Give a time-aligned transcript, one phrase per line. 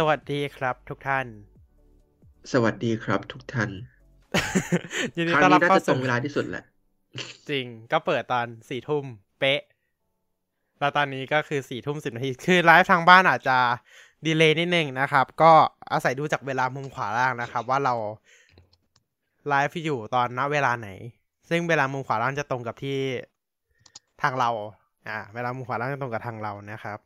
[0.00, 1.26] สวัสดีครับทุกท่าน
[2.52, 3.70] สวัสดีครับทุกท่าน
[5.16, 6.64] ยินดีครั้งต้อนรับนี้น่าเข้าจะตรสู่งเวลาที่สุดแหละ
[7.50, 9.04] จริงก็เปิดตอนสี่ทุ่ม
[9.40, 9.62] เป๊ะ
[10.80, 13.58] แล้วตอนนี้ก็คือสี่ทุ่มสิบนาที คือไลฟ์ทางบ้านอาจจะ
[14.26, 15.52] ดีเลย์นิดนึงนะครับ ก็
[15.92, 17.94] อาศัยดูจากเวลามุมขวาล่างนะครับ ว่าเรา
[19.48, 20.88] ไลฟ์อยู่ตอนณเวลาไหน
[21.48, 22.98] ซึ่งเวลามุมขวาล่างจะตรงกับที่
[24.22, 24.50] ทางเรา
[25.08, 26.98] อ่า เวลามุมขวาล่างจะตรงกับทางเรานะครับ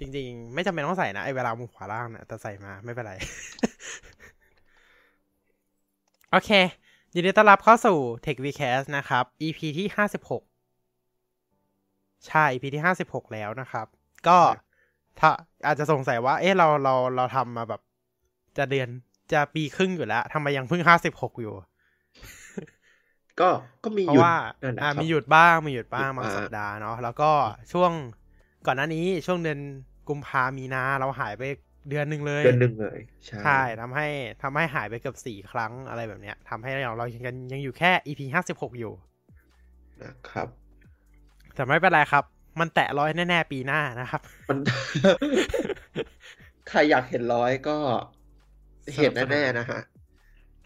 [0.00, 3.14] จริง ๆ ไม่จำเป็นต้องใส่นะไอเวลามุมขวาล่างนะแต่ใส่มาไม่เป็นไร
[6.32, 6.50] โอเค
[7.14, 10.42] ยินดีต้อนรับเข้าสู่ Tech Vcast นะครับ EP ที่ห้าสิบหก
[12.26, 13.86] ใช่ EP ที่ห้าสิบหกแล้วนะครับ
[14.28, 14.38] ก็
[15.20, 15.30] ถ้า
[15.66, 17.80] อาจจะสงสัยว่า เอ๊ะเราเราเราทำมาแบบ
[18.58, 18.88] จะเดือน
[19.32, 21.54] จะปีครึ่งอยู่แล้วทำไมยังเพิ่งห้าสิบหกอยู่
[23.40, 23.48] ก็
[23.84, 27.30] ก็มีเพหยุราะดว่านั่นแหละอ่าครับมีหยุดบ้างมีหยุดบ้างหยุดบางบ้างสัปดาห์เนาะแล้วก็
[27.72, 27.92] ช่วง
[28.66, 29.60] ก่อนหน้านี้ช่วงเดือน
[30.10, 31.42] กุมภามีนาเราหายไป
[31.88, 34.06] เดือนหนึ่งเลยเดือนหนึ่งเลย ใช่ใช่ทำให้
[34.42, 38.92] ทำให้หายไปเกือบสี่ครั้งอะไรแบบเนี้ยทำให้เราเรายังกันยังอยู่แค่ EP ห้าสิบหกอยู่
[40.02, 40.48] นะครับ
[41.54, 42.24] แต่ไม่เป็นไรครับ
[42.60, 44.58] มันแตะร้อยแน่ ๆ ปีหน้านะครับมัน
[46.68, 47.76] ใครอยากเห็นร้อยก็
[48.94, 49.80] เห็นแน่ๆนะฮะ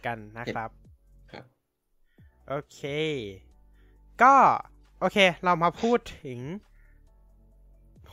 [0.07, 0.71] กันนะครับ
[1.33, 1.45] ครับ
[2.49, 2.81] โอเค
[4.23, 4.35] ก็
[5.01, 6.39] โอเค เรามาพูดถึง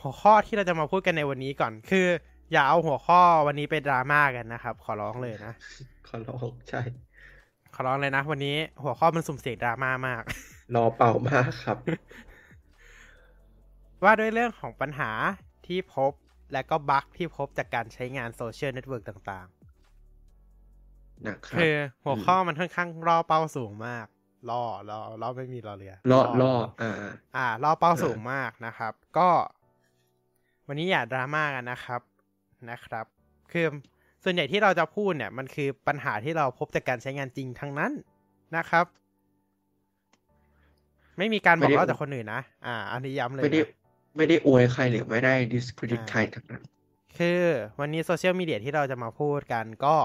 [0.02, 2.06] หัวข้อที่เราจะมาพูดกันในวันนี้ก่อนคือ
[2.52, 5.52] อย่าเอาหัวข้อวันนี้ไปดราม่ากันนะครับ ขอร้องเลยนะ
[6.08, 6.82] ขอร้องใช่
[7.74, 10.22] ขอร้องเลยนะ วันนี้หัวข้อมันสุ่มเสี่ยงดราม่ามาก
[10.74, 11.78] รอเป่ามากครับ
[14.04, 15.10] ว่าด้วยเรื่องของปัญหา
[15.66, 16.12] ที่พบ
[16.52, 19.46] และก็บั๊กที่พบจากการใช้งานโซเชียลเน็ตเวิร์กต่าง
[21.26, 24.06] นะครับๆคือหัวข้อมันค่อนข้างล่อเป้าสูงมาก
[24.50, 26.94] ล่อล่อล่อไม่มีรอเรือล่อล่ออ่า
[27.36, 29.28] อ่าล่อเป้าเออสูงมากนะครับ ก็
[30.72, 32.00] วันนี้อย่าดราม่ากันนะครับ
[32.70, 33.06] นะครับ
[33.52, 33.66] คือ
[34.24, 37.92] ส่วนใหญ่ที่เราจะพูดเนี่ย มันคือปัญหาที่เราพบจากการใช้งานจริงทั้งนั้น
[38.56, 38.86] นะครับ
[41.18, 43.68] ไม่มีการบอกเล่าจากคนอื่นนะอ่า อันนี้ย้ำเลยไม่ได้นะ
[44.16, 46.62] ไม่ได้อวยใครหรือไม่ได้ discredit อ่าใครทั้งนั้น
[47.18, 47.40] คือ
[47.80, 49.96] วันนี้โซเชียลมีเดียที่เราจะมาพูดกันก็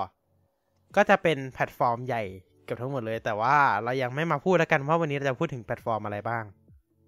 [0.95, 2.23] ก็จะเป็นแพลตฟอร์มใหญ่
[2.63, 6.43] เกือบทั้งหมดเลย แต่ว่าเรายังไม่มาพูดแล้วกันว่าวันนี้เราจะพูดถึงแพลตฟอร์มอะไรบ้าง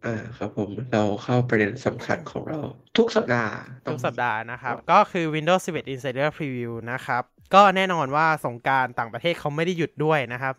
[0.05, 2.59] อ่าครับผมเราเข้าประเด็นสำคัญของเรา
[2.97, 3.53] ทุกสัปดาห์
[3.85, 7.23] ต้ทุองกสัปดาห์นะครับ ก็คือ Windows 11 Insider Preview นะครับ
[7.53, 10.55] ก็แน่นอนว่าสงกรานต์ต่างประเทศเขาไม่ได้หยุดด้วยนะครับ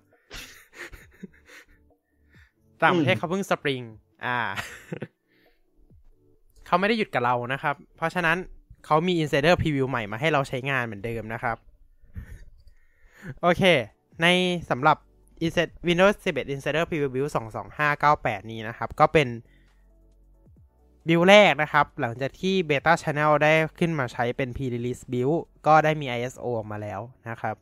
[2.83, 3.83] ต่างประเทศเขาเพิ่งสปริง
[4.27, 4.39] อ่า
[6.67, 8.37] เขาไม่ได้หยุดกับเรานะครับ เพราะฉะนั้น
[8.87, 11.57] เขามี Insider Preview ใหม่มาให้เราใช้งานเหมือนเดิมนะครับ
[13.43, 13.63] โอเค
[14.23, 14.27] ใน
[14.71, 15.10] สำหรับ Inset-
[15.87, 17.31] Windows 11 Insider Preview Build
[17.91, 19.29] 22598 นี้นะครับ ก็เป็น
[21.09, 27.57] บิลแรกนะครับ หลังจากที่ Beta Channel ได้ขึ้นมาใช้เป็น Pre-release build ก็ได้มี ISO ออกมาแล้วนะครับ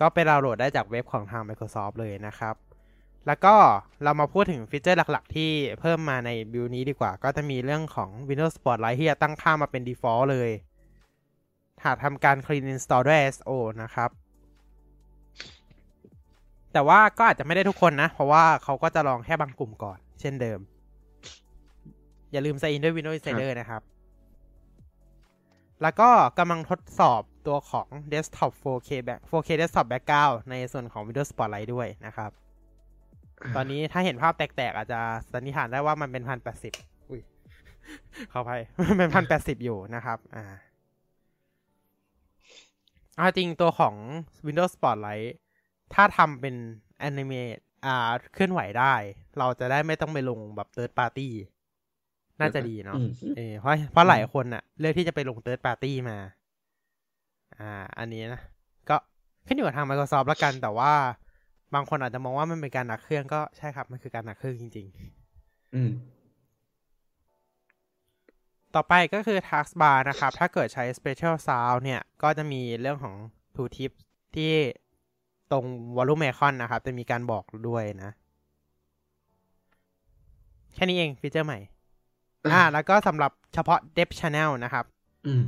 [0.00, 2.54] ก็ไปดาวน์โหลดได้จากเว็บของทาง Microsoft เลยนะครับ
[3.26, 3.54] แล้วก็
[4.02, 5.50] เรามาพูดถึงฟีเจอร์หลักๆ ที่
[5.80, 10.50] เพิ่มมาในบิลนี้ดีกว่า ก็จะมีเรื่องของ Windows Spotlight ที่จะตั้งค่ามาเป็น default เลย
[11.84, 13.50] หากทำการ clean install ด้วย ISO
[13.82, 14.10] นะครับ
[16.72, 20.60] แต่ว่าก็อาจจะไม่ได้ทุกคนนะ เพราะว่าเขาก็จะลองแค่บางกลุ่มก่อน เช่นเดิม
[22.32, 23.82] อย่าลืมใส่อินด้วย Windows Insider นะครับ
[25.82, 32.30] แล้วก็กำลังทดสอบตัวของ Desktop 4K back 4K Desktop Background ในส่วนของ Windows Spotlight ด้วยนะครับ
[33.56, 35.00] ตอนนี้ถ้าเห็นภาพแตกๆ อาจจะ
[35.32, 36.72] สันนิษฐานได้ว่ามันเป็นพันแปดสิบ
[37.10, 37.20] อุ้ย
[38.32, 40.44] ขออภัยมันเป็นพันแปดสิบอยู่นะครับ อ่า
[43.16, 43.94] เอาจริงตัวของ
[44.46, 45.30] Windows Spotlight
[45.94, 46.54] ถ้าทำเป็น
[47.08, 48.94] Animate อ่าเคลื่อนไหวได้
[49.38, 51.28] เราจะได้ไม่ต้องไปลงแบบ Third Party
[52.40, 56.18] น่าจะดีเนาะอืมเออเพราะเพราะหลายคนอะเลือกที่จะไปลง Third Party มา
[57.58, 58.40] อ่า อันนี้นะ
[58.88, 58.96] ก็
[59.46, 60.92] ขึ้นอยู่กับทาง Microsoft แล้วกันแต่ว่า
[61.74, 64.86] บางคนอาจจะมองว่ามันเป็นการหนักเครื่องก็ใช่ครับ มันคือการหนักเครื่องจริง
[65.74, 66.20] อืมๆ
[68.74, 73.14] ต่อไปก็คือ Taskbar นะครับ ถ้าเกิดใช้ Special Sound เนี่ย ก็จะมีเรื่องของ
[73.54, 73.90] Tooltip
[74.36, 74.52] ที่
[75.52, 75.64] ตรง
[75.96, 78.10] Volume Icon นะครับ จะมีการบอกด้วยนะ
[80.74, 81.58] แค่นี้เองฟีเจอร์ใหม่
[82.52, 84.84] อ่า แล้วก็สำหรับเฉพาะ Dev Channel นะครับ
[85.26, 85.42] อืม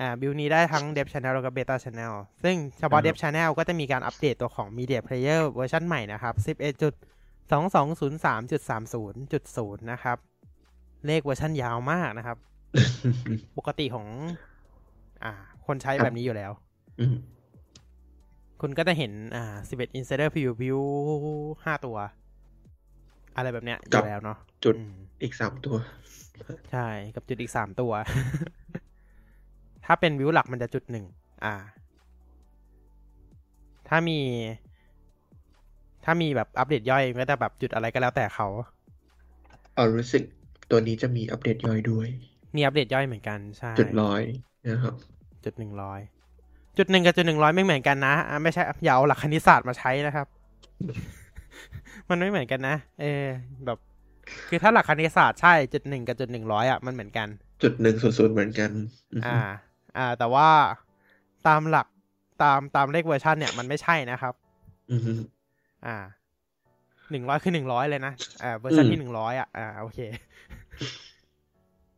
[0.00, 2.12] อ่าบิลนี้ได้ทั้ง Dev Channel แล้วก็ Beta Channel
[2.42, 6.34] ซึ่งเฉพาะครับ Dev Channel ก็จะมีการอัปเดตตัวของ Media Player เวอร์ชันใหม่นะครับ
[7.50, 10.18] 11.2203.30.0 นะครับ
[11.06, 12.36] เลขเวอร์ชันยาวมากนะครับ
[13.58, 14.06] ปกติของ
[15.24, 15.32] อ่า
[15.66, 16.52] คนใช้แบบนี้อยู่แล้ว
[17.00, 17.14] อืม
[18.60, 20.80] คุณก็จะเห็นอ่า 11 Insider Preview View
[21.64, 21.96] 5ตัว
[23.36, 24.92] อะไรแบบเนี้ยอยู่แล้วเนาะจุดอืม
[25.22, 25.76] อีกสามตัว
[26.70, 27.92] ใช่ กับจุดอีกสามตัว
[29.84, 31.04] ถ้าเป็นวิวหลักมันจะจุดหนึ่ง
[31.44, 31.54] อ่า
[33.88, 34.18] ถ้ามี
[36.04, 38.46] ถ้ามีแบบอัปเดตย่อยก็จะแบบจุดอะไรก็แล้วแต่เขา
[39.74, 40.22] เอารู้สึก
[40.70, 42.08] ตัวนี้จะมีอัปเดตย่อยด้วย
[42.54, 44.22] มีอัปเดตย่อยเหมือนกัน ใช่ จุดร้อย
[44.66, 44.94] นะครับ
[45.44, 46.00] จุดหนึ่งร้อย
[46.78, 50.26] จุดหนึ่งกับจุดหนึ่งร้อยไม่เหมือนกันนะอะไม่ใช่อย่าเอาหลักคณิตศาสตร์มาใช้นะครับ
[52.08, 53.24] มันไม่เหมือนกันนะเออ
[53.66, 53.78] แบบ
[54.48, 57.28] คือถ้าหลักคณิตศาสตร์ใช่จุดหนึ่งกับจุดหนึ่งร้อยอะมันเหมือนกัน
[57.62, 58.70] จุดหนึ่งศูนย์ศูนย์เหมือนกัน
[59.14, 59.38] อือฮึอ่า
[59.96, 60.48] อ่า แต่ว่า
[61.46, 61.86] ตามหลัก
[62.42, 64.34] ตามตามเลขเวอร์ชันเนี่ยมันไม่ใช่นะครับ
[64.92, 65.12] อือฮึ
[65.86, 65.96] อ่า
[67.10, 68.12] หนึ่งร้อยคือหนึ่งร้อยเลยนะ
[68.42, 69.98] อ่าเวอร์ชันอืมที่หนึ่งร้อยอะอ่าโอเค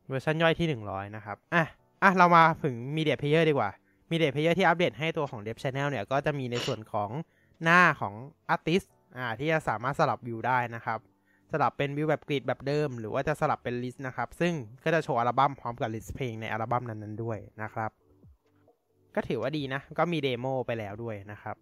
[0.08, 1.64] เวอร์ชันย่อยที่หนึ่งร้อยนะครับอะ
[2.02, 3.70] อะเรามาถึง Media Player ดีกว่า
[4.10, 7.10] Media Player ที่อัปเดตให้ตัวของ Dev Channel เนี่ย ก็จะมีในส่วนของ
[7.62, 8.14] หน้าของ
[8.54, 8.86] Artist
[9.16, 10.98] อ่าที่จะสามารถสลับวิวได้นะครับ
[11.52, 14.54] สลับเป็นวิวแบบกริดแบบเดิม หรือว่าจะสลับเป็นลิสต์นะครับ ซึ่ง
[14.84, 17.90] ก็จะโชว์อัลบั้มพร้อมกับลิสต์เพลงในอัลบั้มนั้นๆด้วยนะครับ
[19.14, 21.56] ก็ถือว่าดีนะ ก็มีเดโมไปแล้วด้วยนะครับ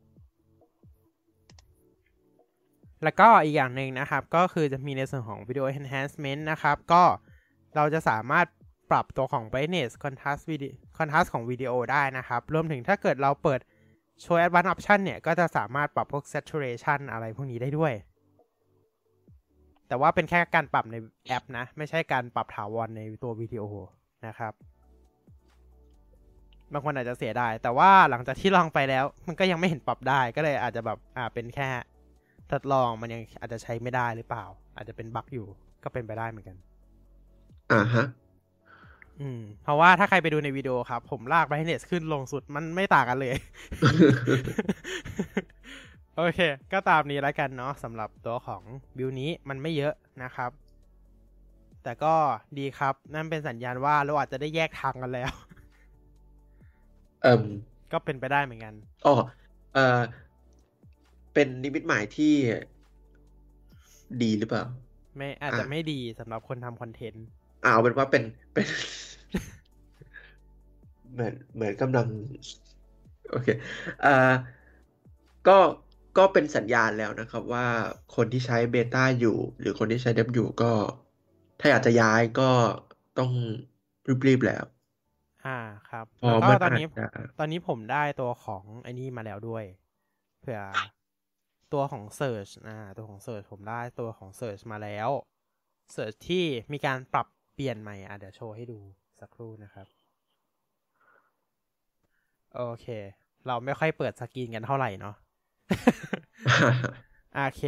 [3.04, 7.02] แล้วก็อีกอย่างหนึ่งนะครับ ก็คือจะมีในส่วนของ Video Enhancement นะครับ ก็
[7.76, 8.46] เราจะสามารถ
[8.90, 13.60] ปรับตัวของ brightness contrast video contrast ของวิดีโอได้นะครับ รวมถึงถ้าเกิดเราเปิด
[14.22, 17.92] Show Advanced Option เนี่ย ก็จะสามารถปรับพวก saturation อะไรพวกนี้ได้ด้วย
[19.88, 20.96] แต่ว่าเป็นแค่การปรับใน
[21.26, 23.64] แอปนะ ไม่ใช่การปรับถาวรในตัววิดีโอ
[24.26, 24.52] นะครับ
[26.72, 31.68] บางคนอาจจะเสียดาย แต่ว่าหลังจากที่ลองไปแล้ว มันก็ยังไม่เห็นปรับได้ ก็เลยอาจจะแบบ อ่า เป็นแค่
[32.52, 34.44] ทดลอง มันยังอาจจะใช้ไม่ได้หรือเปล่า
[34.76, 35.46] อาจจะเป็นบั๊กอยู่
[35.84, 36.56] ก็เป็นไปได้เหมือนกัน
[37.72, 38.06] อ่าฮะ
[39.20, 43.34] อืมเพราะว่าถ้าใครไปดูในวิดีโอครับ ผมลาก brightness ขึ้นลงสุดมันไม่ต่างกันเลย
[46.16, 46.40] โอเค
[46.72, 48.62] ก็ตามนี้แล้วกันเนาะสำหรับตัวของ
[48.98, 50.50] วิวนี้มันไม่เยอะนะครับ
[51.82, 52.14] แต่ก็
[52.58, 55.32] ดีครับ นั่นเป็นสัญญาณว่าเราอาจจะได้แยกทางกันแล้ว
[57.22, 57.42] เอ่ม
[57.92, 58.74] ก็เป็นไปได้เหมือนกัน
[59.06, 59.14] อ๋อ
[59.74, 60.00] เอ่อ
[61.34, 62.32] เป็นนิมิตหมายที่
[64.22, 64.64] ดีหรือเปล่า
[65.16, 67.26] ไม่อาจจะอะไม่ดีสำหรับคนทำคอนเทนต์
[67.64, 68.22] อ่าเอาเป็นว่าเป็น
[68.54, 68.66] เป็น
[71.12, 72.06] เหมือนเหมือนกำลัง
[73.30, 73.48] โอเค
[74.04, 74.32] อ่า
[75.48, 75.58] ก็
[76.18, 77.66] ก็เป็นสัญญาณแล้วนะครับว่า
[78.16, 80.72] คนที่ใช้เบต้าอยู่ หรือคนที่ใช้เดฟอยู่ก็
[81.60, 82.50] ถ้าอยากจะย้ายก็
[83.18, 83.30] ต้อง
[84.26, 84.64] รีบๆแล้ว
[85.46, 85.58] อ่า
[85.88, 87.06] ครับเพราะแล้วก็มันตอนนี้อาจจะ
[87.38, 89.64] ตอนนี้ผมได้ตัวของไอ้นี่มาแล้วด้วย
[90.40, 90.60] เผื่อ
[91.72, 95.08] ตัวของ Search อ่าตัวของ Search ผมได้ตัวของ Search มาแล้ว
[95.94, 98.78] Search ที่มีการปรับ เปลี่ยนใหม่อะเดี๋ยวโชว์ให้ดู
[99.20, 99.86] สักครู่นะครับ
[102.54, 102.86] โอเค
[103.46, 105.14] เราไม่ค่อยเปิดสกรีนกันเท่าไหร่เนาะ
[107.34, 107.62] โอเค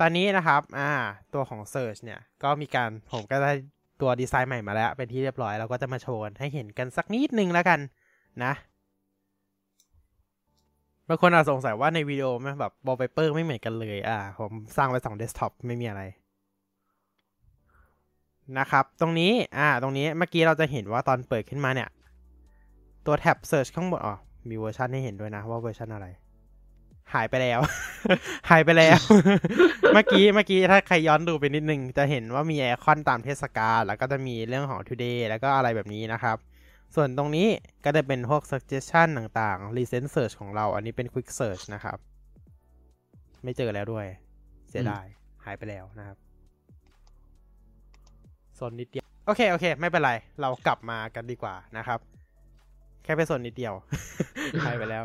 [0.00, 0.90] ตอนนี้นะครับ อ่า
[1.34, 3.52] ตัวของ Search เนี่ย ก็มีการผมก็ได้
[4.00, 7.80] ตัวดีไซน์ใหม่มาแล้ว เป็นที่เรียบร้อยเราก็จะมาโชว์ให้เห็นกันสักนิดนึงแล้วกัน
[8.44, 8.52] นะ
[11.08, 16.02] บางคนอาจสงสัยว่าในวิดีโอแม่งแบบวอลเปเปอร์ไม่เหมือนกันเลย อ่า ผมสร้างไว้สองเดสก์ท็อปไม่มีอะไร
[18.58, 21.88] นะครับ ตรงนี้ อ่า ตรงนี้เมื่อกี้เราจะเห็นว่าตอนเปิดขึ้นมาเนี่ย
[23.06, 24.14] ตัวแท็บ Search ข้างบนอ๋อ
[24.48, 26.06] มีเวอร์ชันให้เห็นด้วยนะว่าเวอร์ชันอะไร
[27.14, 27.60] หายไปแล้ว
[28.50, 29.00] หายไปแล้ว
[29.94, 36.36] เมื่อกี้เมื่อกี้ถ้าใครย้อนดูไปนิดนึง จะเห็นว่ามีไอคอนตามเทศกาลแล้วก็จะมีเรื่องของ today แล้วก็อะไรแบบนี้นะครับ
[36.94, 37.48] ส่วนตรงนี้
[37.84, 41.98] ก็จะเป็นพวก suggestion ต่างๆ recent search ของเรา อันนี้เป็น quick search นะครับ
[43.44, 44.06] ไม่เจอแล้วด้วย
[44.70, 45.06] เสียดาย
[45.44, 46.16] หายไปแล้วนะครับ
[48.56, 51.98] โซนนิดเดียวโอเคโอเค ไม่เป็นไร เรากลับมากันดีกว่านะครับ
[53.02, 53.74] แค่ไปโซนนิดเดียว
[54.64, 55.04] หายไปแล้ว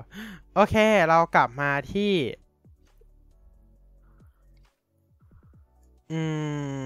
[0.55, 0.75] โอเค
[1.09, 2.13] เรากลับมาที่
[6.11, 6.19] อื
[6.81, 6.85] ม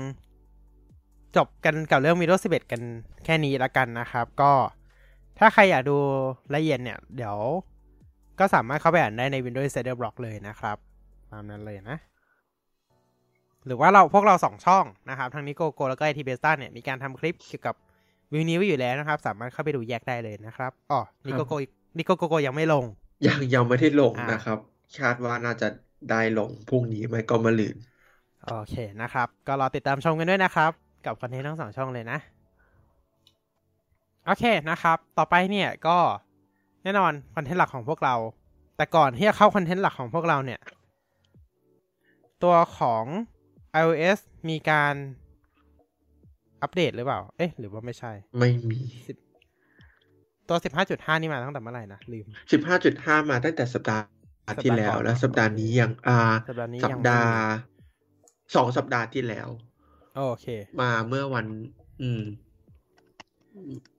[1.36, 2.82] จบกันกับเรื่อง Windows 11 กัน
[3.26, 4.52] แค่นี้ละกันนะครับ ก็
[5.40, 5.98] ถ้าใครอยากดู
[6.56, 7.38] ละเอียดเนี่ย เดี๋ยว
[8.40, 10.78] ก็สามารถเข้าไปอ่านได้ใน Windows Insider Blog เลยนะครับ
[11.32, 11.98] ตามนั้นเลยนะ
[13.66, 17.76] หรือว่าเราพวกเราสองช่องนะครับทั้งนิโกโกแล้วก็ไอทีเบสต้าเนี่ยมีการทำคลิปเกี่ยวกับ
[18.32, 21.54] วิวนี้ไว้อยู่แล้วนะครับ สามารถเข้าไปดูแยกได้เลยนะครับอ๋อนิโกโก
[21.98, 22.86] นิโกโกโกยังไม่ลง
[23.28, 24.58] ยังยังไม่ได้ลงอ่านนะครับ
[24.98, 25.68] คาดว่าน่าจะ
[26.12, 27.78] ได้ลงพรุ่งนี้ไม่ก็มะรืน
[28.46, 30.72] โอเคนะครับ ก็รอติดตามชมกันด้วยนะครับ
[31.06, 32.20] กับคอนเทนต์ทั้งสองช่องเลยนะ
[34.26, 35.98] โอเคนะครับ ต่อไปเนี่ยก็
[36.84, 38.16] แน่นอนคอนเทนต์หลักของพวกเรา
[38.78, 40.60] แต่ก่อนที่จะเข้าคอนเทนต์หลักของพวกเราเนี่ย
[42.44, 43.06] ตัวของ
[43.82, 44.96] iOS มีการ
[46.62, 48.82] อัปเดตหรือเปล่า เอ๊ะ หรือว่าไม่ใช่ ไม่มี
[50.50, 50.58] ตัว
[50.90, 54.04] 15.5 นี่มาตั้งแต่เมื่อไหร่นะ ลืมสิบห้าจุดห้ามาตั้งแต่สัปดาห์
[54.64, 59.48] ที่แล้วสัปดาห์ก่อนและสัปดาห์นี้ยังอ่าสัปดาห์นี้สัยัปงไม่ดาห์มีสองสัปดาห์ที่แล้ว
[60.16, 60.48] โอเค
[60.82, 61.46] มาเมื่อวัน
[62.02, 62.24] อืม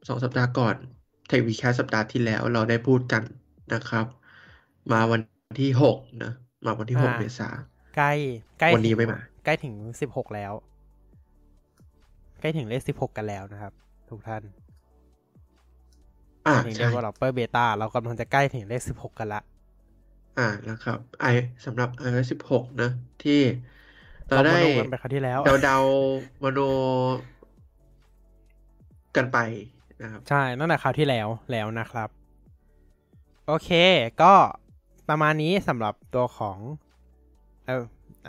[0.09, 0.76] สองสัปดาห์ก่อน
[1.28, 3.23] เทควีแคสสัปดาห์ที่แล้วเราได้พูดกัน
[3.75, 4.07] นะครับ
[4.93, 5.21] มาวัน
[5.62, 6.33] ที่หกนะ
[6.64, 7.49] มาวันที่หกอ่าเมษา
[7.97, 8.12] ใกล้
[8.61, 10.53] ใกล้วันนี้ถึงไม่มา ใกล้ถึงสิบหกแล้ว
[12.41, 13.73] ใกล้ถึงเลขสิบหกกันแล้วนะครับ
[14.11, 14.43] ทุกท่าน
[16.47, 19.43] อ่าถึงใช่ developer beta เรากำลังจะใกล้ถึงเลขสิบหกกันละ
[20.39, 21.27] อ่านะครับ ไอ
[21.65, 22.91] สำหรับ iOS สิบหกนะ
[23.23, 23.41] ที่
[24.29, 26.61] เราเราได้มาดูกันไปคราวที่แล้วเดาเดาๆมโน
[29.17, 29.39] กันไป
[30.03, 32.09] นะครับ ใช่ตั้งแต่คราวที่แล้วแล้วนะครับ
[33.47, 33.71] โอเค
[34.23, 34.33] ก็
[35.09, 36.59] ประมาณนี้สำหรับตัวของ
[37.67, 37.83] เอ่อ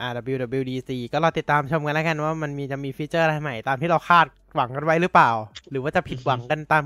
[0.10, 5.32] RWWDC ก็รอติดตามชมกันแล้วกันว่ามันมีจะมีฟีเจอร์อะไรใหม่ ตามที่เราคาดหวังกันไว้หรือเปล่า
[5.70, 6.86] หรือว่าจะผิดหวังกันตาม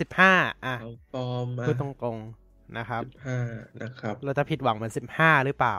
[0.00, 0.32] สิบห้า
[0.66, 3.38] อะเอาฟอร์มมาพูดตรงๆนะครับสิบห้า
[3.82, 5.76] นะครับ เราจะผิดหวังเหมือนสิบห้าหรือเปล่า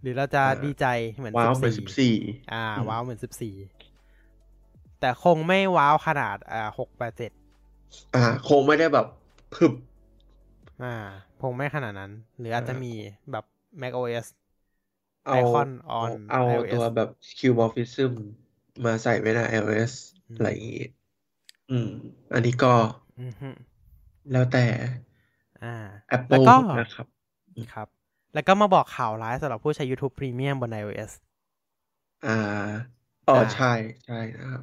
[0.00, 2.14] หรือเราจะอ่าดีใจเหมือนว้าวสิบเป็นสี่สิบสี่
[2.52, 3.54] อ่าอืมว้าวเหมือนสิบสี่
[5.00, 7.32] แต่คงไม่ว้าวขนาดอ่าหกแปดเจ็ด
[8.14, 9.06] อ่า คงไม่ได้แบบ
[9.54, 9.72] พึบ
[10.84, 10.94] อ่า
[11.42, 13.44] คงไม่ขนาดนั้น หรืออาจจะอ่ามีมีแบบ
[13.82, 14.26] mac os
[15.26, 15.68] เอา Icon
[16.00, 18.12] on เอา iOS ตัวแบบ Qmorphism
[18.84, 19.92] มาใส่ไว้ใน iOS
[20.28, 20.84] อืมอะไรอย่างงี้
[21.70, 21.88] อืม
[22.34, 22.72] อันนี้ก็
[23.20, 23.48] อือฮึ
[24.32, 24.64] แล้วแต่
[25.62, 25.74] อ่า
[26.16, 27.06] Apple แล้วก็นะครับ
[27.72, 27.88] ครับ
[28.34, 31.10] แล้วก็มาบอกข่าวร้ายสำหรับผู้ใช้ YouTube Premium บน iOS
[32.26, 32.36] อ่า
[33.28, 33.72] อ๋ออ่าใช่
[34.04, 34.62] ใช่นะครับ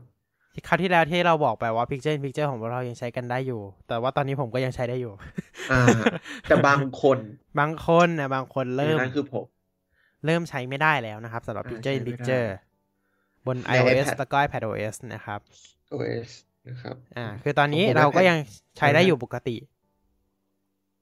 [0.54, 5.14] ที่คราวที่แล้วที่เราบอกไปว่า Picture in Picture ของพวกเรายังใช้กันได้อยู่ แต่ว่าตอนนี้ผมก็ยังใช้ได้อยู่
[5.72, 5.82] อ่า
[6.48, 7.18] แต่บางคน
[7.60, 9.46] บางคนนะบางคนเริ่เริ่มมนั้นคือผม
[10.26, 12.48] เริ่มใช้ไม่ได้แล้วนะครับสำหรับอ่า Picture in ใช้ไม่ได้ Picture
[13.46, 15.40] บนใน iOS iPad แล้วก็ iPadOS นะครับ
[15.92, 16.32] OS
[16.68, 18.38] นะครับ อ่า คือตอนนี้ของผมเราก็ iPad ยัง
[18.78, 19.56] ใช้ได้อยู่ปกติ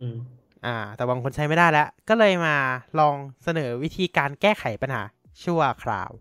[0.02, 0.18] อืม
[0.66, 2.56] อ่า แต่บางคนใช้ไม่ได้แล้ว ก็เลยมา
[3.00, 5.04] ลองเสนอวิธีการแก้ไขปัญหา
[5.44, 6.12] ชั่วคราว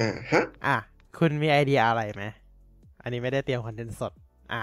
[0.00, 0.76] อ่าฮะ อะ
[1.18, 2.24] คุณมีไอเดียอะไรไหม
[3.02, 4.12] อันนี้ไม่ได้เตรียมคอนเทนต์สด
[4.52, 4.62] อะ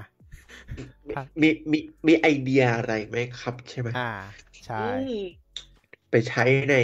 [1.16, 4.10] ครับมี มี มีไอเดียอะไรไหมครับใช่ไหมอ่า
[4.66, 5.04] ใช่อืม
[6.14, 6.76] ไปใช้ใน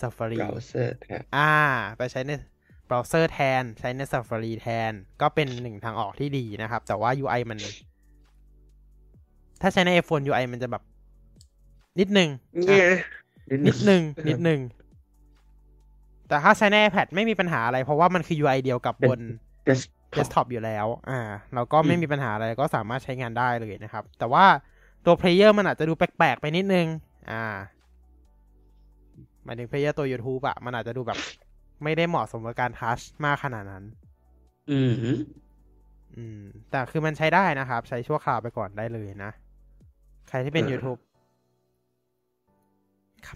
[0.00, 1.52] Safari เบราว์เซอร์แทนอ่า
[1.98, 2.30] ไปใช้ใน
[2.86, 7.58] เบราว์เซอร์แทน ใช้ใน Safari แทน ก็เป็นหนึ่งทางออกที่ดีนะครับ แต่ว่า UI มัน
[9.60, 10.82] ถ้าใช้ใน iPhone UI มันจะแบบ
[12.00, 12.28] นิดนึง
[12.66, 13.00] เนี่ยอะ
[13.66, 14.60] นิดนึง นิดนึง
[16.28, 19.20] แต่ถ้าใช้ใน iPad ไม่มีปัญหาอะไร เพราะว่ามันคือ UI เดียวกับบน
[19.64, 19.80] เดส
[20.14, 21.20] เดสก์ท็อปอยู่แล้ว อ่า
[21.54, 24.44] เราก็ไม่อืมมีปัญหาอะไร ก็สามารถใช้งานได้เลยนะครับ แต่ว่า
[25.04, 26.86] ตัวเพลเยอร์มันอาจจะดูแปลกๆไปนิดนึง
[27.30, 27.44] อ่า
[29.46, 31.18] หมายถึงเพลเยอร์ตัว YouTube อะมันอาจจะดูแบบ
[31.84, 33.84] ไม่ได้เหมาะสมกับการ touch มากขนาดนั้น
[34.70, 34.92] อืม
[36.16, 39.30] อืม แต่คือมันใช้ได้นะครับ ใช้ชั่วคราวไปก่อนได้เลยนะ
[40.28, 41.00] ใครที่เป็นเออ YouTube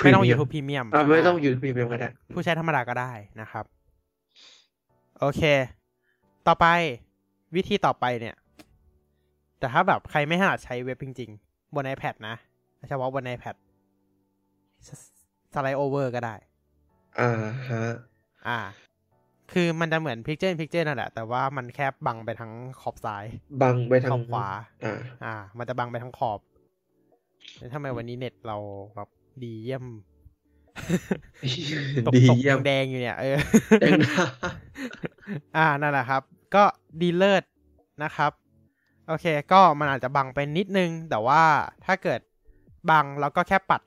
[0.02, 3.64] ไม่ต้อง Premium YouTube Premium อ่าไม่ต้องยูทูบพรีเมียมก็ได้ผู้ใช้ธรรมดาก็ได้นะครับ
[5.21, 5.43] โอเค
[6.47, 6.67] ต่อไป
[7.57, 8.37] วิธีต่อไปเนี่ย
[9.59, 12.35] แต่ถ้าแบบใครไม่ถนัดใช้เว็บจริง ๆ บน iPad นะ
[12.88, 13.57] เฉพาะบน iPad
[15.54, 16.35] สไลด์โอเวอร์ก็ได้
[17.21, 17.33] อ่า
[17.71, 17.85] ฮะ
[18.49, 18.61] อ่า
[19.52, 23.25] คือมันจะเหมือน Picture in Picture นั่นแหละ แต่ว่ามันแค่บังไปทั้งขอบซ้าย
[23.62, 24.47] บังไปทาขงอบขวา
[24.85, 26.40] อ่า อ่า มันจะบังไปทั้งขอบ
[27.57, 28.57] แล้วทำไมวันนี้เน็ตเรา
[28.97, 29.09] แบบ
[29.42, 29.85] ดีเยี่ยม
[32.07, 33.37] ตกดีตกเยี่ยมแดงๆอยู่เนี่ย เออ
[33.80, 33.92] แดง
[35.57, 36.23] อ่า นั่นแหละครับ
[36.54, 36.64] ก็
[37.00, 37.42] ดีเลิศ
[38.02, 38.33] นะครับ
[39.09, 41.42] โอเค ก็มันอาจจะบังไปนิดนึง แต่ว่า
[41.85, 42.21] ถ้าเกิด
[42.90, 43.80] บังแล้วก็แค่ปัด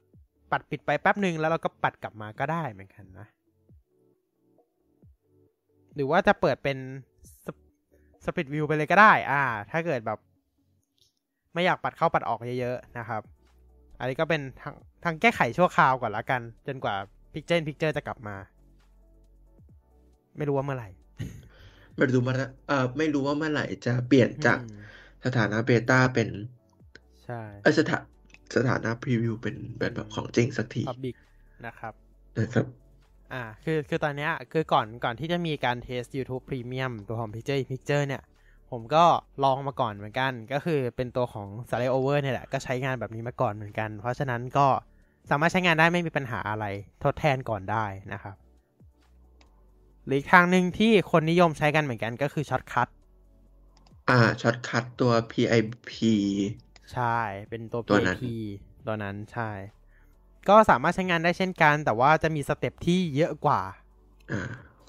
[0.54, 3.28] ปัดปิดไปแป๊บหนึ่งแล้วเราก็ปัดกลับมาก็ได้เหมือนกันนะ
[5.96, 6.78] หรือว่าจะเปิดเป็น
[8.26, 9.42] สปิดวิวไปเลยก็ได้ อ่า
[9.72, 10.20] ถ้าเกิดแบบ
[11.54, 13.22] ไม่อยากปัดเข้าปัดออกเยอะๆนะครับ
[14.00, 16.96] อันนี้ก็เป็นทางทางแก้ไขชั่วคราวก่อนละกัน จนกว่า
[17.34, 18.36] Picture in Picture จะกลับมา
[20.38, 20.90] ไม่รู้ว่าเมื่อไหร่
[21.98, 22.34] ไม่รู้มา
[22.68, 24.78] เอ่อไม่รู้ว่าเมื่อไหร่จะเปลี่ยนจากอืม
[25.26, 26.30] สถานะเบต้าเป็น
[27.26, 27.98] ใช่เอยสถา
[28.56, 31.16] สถานะพรีวิวเป็นเป็นแบบของจริงสักที Public
[31.66, 31.94] นะครับ
[32.40, 32.66] นะครับ
[33.34, 38.24] อ่าคือคือตอนเนี้ยคือก่อนก่อนที่จะมีการเทส YouTube Premium ตัวของ Picture in Picture เนี่ย
[38.72, 39.06] ผมก็
[39.44, 44.68] ลองมาก่อนเหมือนกัน ก็คือเป็นตัวของ Slide Over เนี่ยแหละ ก็ใช้งานแบบนี้มาก่อนเหมือนกัน เพราะฉะนั้นก็
[45.30, 46.66] สามารถใช้งานได้ไม่มีปัญหาอะไร
[47.04, 48.36] ทดแทนก่อนได้นะครับ
[50.06, 52.88] หรืออีกทางหนึ่งที่คนนิยมใช้กันเหมือนกันก็คือ Shortcut
[54.10, 55.90] อ่าช็อตคัทตัว PIP
[56.94, 57.18] ใช่
[57.50, 58.22] เป็นตัวตัวนั้น PIP
[58.86, 59.50] ตัวนั้นใช่
[60.50, 63.62] ก็สามารถใช้งานได้เช่นกัน แต่ว่าจะมี step ที่เยอะกว่า
[64.32, 64.42] อ่า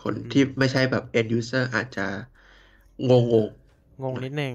[0.02, 2.06] คนที่ไม่ใช่แบบ end user อาจจะ
[3.11, 3.34] งงง
[4.02, 4.54] งงนิดนึง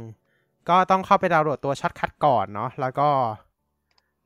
[0.69, 3.09] ก็ต้องเข้าไปดาวน์โหลดตัว Shortcut ก่อนเนาะแล้วก็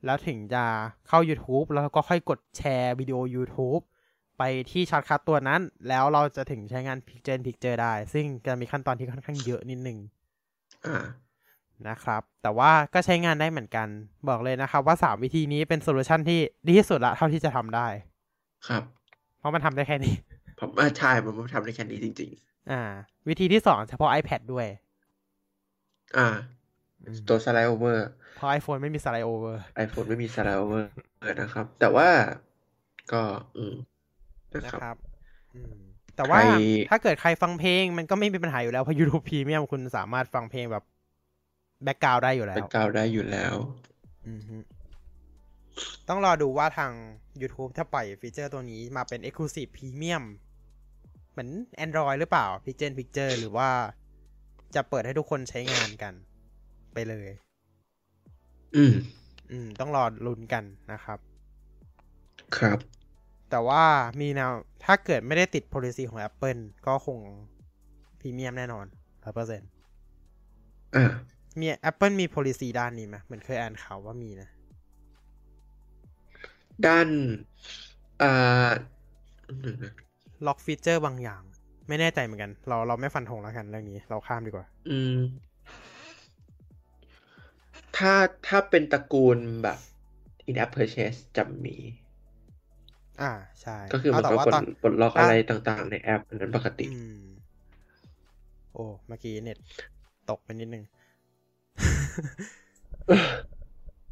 [0.05, 0.63] แล้วถึงจะ
[1.07, 3.83] เข้า YouTube แล้วก็ค่อยกดแชร์วิดีโอ YouTube
[4.37, 9.97] ไปที่ Shortcut ตัวนั้น แล้วเราจะถึงใช้งาน Picture in Picture ได้ ซึ่งจะมีขั้นตอนที่ค่อนข้างเยอะนิดนึง
[10.85, 10.95] อ่า
[11.89, 13.87] นะครับ แต่ว่าก็ใช้งานได้เหมือนกัน
[14.29, 17.87] บอกเลยนะครับว่าสามวิธีนี้เป็น solution ที่ดีที่สุดละเท่าที่จะทำได้
[18.67, 18.83] ครับ
[19.39, 20.15] เพราะมันทำได้แค่นี้
[20.59, 22.31] ผมอ่าใช่ผมทำได้แค่นี้จริง
[22.71, 22.81] อ่า
[23.27, 26.27] วิธีที่สองเฉพาะ iPad ด้วยๆอ่า
[27.27, 30.89] ตัว Slide Overเพราะ iPhone ไม่มี Slide Over iPhone ไม่มี Slide Over
[31.41, 32.09] นะครับ แต่ว่า
[33.11, 33.21] ก็
[33.57, 33.75] อืม
[34.53, 34.97] นะนะครับครับ
[35.55, 35.75] อืม
[36.15, 36.47] แต่ว่าใคร
[36.89, 40.83] ถ้าเกิดใครฟังเพลงมันก็ไม่มีปัญหาอยู่แล้ว เพราะ YouTube Premium คุณสามารถฟังเพลงแบบ
[41.83, 43.55] background ได้อยู่แล้ว เป็น background ได้อยู่แล้ว
[44.27, 44.57] อือฮึ
[46.09, 46.91] ต้องรอดูว่าทาง
[47.41, 50.23] YouTube ถ้าปล่อยฟีเจอร์ตัวนี้มาเป็น Exclusive Premium
[51.31, 51.49] เหมือน
[51.85, 53.69] Android หรือเปล่า Picture in Picture หรือว่า
[54.75, 56.13] จะเปิดให้ทุกคนใช้งานกัน
[56.93, 57.29] ไปเลย
[58.75, 58.93] อืม
[59.51, 61.19] อืม ต้องรอลุ้นกันนะครับ
[62.57, 62.77] ครับ
[63.49, 63.83] แต่ว่า
[64.21, 64.51] มีแนว
[64.85, 67.19] ถ้าเกิดไม่ได้ติด policy ของ Apple ก็คง
[68.19, 68.85] พรีเมียมแน่นอน
[69.23, 69.61] ร้อยเปอร์เซ็นต์
[70.95, 71.11] อ่า
[71.59, 74.49] มี Apple มี policy ด้านนี้ไหมเหมือนเคยอ่านข่าวว่ามีนะ
[76.87, 77.07] ด้าน
[78.21, 78.69] อ่า
[79.61, 79.93] หนึ่งนะ
[80.45, 81.41] ล็อกฟีเจอร์บางอย่าง
[81.87, 85.17] ไม่แน่ใจเหมือนกัน เราเราไม่ฟันธงแล้วกันเรื่องนี้ เราข้ามดีกว่า อืม
[87.97, 88.13] ถ้า
[88.47, 89.79] ถ้าเป็นตระกูลแบบ
[90.49, 91.75] in-app purchase จะมี
[93.21, 93.31] อ่า
[93.61, 97.23] ใช่ ก็คือมันเาก็แต่ว่าปลดตอนปลดล็อกถ้าอะไรต่างๆ ในแอปอันนั้นปกติอืม
[98.73, 99.57] โอ้ เมื่อกี้เน็ต
[100.29, 100.83] ตกไปนิดนึง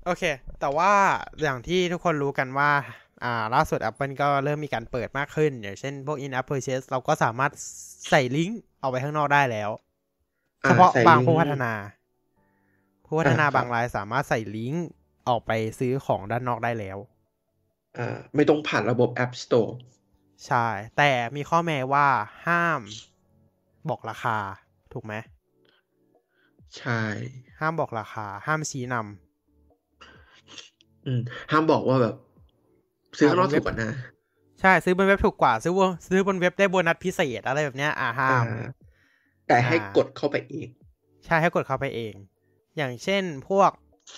[0.06, 0.24] โอเค
[0.60, 0.92] แต่ว่า
[1.42, 2.72] อย่างที่ทุกคนรู้กันว่า
[3.24, 7.52] อ่า ล่าสุด Apple ก็เริ่มมีการเปิดมากขึ้น อย่างเช่นพวก in-app purchase เราก็สามารถ
[8.10, 9.70] ใส่ลิงก์เอาไว้ข้างนอกได้แล้ว
[10.64, 11.74] อ่าเฉพาะใส่บางลิงก์ผู้พัฒนา
[13.06, 14.86] ผู้พัฒนาอ่าครับบางรายสามารถใส่ลิงก์
[15.30, 16.98] ออกไปซื้อของด้านนอกได้แล้ว
[17.98, 19.72] อ่าไม่ต้องผ่านระบบ App Store
[20.48, 20.68] ใช่
[20.98, 22.08] แต่มีข้อแม้ว่า
[22.46, 22.82] ห้าม
[23.90, 24.38] บอกราคา
[24.94, 25.14] ถูกไหม
[26.78, 27.02] ใช่
[27.60, 29.06] ห้ามบอกราคา ห้ามชี้นำ
[31.06, 32.16] อืม ห้ามบอกว่าแบบ
[33.18, 33.90] ซื้อข้างนอกอ่าบนเว็ถูบกกว่านะ
[34.62, 38.68] ใช่ ซื้อบนเว็บถูกกว่า ซื้อบนซื้อบนเว็บได้โบนัสพิเศษอะไรแบบเนี้ย อ่าห้ามอ่า
[39.48, 40.70] แต่ให้อ่ากดเข้าไปเอง
[41.26, 42.14] ใช่ให้กดเข้าไปเอง
[42.78, 43.72] อย่างเช่นพวก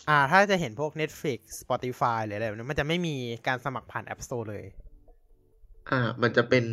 [0.10, 3.16] อ่า ถ้าจะเห็นพวก Netflix Spotify หรืออะไรแบบนี้นมันจะไม่มี
[3.48, 4.66] การสมัครผ่าน App Store เลย
[5.90, 6.66] อ่า มันจะเป็น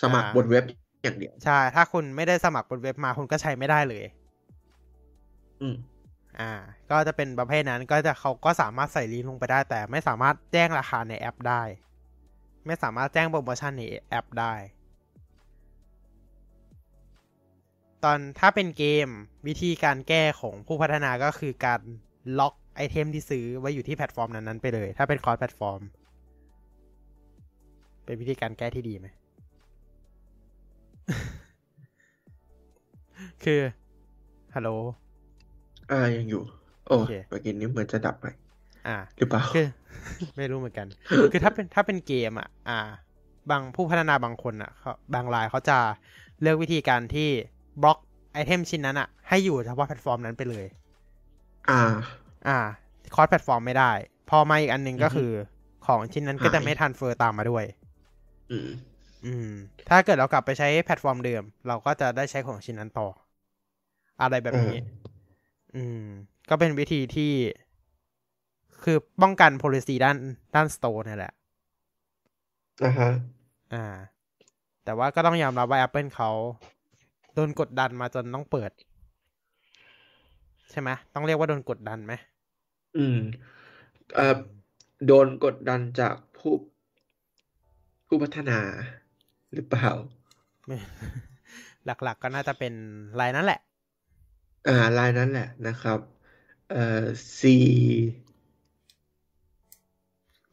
[0.00, 0.64] สมัครอ่าบนเว็บ
[1.02, 4.04] อย่างเดียว ใช่ ถ้าคุณไม่ได้สมัครบนเว็บมาคุณก็ใช้ไม่ได้เลย
[5.62, 5.76] อืม
[6.40, 6.52] อ่า
[6.90, 11.62] ก็จะเป็นประเภทนั้นก็จะเขาก็สามารถใส่ลิงก์ลงไปได้ แต่ไม่สามารถแจ้งราคาในแอปได้
[12.66, 14.54] ไม่สามารถแจ้งโปรโมชั่นในแอปได้
[18.04, 19.08] ตอนถ้าเป็นเกม
[19.46, 21.80] วิธีการแก้ของผู้พัฒนาก็คือการ
[22.38, 25.80] ล็อกไอเทมที่ซื้อไว้อยู่ที่แพลตฟอร์มนั้นๆไปเลย ถ้าเป็น cross-platform
[28.04, 29.06] เป็นวิธีการแก้ที่ดีไหม
[33.44, 33.60] คือ
[34.54, 34.70] ฮัลโหล
[35.90, 36.42] อ่ายังอยู่
[36.86, 38.26] โอ้โอเคเมื่อกี้นี้เหมือนจะดับไป
[38.86, 39.66] อ่าหรือเปล่าคือ
[40.36, 40.86] ไม่รู้เหมือนกัน
[41.30, 42.78] คือถ้าเป็นถ้าเป็นเกมอะ อ่า
[43.50, 45.78] บางผู้พัฒนาบางคนอะเขาบางรายเขาจะ
[46.40, 47.28] เลือกวิธีการที่
[47.82, 47.98] บล็อก
[48.32, 50.66] ไอเทมชิ้นนั้นอะ ให้อยู่เฉพาะแพลตฟอร์มนั้นไปเลย
[51.68, 52.58] อ่า อ่า
[53.14, 53.92] cross-platform ไม่ได้
[54.28, 55.30] พอมาอีกอันหนึ่งก็อือฮึคือ
[55.86, 57.64] ของชิ้นนั้นก็จะหายไม่ transfer ตามมาด้วย
[58.50, 58.70] อืม
[59.24, 59.46] อืม
[59.88, 63.06] ถ้าเกิดเรากลับไปใช้แพลตฟอร์มเดิม เราก็จะได้ใช้ของชิ้นนั้นต่อ
[64.20, 64.74] อะไรแบบนี้
[65.76, 66.06] อืม
[66.48, 67.32] ก็เป็นวิธีที่
[68.82, 70.16] คือป้องกัน policy ด้าน
[70.54, 71.32] ด้าน store นี่แหละ
[72.84, 73.10] อ่าฮะ
[73.74, 73.84] อ่า
[74.84, 76.30] แต่ว่าก็ต้องยอมรับว่า Apple เขา
[77.34, 78.70] โดนกดดันมาจนต้องเปิด
[80.70, 82.14] ใช่ไหมต้องเรียกว่าโดนกดดันไหม
[82.96, 83.18] อืม
[84.14, 84.36] เอ่อ
[85.06, 86.54] โดนกดดันจากผู้
[88.06, 88.58] ผู้พัฒนา
[89.54, 89.88] หรือเปล่า
[90.66, 90.78] ไม่
[91.84, 92.72] หลักๆก็น่าจะเป็น
[93.20, 93.60] รายนั้นแหละ
[94.68, 95.98] อ่า ลายนั้นแหละนะครับ
[96.70, 97.04] เอ่อ
[97.38, 97.40] C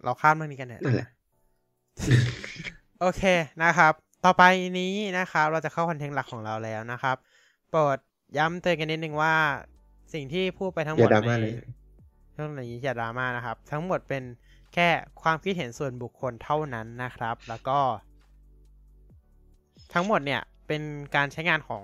[0.04, 1.10] เราข้ามเรื่องนี้กันเนี่ยนั่นแหละ
[3.00, 3.24] โอเค
[3.64, 3.94] นะครับ
[4.26, 4.44] ต่อไป
[4.80, 7.18] นี้นะครับ เราจะเข้าคอนเทนต์หลักของเราแล้วนะครับ
[7.70, 7.98] โปรด
[8.38, 9.34] ย้ำเตือนกันนิดนึงว่า
[10.14, 11.54] สิ่งที่พูดไปทั้งหอมย่าดดราในม่าเลย
[12.34, 14.24] เรื่องนี้อย่าดราม่านะครับ ทั้งหมดเป็น
[14.74, 14.90] แค่
[15.22, 17.80] ความคิดเห็นส่วนบุคคลเท่านั้นนะครับ แล้วก็
[19.94, 20.82] ทั้งหมดเนี่ยเป็น
[21.16, 21.84] การใช้งานของ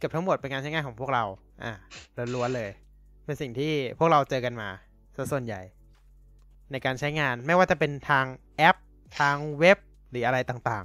[0.00, 1.24] เกือบทั้งหมดเป็นการใช้งานของพวกเรา
[1.64, 1.72] อะ
[2.34, 2.70] ล้วนๆเลย
[3.24, 4.68] เป็นสิ่งที่พวกเราเจอกันมา
[5.16, 5.60] ซะส่วนใหญ่
[6.72, 8.76] ในการใช้งานไม่ว่าจะเป็นทางแอป
[9.18, 9.78] ทางเว็บ
[10.10, 10.84] หรืออะไรต่าง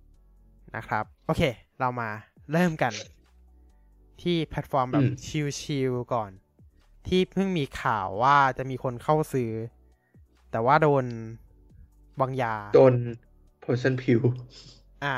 [0.00, 1.42] ๆ นะครับ โอเค
[1.80, 2.10] เรามา
[2.52, 2.92] เริ่มกัน
[4.22, 5.12] ที่แพลตฟอร์มแบอืม
[5.60, 6.30] ชิลๆก่อน
[7.08, 9.52] ที่เพิ่งมีข่าวว่าจะมีคนเข้าซื้อ
[10.50, 11.04] แต่ว่าโดน
[12.20, 12.94] วางยา โดน
[13.64, 14.22] Poison Pill
[15.04, 15.16] อ่า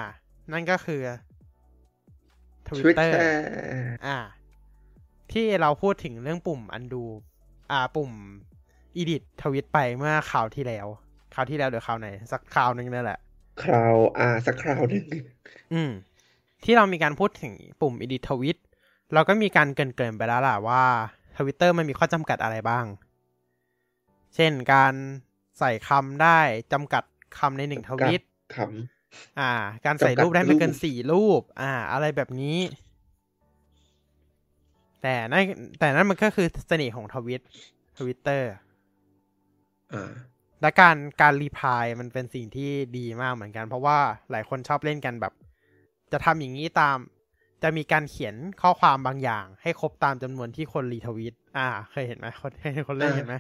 [0.53, 1.03] นั่นก็คือ
[2.69, 3.13] Twitter Twitter
[4.07, 4.19] อ่า
[5.33, 7.05] ที่เราพูดถึงเรื่องปุ่ม undo
[7.71, 8.11] อ่า ปุ่ม
[9.01, 10.87] edit ทวิตไปเมื่อคราวที่แล้ว
[11.35, 13.19] คราวที่แล้วหรือคราวไหน สักคราวหนึ่งนั่นแหละ
[13.63, 15.05] คราวอ่า สักคราวหนึ่ง
[15.73, 15.91] อืม
[16.65, 18.59] ที่เรามีการพูดถึงปุ่ม edit ทวิต
[19.15, 20.85] เราก็มีการเกริ่นๆไปแล้วล่ะว่า
[21.37, 22.85] ทวิตเตอร์มันมีข้อจำกัดอะไรบ้าง
[24.35, 24.95] เช่นการ
[25.59, 26.39] ใส่คำได้
[26.73, 27.05] จำกัด
[27.39, 28.23] คำในหนึ่งทวิต
[28.57, 28.59] ข
[29.41, 29.51] อ่า
[29.87, 32.59] การใส่รูปได้ไม่เกินสี่รูป อ่า อะไรแบบนี้
[35.03, 35.45] แต่นั่น
[35.79, 37.43] แต่นั่นมันก็คือเสน่ห์ของทวิต
[37.99, 40.11] ทวิตเตอร์ำอ่า
[40.63, 43.99] และการการ reply มันเป็นสิ่งที่ดีมากเหมือนกัน เพราะว่า
[44.31, 45.33] หลายคนชอบเล่นกันแบบ
[46.13, 46.99] จะทำอย่างนี้ตาม
[47.63, 53.35] จะมีการเขียนข้อความบางอย่าง ให้ครบตามจำนวนที่คนรีทวิต อ่า เคยเห็นไหมคนเคยเห็นคนเล่นเห็นไหม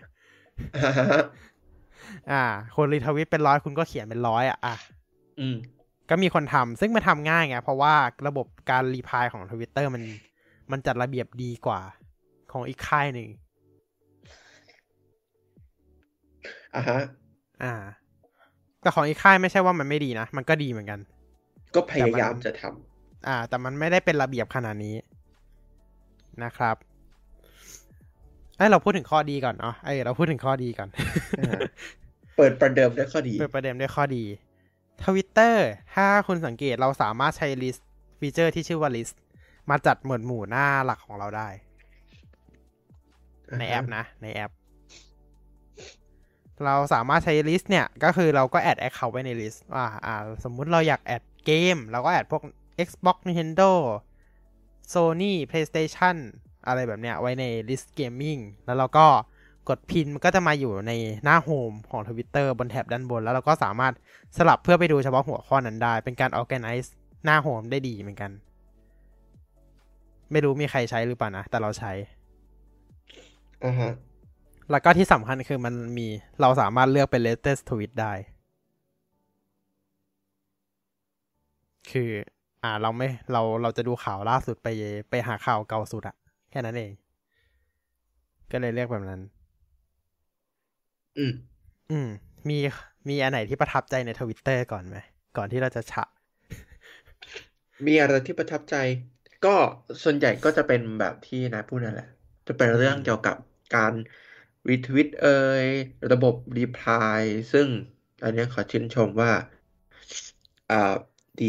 [0.76, 1.06] อ่าฮะ
[2.30, 2.42] อ่า
[2.76, 5.03] คนรีทวิตเป็นร้อยคุณก็เขียนเป็นร้อยอะอะอืม
[6.10, 7.94] ก็มีคนทำซึ่งมันทำง่ายไงเพราะว่า
[8.28, 10.02] ระบบการ reply ของทวิตเตอร์มัน
[10.70, 11.80] มันจัดระเบียบดีกว่า
[12.52, 13.28] ของอีกค่ายหนึ่ง
[16.76, 17.00] อ่าฮะ
[17.62, 17.74] อ่า
[18.80, 21.00] แต่ของอีกค่ายไม่ใช่ว่ามันไม่ดีนะ มันก็ดีเหมือนกัน
[21.74, 22.62] ก็พยายามจะท
[23.26, 24.96] อ่า แต่มันไม่ได้เป็นระเบียบขนาดนี้
[26.44, 26.76] นะครับ
[28.56, 31.60] ไอยเราพูดถึงข้อดีก่อนเนาะไอยเราพูดถึงข้อดีก่อนำอ่า
[32.36, 34.24] เปิดประเดิมด้วยข้อดี เปิดประเด็นด้วยข้อดี
[35.04, 37.86] ทวิตเตอร์ถ้าคุณสังเกตเราสามารถใช้ลิสต์
[38.18, 39.20] ฟีเจอร์ที่ชื่อว่า list
[39.70, 41.48] มาจัดหมวดหมู่หน้าหลักของเราได้
[43.58, 44.50] ในแอปนะ ในแอป
[46.64, 52.42] เราสามารถใช้ list เนี่ย ก็คือเราก็ add account ไว้ใน list ว่าอ่า สมมุติเราอยาก add เกม เราก็ add พวก
[52.86, 53.70] Xbox Nintendo
[54.92, 56.16] Sony PlayStation
[56.66, 59.06] อะไรแบบเนี้ยไว้ใน list gaming แล้วเราก็
[59.68, 60.92] กด pin มันก็จะมาอยู่ใน
[61.24, 63.92] หน้า home ของ Twitter บนแถบด้านบน แล้วเราก็สามารถ
[64.36, 66.88] สลับเพื่อไปดูเฉพาะหัวข้อนั้นได้ เป็นการ organize
[67.24, 68.30] หน้าโฮมได้ดีเหมือนกัน
[70.32, 71.92] ไม่รู้มีใครใช้หรือเปล่านะ แต่เราใช้
[73.64, 73.92] อ่าฮะ
[74.70, 76.06] แล้วก็ที่สำคัญคือมันมี
[76.40, 78.12] เราสามารถเลือกเป็น latest tweet ได้
[81.90, 82.10] คือ
[82.62, 84.68] อ่าเราไม่เราเราจะดูข่าวล่าสุดไป
[85.10, 86.16] ไปหาข่าวเก่าสุดอะ
[86.50, 86.92] แค่นั้นเอง
[88.50, 89.22] ก็เลยเลือกแบบนั้น
[91.17, 91.31] อืม
[91.91, 92.09] อืม
[92.49, 92.57] มี
[93.09, 94.97] มีอันไหนที่ประทับใจในทวิตเตอร์ก่อนไหม
[95.37, 96.03] ก่อนที่เราจะฉะ
[97.87, 98.75] มีอะไรที่ประทับใจ
[99.45, 99.49] ก็
[100.03, 102.07] ส่วนใหญ่ก็จะเป็นแบบที่นายพูดนั่นแหละ
[102.47, 103.35] จะเป็นเรื่องเกี่ยวกับ
[103.75, 103.93] การ
[104.69, 105.27] รีทวิตเอ่
[105.63, 105.65] ย
[106.11, 106.85] ระบบรีプラ
[107.21, 107.67] イซึ่ง
[108.23, 109.31] อันเนี้ยขอชื่นชมว่า
[110.69, 110.75] อ่า
[111.39, 111.45] ดี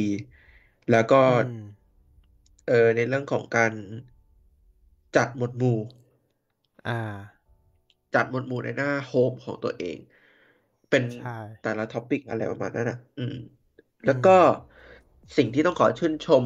[0.90, 1.54] แล้วก็ อืม
[2.68, 3.72] เออในเรื่องของการ
[5.16, 5.78] จัดหมวดหมู่
[6.86, 6.92] อ่า
[8.15, 9.97] จัดหมวดหมู่ในหน้าโฮมของตัวเอง
[10.89, 11.29] เป็นใช่
[11.61, 13.33] แต่ละท็อปิกอะไรประมาณนั้นอะ อืม
[14.05, 14.29] แล้วก็
[15.37, 16.43] สิ่งที่ต้องขอชื่นชม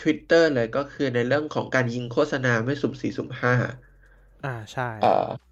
[0.00, 3.54] Twitter เลยก็คือในเรื่องของการยิงโฆษณาไม่สุ่มสี่สุ่มห้า
[4.42, 5.48] อ่าใช่เอ่อ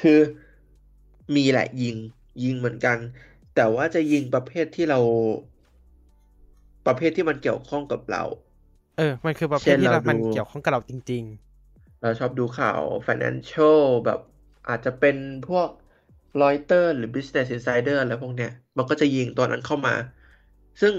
[0.00, 0.18] คือ
[1.34, 1.96] มีแหละยิง
[2.42, 2.98] ยิงเหมือนกัน
[3.54, 4.98] แต่ว่าจะยิงประเภทที่เรา
[6.86, 8.22] ประเภทที่มันเกี่ยวข้องกับเรา
[8.96, 11.24] เออ มันคือประเภเช่ทนที่เราเรามันดูเกี่ยวข้องกับเราจริง
[12.02, 14.20] เราชอบดูข่าว financial แบบ
[14.68, 15.16] อาจจะเป็น
[15.48, 15.68] พวก
[16.40, 19.94] Reuters หรือ Business Insider อะไรพวกเนี้ย มันก็จะยิงตัวนั้นเข้ามา
[20.80, 20.94] ซึ่ง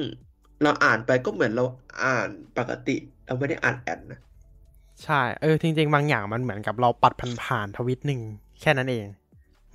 [0.63, 1.65] เราอ่านไปก็เหมือนเรา
[2.05, 7.13] อ่านปกติ เราไม่ได้อ่านแอดนะๆใช่ เออ จริง ๆ บางอย่างมันเหมือนกับเราปัด
[7.43, 8.21] ผ่านๆทวิตหนึ่ง
[8.61, 9.05] แค่นั้นเอง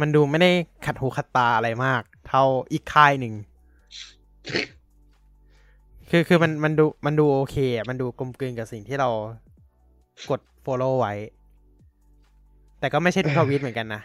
[0.00, 0.50] มันดูไม่ได้
[0.86, 3.34] ขัดหูขัดตาอะไรมาก เท่าอีกค่ายหนึ่ง
[6.10, 9.08] คือคือมันมันดูมันดูโอเคอะมันดูกลมกลืนกับสิ่งที่เรา
[10.30, 11.14] กด follow ไว้
[12.80, 14.02] แต่ก็ไม่ใช่ทุกทวิตเหมือนกันนะ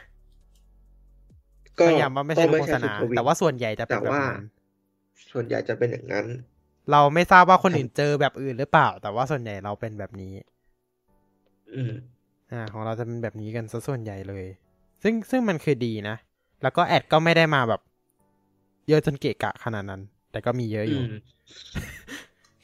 [1.79, 4.37] ก็พยายามว่าไม่ใช่ก็ทุกโฆษณาทุกทวิตแต่ว่าส่วนใหญ่จะเป็นแต่แบบว่านั้น
[5.31, 6.25] ส่วนใหญ่จะเป็นอย่างนั้น
[6.91, 10.33] เราไม่ทราบว่าคนอื่นเจอแบบอื่นหรือเปล่า แต่ว่าส่วนใหญ่เราเป็นแบบนี้
[11.75, 11.93] อืม
[12.51, 14.45] อ่า ของเราจะเป็นแบบนี้กันซะส่วนใหญ่เลย
[15.03, 16.15] ซึ่งซึ่งมันคือดีนะ
[16.61, 17.81] แล้วก็แอดก็ไม่ได้มาแบบ
[18.87, 21.13] เยอะจนเกะกะขนาดนั้น แต่ก็มีเยอะอยู่อืม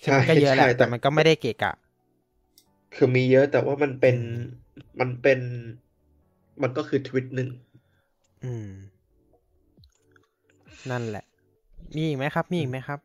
[0.02, 1.74] คือมันก็เยอะแหละใช่แต่มันก็ไม่ได้เกะกะ
[2.96, 4.18] คือมีเยอะแต่ว่ามันเป็น
[5.00, 5.40] มันเป็น
[6.62, 7.50] มันก็คือทวิตหนึ่ง
[8.44, 8.70] อืม
[10.92, 11.26] นั่นแหละ
[11.96, 13.00] มีอีกไหมครับ มีอีกไหมครับ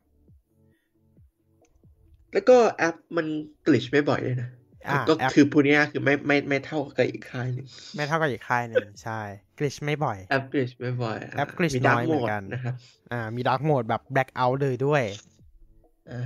[2.32, 3.26] แล้วก็แอปมัน
[3.66, 4.50] กลิชไม่บ่อยเลยนะ
[4.88, 7.66] อ่าก็แอปคือพูดง่ายๆคือไม่ไม่ไม่เท่ากับอีกค่ายหนึ่ง
[7.96, 9.20] ไม่เท่ากับอีกค่ายหนึ่งใช่
[9.58, 12.74] กริชไม่บ่อยแอปกลิชไม่บ่อยแอป glitch มีดาร์น้อยเหมือนกันนะครับ
[13.12, 15.02] อ่า มีดาร์กโหมดแบบแบล็คเอาท์เลยด้วย
[16.10, 16.20] อ่า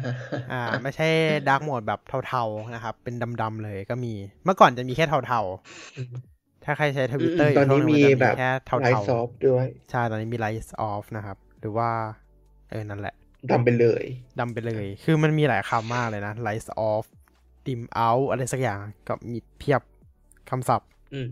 [0.53, 1.09] อ่า ไม่ใช่
[1.49, 4.13] ดาร์กโหมดแบบเทาๆนะครับ เป็นดำๆเลยก็มี
[4.45, 11.91] เมื่อก่อนจะมีแค่เทาๆ ถ้าใครใช้ทวิตเตอร์อตอยู่นช่วงนี้นึงมันมีจะแบมีบแค่เทาไลท์ซอฟต์ด้วยๆใช่ ตอนนี้มี Lights Off นะครับ หรือว่า
[12.71, 13.15] เออ นั่นแหละ
[13.51, 14.05] ดำไปเลย
[14.41, 17.05] ดำไปเลย คือมันมีหลายคำมากเลยนะ lights off
[17.67, 19.83] dim out อะไรสักอย่างก็มีเพียบ
[20.51, 21.29] คำศัพท์อืม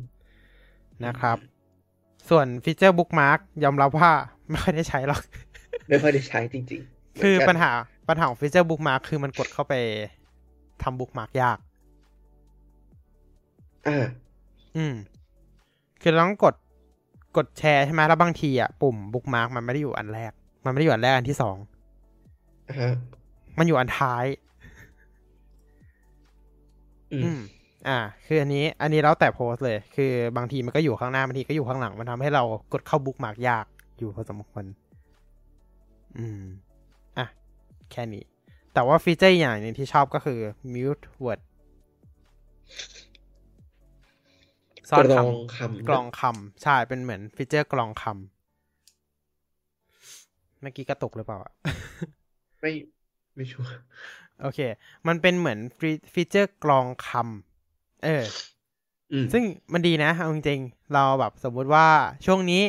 [1.06, 1.36] นะครับ
[2.28, 4.10] ส่วนฟีเจอร์ bookmark ยอมรับว่า
[4.50, 5.20] ไม่ค่อยได้ใช้หรอก
[5.88, 7.70] ไม่ค่อยได้ใช้จริง ๆ คือเหมืนกันปัญหา
[8.08, 9.74] ปัญหาของฟีเจอร์ bookmark คือมันกดเข้าไป
[10.82, 11.58] ทำ bookmark ยาก
[13.86, 14.06] อ่า
[14.76, 14.94] อืม
[16.02, 16.54] คือเราต้องกด
[17.36, 20.32] กดแชร์ใช่ไหมแล้วบางทีอะปุ่ม bookmark มันไม่ได้อยู่อันแรก
[20.64, 21.56] มันไม่ได้อยู่อันแรกอันที่สอง
[22.68, 22.90] อ่าฮะ
[23.58, 24.24] มันอยู่อันท้าย
[27.12, 27.40] อืมม
[27.88, 32.42] อ่า คืออันนี้ อันนี้แล้วแต่โพสต์เลย คือบางทีมันก็อยู่ข้างหน้าบางทีก็อยู่ข้างหลัง มันทำให้เรา
[32.72, 33.66] กดเข้า bookmark ยาก
[33.98, 34.64] อยู่พอสมควร
[36.18, 36.65] อืมอะ
[37.92, 38.24] แค่นี้
[38.74, 40.38] แต่ว่าฟีเจอร์อย่างหนึ่งที่ชอบก็คือ
[40.74, 41.40] mute word
[44.90, 48.14] ซ่อนคำกรองคำกรองคำใช่เป็นเหมือนฟีเจอร์กรองคำ
[50.60, 51.52] เมื่อกี้กระตุกหรือเปล่าอะ
[52.60, 52.72] ไม่
[53.34, 53.72] ไม่ชัวร์
[54.42, 54.58] โอเค
[55.06, 55.58] มันเป็นเหมือน
[56.12, 58.24] ฟีเจอร์กรองคำเออ
[59.12, 61.86] อืมซึ่งมันดีนะเอาจริงๆเราแบบสมมุติว่า
[62.26, 62.62] ช่วงนี้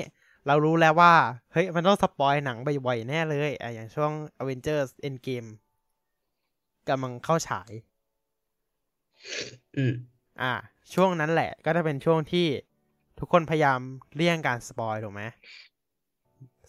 [0.47, 1.13] เรารู้แล้วว่า
[1.53, 5.49] เฮ้ย มันต้องสปอยหนังบ่อยๆ แน่เลยอะอย่างช่วง Avengers Endgame
[6.89, 7.71] กำลังเข้าฉาย
[9.77, 9.93] อืม
[10.41, 10.53] อ่า
[10.93, 12.47] ช่วงนั้นแหละ ก็จะเป็นช่วงที่
[13.19, 13.79] ทุกคนพยายาม
[14.15, 15.23] เลี่ยงการสปอยถูกไหม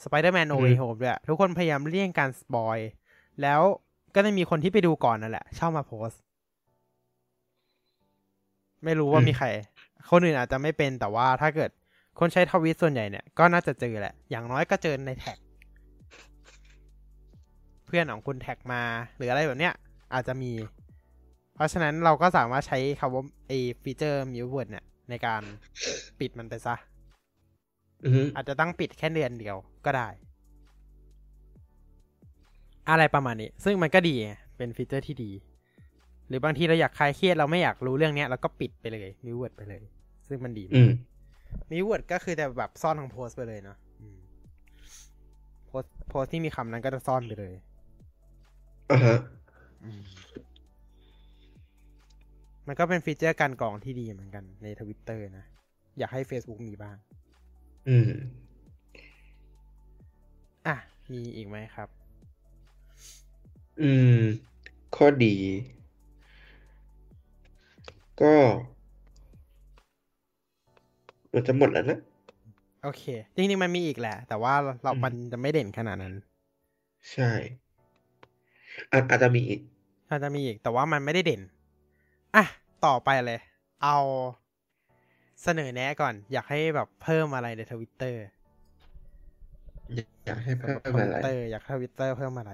[0.02, 2.78] Spider-Man No อือฮึ Way Home ด้วยทุกคนพยายามเลี่ยงการสปอย
[3.42, 3.60] แล้ว
[4.14, 6.20] ก็จะมีคนที่ไปดูก่อนนั่นแหละเช่ามาโพสต์
[8.84, 9.46] ไม่รู้ว่ามีใคร
[10.10, 11.70] คนอื่นอาจจะไม่เป็นแต่ว่าถ้าเกิด
[12.18, 15.38] คนใช้ทวิตส่วนใหญ่เนี่ยก็น่าจะเจอแหละ อย่างน้อยก็เจอในแท็ก
[17.87, 18.83] เพื่อนของคุณแท็กมา
[19.16, 19.74] หรืออะไรแบบเนี้ย
[20.14, 20.52] อาจจะมี
[21.54, 23.52] เพราะฉะนั้นเราก็สามารถใช้คำว่าไอ
[23.83, 25.42] ฟีเจอร์ mute word เนี่ย ในการ
[26.20, 26.74] ปิดมันไปซะ
[28.04, 30.09] อืมอาจจะตั้งปิดแค่เดือนเดียวก็ได้
[32.90, 35.31] อะไรประมาณนี้ ซึ่งมันก็ดีไงเป็นฟีเจอร์ที่ดี
[36.28, 39.83] หรือบางทีเราอยากคลายเครียดเราไม่อยากรู้เรื่องเนี้ยเราก็ปิดไปเลย mute word ไปเลย
[40.28, 40.90] ซึ่งมันดีอืม
[41.70, 44.18] mute word ก็คือแต่แบบซ่อนของโพสต์ไปเลยเนาะอืม
[45.66, 47.54] โพสต์โพสต์ที่มีคำนั้นก็จะซ่อนไปเลย
[48.90, 49.16] อ่าฮะ
[49.84, 50.02] อืม
[52.66, 55.44] มันก็เป็นฟีเจอร์การกรองที่ดีเหมือนกันในทวิตเตอร์นะ
[55.98, 56.96] อยากให้ Facebook มีบ้าง
[57.88, 58.11] อืม
[60.66, 60.76] อะ
[61.12, 61.88] มีอีกไหมครับ
[63.80, 64.20] อืม
[64.94, 65.34] ข้อดี
[68.20, 68.34] ก็
[71.34, 71.98] มันจะหมดแล้วนะ
[72.82, 73.02] โอเค
[73.34, 76.14] จริงๆมันมีอีกแหละ แต่ว่าเราอืมมันจะไม่เด่นขนาดนั้น
[77.10, 77.24] ใช่
[78.92, 79.60] อาจอาจจะมีอีก
[80.10, 81.40] อาจจะมีอีก แต่ว่ามันไม่ได้เด่น
[82.36, 82.44] อะ
[82.84, 83.40] ต่อไปเลย
[83.82, 83.98] เอา
[85.42, 88.22] เสนอแนะก่อน อยากให้แบบเพิ่มอะไรในทวิตเตอร์
[90.24, 92.52] อยากให้เพิ่มอะวิไรตเตอร์อยากทวิตเตอร์เพิ่มอะไร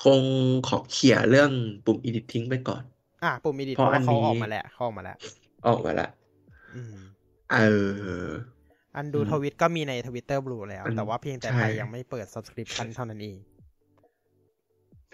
[0.00, 0.24] คง
[0.68, 1.50] ขอเขี่ยเรื่อง
[1.84, 2.82] ปุ่ม edit ทิ้งไปก่อน
[3.22, 5.16] อะปุ่มอีดิทเพราะเพราะว่าเขาอันนี้ออกมาแล้วเขาออกมาแล้ว
[5.66, 6.21] ออกมาละอืม
[7.52, 7.62] เอ
[8.26, 8.28] อ
[8.96, 13.36] อันดูอืมทวิตก็มีในทวิตเตอร์บลูแล้วอันแต่ว่าเพียงแต่ใช่ไทยยังไม่เปิด subscription เท่านั้นเอง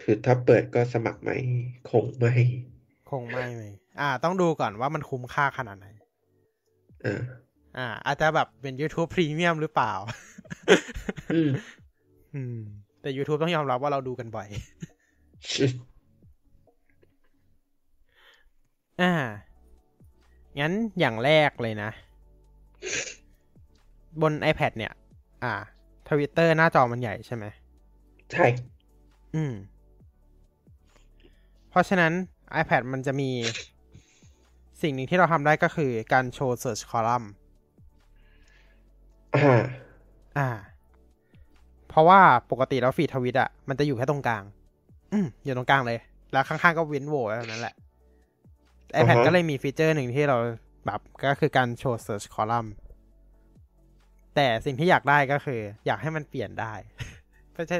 [0.01, 1.31] คือถ้าเปิดก็สมัครไหม
[1.91, 2.33] คงไม่
[3.11, 3.63] คงไม่ไหม
[4.01, 5.87] อ่า ต้องดูก่อนว่ามันคุ้มค่าขนาดไหน
[7.03, 7.21] เออ
[7.79, 9.93] อ่า อาจจะแบบเป็น YouTube Premium หรือเปล่า
[11.33, 11.51] อืม
[12.35, 12.59] อืม
[13.03, 14.49] แต่ YouTube ต้องยอมรับว่าเราดูกันบ่อย
[19.01, 19.13] อ่า
[20.61, 21.91] งั้นอย่างแรกเลยนะ
[24.23, 24.93] บน iPad เนี่ย
[25.45, 25.55] อ่า
[26.09, 27.45] ทวิตเตอร์หน้าจอมันใหญ่ใช่ไหม
[28.33, 28.45] ใช่
[29.35, 29.53] อืม
[31.71, 32.13] เพราะฉะนั้น
[32.61, 33.31] iPad มันจะมี
[34.83, 37.27] สิ่งหนึ่งที่เราทำได้ก็คือการโชว์ Search Column
[39.35, 39.63] อ่า
[40.39, 40.49] อ่า
[41.89, 44.43] เพราะว่าปกติแล้วฟีดทวิตอะมันจะอยู่แค่ตรงกลาง
[45.13, 45.99] อืมอยู่ตรงกลางเลย
[46.33, 47.88] แล้วข้างๆก็เว้นโหว่เท่านั้นแหละอ่า
[48.97, 50.39] iPad ฮะก็เลยมีฟีเจอร์หนึ่งที่เรา
[50.87, 52.69] แบบก็คือการโชว์ Search Column
[54.35, 56.73] แต่สิ่งที่อยากได้ก็คือ อยากให้มันเปลี่ยนได้
[57.55, 57.79] ไม่ใช่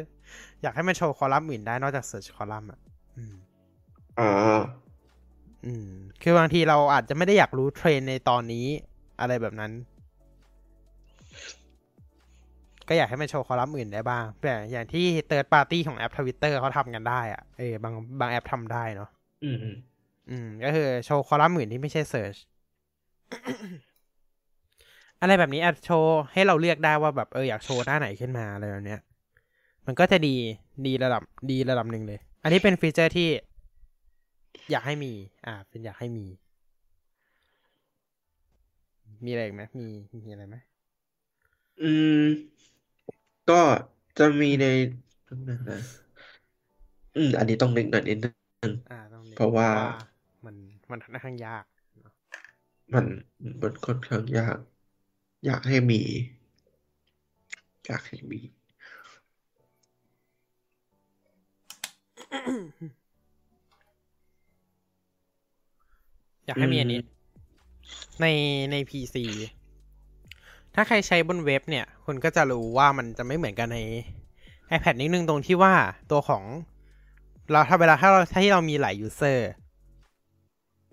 [0.63, 2.81] อยากให้มันโชว์คอลัมน์อื่นได้นอกจาก Search Column อะ
[3.17, 3.35] อืม
[4.19, 4.63] อ่า
[5.67, 5.91] อืม
[6.23, 8.67] คือบางทีเราอาจจะไม่ได้อยากรู้เทรนด์ในตอนนี้
[9.21, 9.73] อะไรแบบนั้น
[12.89, 19.11] ก็อยากให้มันโชว์คอลัมน์อื่นได้บ้างแต่อย่างที่ third party ของแอป Twitter เขาทำกันได้อะเออบางบางแอปทำได้เนาะ
[19.45, 19.57] อืม
[20.29, 22.39] อืมอืม ก็คือโชว์คอลัมน์อื่นที่ไม่ใช่ search
[25.21, 29.01] อะไรแบบนี้อาจโชว์ให้เราเลือกได้ว่าแบบเอออยากโชว์หน้าไหนขึ้นมาอะไรแบบเนี้ย
[29.87, 30.35] มันก็จะดี
[30.87, 33.29] ดีระดับดีระดับหนึ่งเลย อันนี้เป็นฟีเจอร์ที่
[34.71, 35.13] อยากให้มี
[35.47, 36.27] อ่า เป็นอยากให้มี
[39.25, 39.89] มีอะไรอีกไหมมี
[40.27, 40.57] มีอะไรไหม
[41.83, 41.91] อื
[42.23, 42.25] ม
[43.51, 43.61] ก็
[44.19, 44.65] จะมีใน
[45.49, 45.81] นั่นนะ
[47.17, 48.29] อืม อันนี้ต้องนึกหน่อยนิดนึ
[48.71, 49.69] งอ่าต้องนึกเพราะว่า
[50.91, 51.65] มันมันค่อนข้างยาก
[52.95, 53.05] มัน
[53.63, 54.59] มันค่อนข้างยาก
[55.47, 56.01] อยากให้มี
[57.87, 58.41] อยากให้มี
[66.47, 67.01] อยากให้มีอันนี้
[68.21, 68.27] ใน
[68.73, 69.17] ใน PC
[70.75, 73.79] ถ้าใครใช้บนเว็บเนี่ย คุณก็จะรู้ว่ามันจะไม่เหมือนกันใน
[74.77, 75.75] iPad นิดนึงตรงที่ว่า
[76.11, 76.43] ตัวของ
[77.51, 79.68] เราถ้าเวลาถ้าเราถ้าที่เรามีหลาย user เ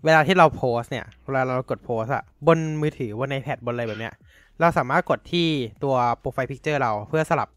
[0.07, 4.13] วลาที่เราโพสเนี่ย เวลาเรากดโพสอะบนมือถือบน iPad บนอะไรแบบเนี้ย
[4.59, 5.47] เราสามารถกดที่
[5.83, 7.49] ตัว profile picture เราเพื่อสลับ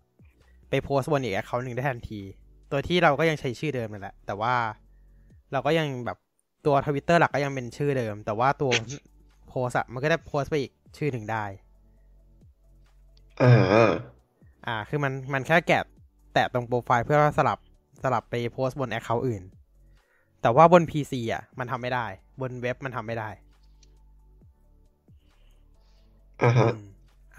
[0.70, 2.20] ไปโพสบนอีก account หนึ่งได้ทันที
[2.70, 4.54] ตัวที่เราก็ยังใช้ชื่อเดิมนั่นแหละ แต่ว่า
[5.52, 6.18] เราก็ยังแบบ
[6.66, 8.72] ตัวทวิตเตอร์หลักก็ยังเป็นชื่อเดิม แต่ว่าตัว
[9.48, 11.44] โพสอะมันก็ได้โพสไปอีกชื่อหนึ่งได้
[13.42, 13.98] อ่า
[14.66, 15.84] อ่า คือมันมันแค่แกะ
[16.34, 17.58] แตะตรงโปรไฟล์เพื่อสลับ
[18.02, 19.42] สลับไปโพสต์บน account อื่น
[20.42, 22.06] แต่ว่าบน PC อะ มันทำไม่ได้
[22.40, 23.29] บนเว็บมันทำไม่ได้
[26.42, 26.81] อ่าฮะอืม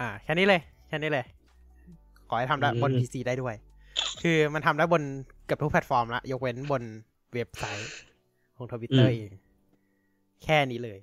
[0.02, 1.26] ่า แค่นี้เลย แค่นี้เลย
[2.28, 3.54] ขอให้ทำได้อืมบน PC ได้ด้วย
[4.22, 5.02] คือมันทำได้บน
[5.44, 6.82] เกือบทุกแพลตฟอร์มละ ยกเว้นบน
[7.34, 7.92] เว็บไซต์
[8.56, 9.32] ของทวิตเตอร์เอง
[10.44, 10.98] แค่นี้เลย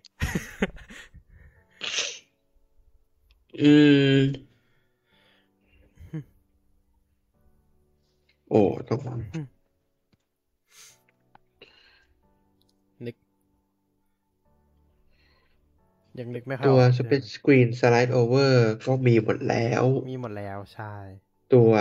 [3.62, 3.74] อื
[4.18, 4.20] ม
[8.50, 9.00] โอ้ต้อง
[16.20, 20.94] ยังนึกไม่ค่อยตัวออกสเปซสกรีนสไลด์โอเวอร์ก็มีหมดแล้ว มีหมดแล้วใช่
[21.54, 21.72] ตัว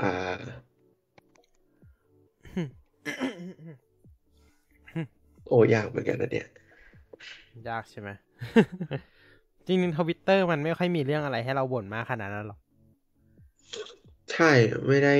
[0.00, 0.64] อ่า
[5.48, 6.46] โอ้ยากเหมือนกันนะเนี่ย
[7.68, 8.08] ยากใช่ไหม
[9.66, 12.58] จริงๆทวิตเตอร์มันไม่ค่อยมีเรื่องอะไรให้เราบ่นมากขนาดนั้นหรอก
[14.32, 14.50] ใช่
[14.86, 15.14] ไม่ได้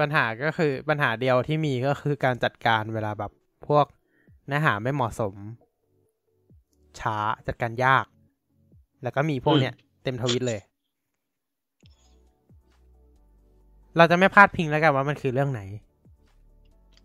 [0.00, 3.32] ปัญหาก็คือปัญหาเดียวที่มีก็คือการจัดการเวลาแบบ
[3.68, 3.86] พวก
[4.46, 5.34] เนื้อหาไม่เหมาะสม
[6.98, 8.06] ช้าจัดการยาก
[9.02, 10.60] แล้วก็มีพวกอืมเนี้ยเต็มทวิตเลย
[13.96, 15.60] เราจะไม่พลาดพิงแล้วกันว่ามันคือเรื่องไหน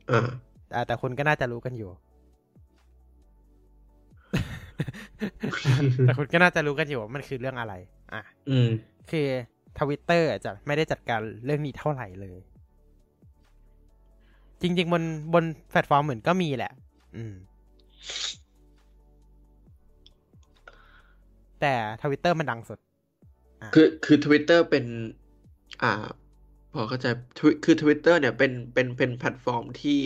[0.10, 0.20] อ่า
[0.70, 1.92] แต่แต่คุณก็น่าจะรู้กันอยู่
[6.04, 7.74] แต่คุณก็น่าจะรู้กันอยู่ว่ามันคือเรื่องอะไร
[8.14, 8.70] อะ อืม
[9.12, 9.28] คือ
[9.80, 12.40] ทวิตเตอร์จะไม่ได้จัดการเรื่องนี้เท่าไหร่เลย
[14.62, 16.72] จริง ๆ บนบนแพลตฟอร์มเหมือนก็มีแหละ
[17.16, 17.34] อืม
[21.62, 22.80] แต่ทวิตเตอร์มันดังสุด
[23.74, 24.86] คือคือทวิตเตอร์เป็น
[25.84, 25.92] อ่า
[26.74, 27.06] พอเข้าใจ
[27.38, 30.00] Twi- คือทวิตเตอร์เนี่ยเป็นเป็นเป็นแพลตฟอร์มที่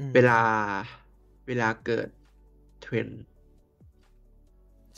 [0.00, 0.40] อืมเวลา
[1.46, 2.08] เวลาเกิด
[2.82, 3.22] เทรนด์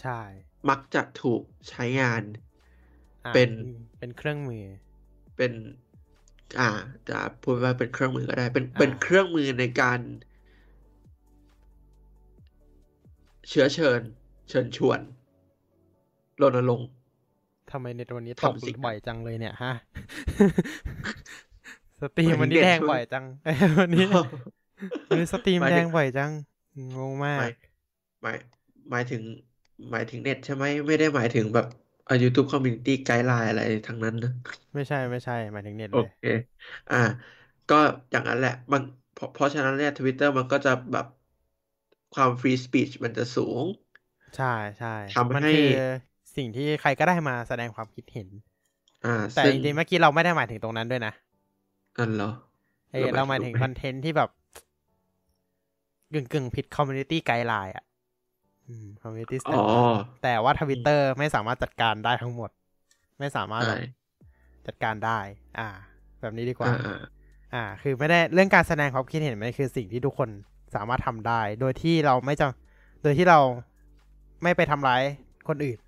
[0.00, 0.20] ใช่
[0.68, 2.22] มักจะถูกใช้งาน
[3.26, 3.50] อะเป็น
[3.98, 4.64] เป็นเครื่องมือ
[5.36, 5.52] เป็น
[6.60, 6.70] อ่า
[7.08, 10.00] จะพูดว่าเป็นเครื่องมือก็ได้ เป็นอ่าเป็นเครื่องมือในการ
[13.48, 14.00] เชื้อเชิญ
[14.48, 15.00] เชิญชวน
[16.40, 16.88] รณรงค์
[17.70, 19.72] ทำไมในวันนี้ตกทำสิ่งนั้นบ่อยจังเลยเนี่ยฮะ
[22.00, 23.24] สตรีมหมายถึงวันนี้เด็กแดงใช่ไหมบ่อยจัง
[23.80, 24.04] วันนี้
[25.08, 26.30] วันนี้สตรีมหมายแดถึงงบ่อยจัง
[26.96, 27.52] งงมาหมากย
[28.22, 28.36] หมาย
[28.90, 29.22] หมายถึง
[29.90, 31.66] หมายถึงเน็ตใช่ไหมไม่ได้หมายถึงแบบ
[32.08, 34.30] อ่า YouTube Community Guideline อะไรทั้งนั้นนะ
[34.74, 36.20] ไม่ใช่ไม่ใช่หมายถึงเน็ตโอเลย เค
[36.88, 36.96] อ่า
[37.68, 37.74] ก็
[38.10, 41.06] อย่างนั้นแหละมันเพราะเพราะฉะนั้นเนี่ย Twitter มันก็จะแบบ
[42.14, 43.64] ความฟรีสปีชมันจะสูง
[44.36, 44.44] ใช่
[44.78, 45.60] ใช่ทำมันให้ คือ
[46.36, 48.28] สิ่งที่ใครก็ได้มาแสดงความคิดเห็น
[49.04, 51.12] อ่า แต่ซึ่จงริงๆเมื่อกี้เราไม่ได้หมายถึงตรงนั้นด้วยนะ
[51.98, 52.30] อันเหรอ
[52.92, 54.28] เออเราเราหหมามายยถึถึงงคอนเทนต์ที่แบบ
[56.12, 57.84] กึ่งกึ่งๆผิด community guideline อะ
[59.00, 59.52] community อ๋อ
[60.22, 62.50] แต่ว่าทวิตเตอร์ไม่สามารถจัดการได้ทั้งหมด
[63.20, 63.80] ไม่สามารถใช่แบบ
[64.66, 65.20] จัดการได้
[65.58, 65.68] อ่า
[66.20, 66.92] แบบนี้ดีกว่าอ่าอ่า
[67.54, 70.30] อ่า คือไม่ได้เรื่องการแสดงความคิดเห็นมันคือสิ่งที่ทุกคน
[70.76, 72.46] สามารถทำได้ โดยที่เราไม่จะ
[73.02, 73.40] โดยที่เรา
[74.42, 75.02] ไม่ไปทำร้าย
[75.48, 75.78] คนอื่น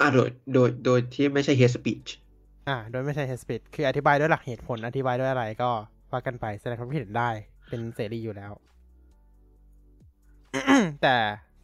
[0.00, 2.08] อ่าโดยโดยโดยที่ไม่ใช่ hate speech
[2.68, 5.70] อ่า โดยไม่ใช่ hate speech คืออธิบายด้วยหลักเหตุผลอธิบายด้วยอะไรก็
[6.12, 7.30] ว่ากันไปแสดงความคิดเห็นได้
[7.68, 8.52] เป็นเสรีอยู่แล้ว
[11.02, 11.16] แต่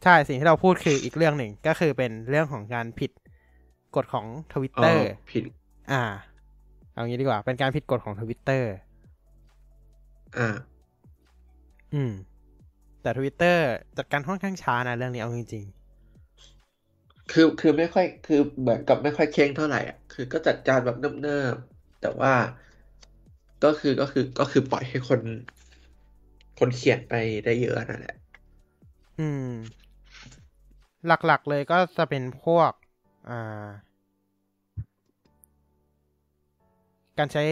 [0.03, 3.11] ใช่สิ่งที่เราพูดคืออีกเรื่องหนึ่งก็คือเป็นเรื่องของการผิด
[3.95, 5.43] กฎของทวิตอ๋อเตอร์ผิด
[5.91, 6.03] อ่า
[6.93, 8.71] เอางี้ดีกว่า เป็นการผิดกฎของทวิตเตอร์
[10.35, 10.47] อ่า
[11.93, 12.11] อืม
[13.01, 13.65] แต่ทวิตเตอร์
[13.97, 15.65] จัดการค่อนข้างช้านะเรื่องนี้เอาจริง
[17.29, 22.31] คือคือไม่ค่อยคือเหมือนกับไม่ค่อยเค้งเท่าไหร่อะคือก็จัดการแบบเนิบๆแต่ว่า
[23.63, 25.21] ก็คือก็คือก็คือปล่อยให้คน
[26.59, 27.13] คนเขียนไป
[27.43, 28.18] ได้เยอะนั่นแหละๆ
[29.19, 29.49] อืม
[31.07, 32.71] หลักๆเลยก็จะเป็นพวก
[33.29, 33.67] อ่า
[37.17, 37.43] การใช้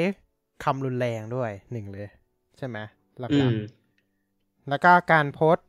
[0.63, 2.07] คำรุนแรงด้วยหนึ่งเลย
[2.57, 2.77] ใช่ไหม
[3.19, 5.65] หอืลักมๆแล้วก็การโพสต์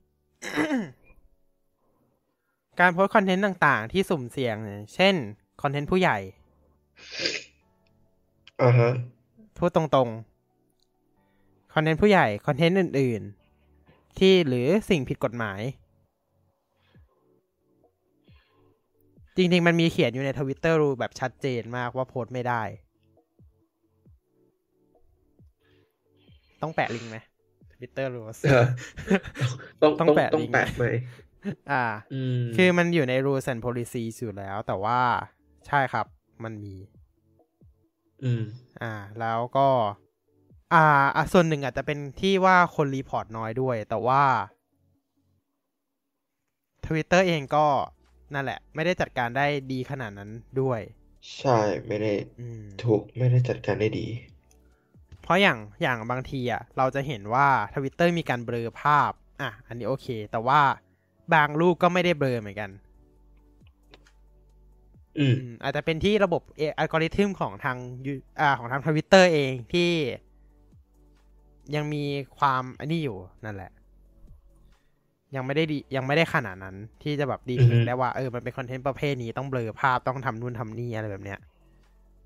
[2.80, 5.14] การโพสต์คอนเทนต์ต่างๆ ที่สุ่มเสี่ยงเนี่ยเช่น
[5.62, 6.18] คอนเทนต์ผู้ใหญ่
[8.62, 8.88] อ่าฮะ
[9.58, 13.22] พูดตรงๆ คอนเทนต์ผู้ใหญ่ คอนเทนต์อื่น
[13.70, 15.60] ๆ ที่หรือสิ่งผิดกฎหมาย
[19.38, 22.62] จริง ๆ มันมีเขียนอยู่ใน Twitter rule แบบชัดเจนมากว่าโพสต์ไม่ได้
[26.62, 27.16] ต้องแปะลิงก์ไหม
[27.72, 28.64] Twitter rule เออ
[29.82, 30.84] ต้องต้องแปะต้องลิงก์แปะไหม
[31.70, 31.84] อ่า
[32.14, 35.00] อืมคือมันอยู่ใน rules and policies อยู่แล้ว แต่ว่า
[35.66, 36.06] ใช่ครับ
[36.44, 36.74] มันมี
[38.24, 38.42] อืม
[38.82, 39.68] อ่า แล้วก็
[40.74, 40.84] อ่า
[41.16, 44.22] อะส่วนหนึ่งอาจจะเป็นที่ว่าคนรีพอร์ตน้อยด้วย แต่ว่า
[46.86, 47.66] Twitter เองก็
[48.34, 50.80] นั่นแหละ ไม่ได้จัดการได้ดีขนาดนั้นด้วย
[51.38, 54.06] ใช่ไม่ได้อืมถูกไม่ได้จัดการได้ดี
[55.22, 60.60] เพราะอย่างอย่างบางทีอะเราจะเห็นว่า Twitter มีการเบลอภาพ อะ อันนี้โอเค แต่ว่า
[61.34, 62.70] บางรูปก็ไม่ได้เบลอเหมือนกัน
[65.18, 67.76] อืมอืมอาจจะเป็นที่ระบบเออัลกอริทึมของทาง
[68.06, 69.90] ยูอ่าของทางทวิตเตอร์เองที่
[71.74, 72.04] ยังมี
[72.38, 73.70] ความอันนี้อยู่นั่นแหละ
[75.36, 81.38] ยังไม่ได้ดียังไม่ได้ขนาดนั้น ที่จะแบบดีเทอือฮึได้ว่าเออมันเป็นคอนเทนต์ประเภทนี้ต้องเบลอภาพต้องทำนู่นทำนี่อะไรแบบเนี้ย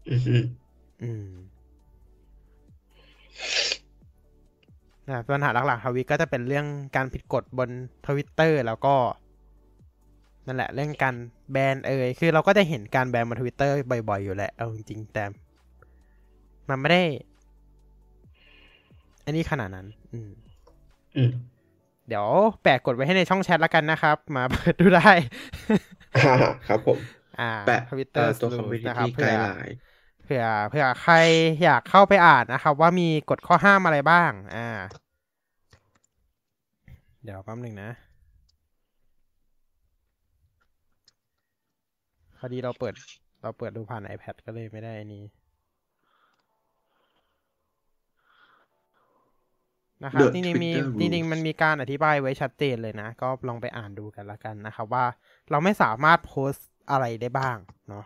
[0.09, 0.45] อืมอืม
[1.03, 1.27] อืม
[5.09, 7.71] นะปัญหาหลักๆทวิตก็จะเป็นเรื่องการผิดกฎบน
[8.07, 8.95] ทวิตเตอร์แล้วก็
[10.47, 11.15] นั่นแหละ เรื่องการ
[11.53, 13.75] แบนเอ่ยคือเราก็จะเห็นการแบนบนทวิตเตอร์
[14.09, 15.25] บ่อยๆ อยู่แหละเอาจริงๆ แต่
[16.69, 17.03] มันไม่ได้
[19.25, 20.31] อันนี้ขนาดนั้น อืม
[21.17, 21.31] อืม
[22.09, 22.27] เดี๋ยว
[22.63, 25.11] แปะกดไว้ให้ในช่องแชทแล้วกันนะครับ มาเปิดดูได้
[26.15, 26.23] อ่า
[26.69, 26.99] ครับผม
[27.41, 28.51] อ่าแปะทวิตเตเอ่ออร์ตัว
[28.89, 29.75] นะ community ครับเพื่อ guideline
[30.23, 31.15] เผื่อเผื่อใคร
[31.63, 34.69] อยากเข้าไปอ่านนะครับ ว่ามีกฎข้อห้ามอะไรบ้าง อ่า
[37.23, 37.91] เดี๋ยวแป๊บหนึ่งนะ
[42.39, 42.95] พอดีเราเปิด
[43.43, 45.25] เราเปิดดูผ่าน iPad ก็เลยไม่ได้อันนี้
[50.05, 55.05] นะครับ The จริงๆมี Twitter จริงๆมันมีการอธิบายไว้ชัดเจนเลยนะ ก็ลองไปอ่านดูกันละกันนะครับว่า
[55.51, 58.05] เราไม่สามารถโพสต์อะไรได้บ้างเนาะ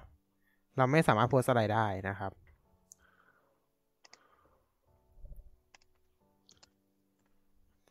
[0.77, 2.33] เราไม่สามารถโพสต์อะไรได้นะครับ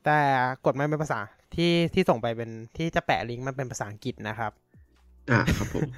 [0.05, 0.19] แต่
[0.65, 1.19] กฎมันเป็นภาษา
[1.55, 4.51] ที่ที่ส่งไปเป็นที่จะแปะลิงก์มันเป็นภาษาอังกฤษนะครับ
[5.31, 5.89] อ่าครับผม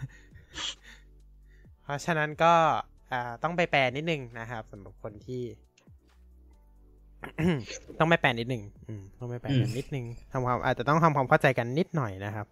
[1.84, 2.53] เพราะฉะนั้นก็
[3.12, 5.43] อ่าต้องไปแปลนิดนึงนะครับสำหรับคนที่
[7.99, 12.47] ต้องไปแปลนิดนึงอืมต้องไปแปลกันอืมนิดนึงทำความอาจจะต้องทำความเข้าใจกันนิดหน่อยนะครับ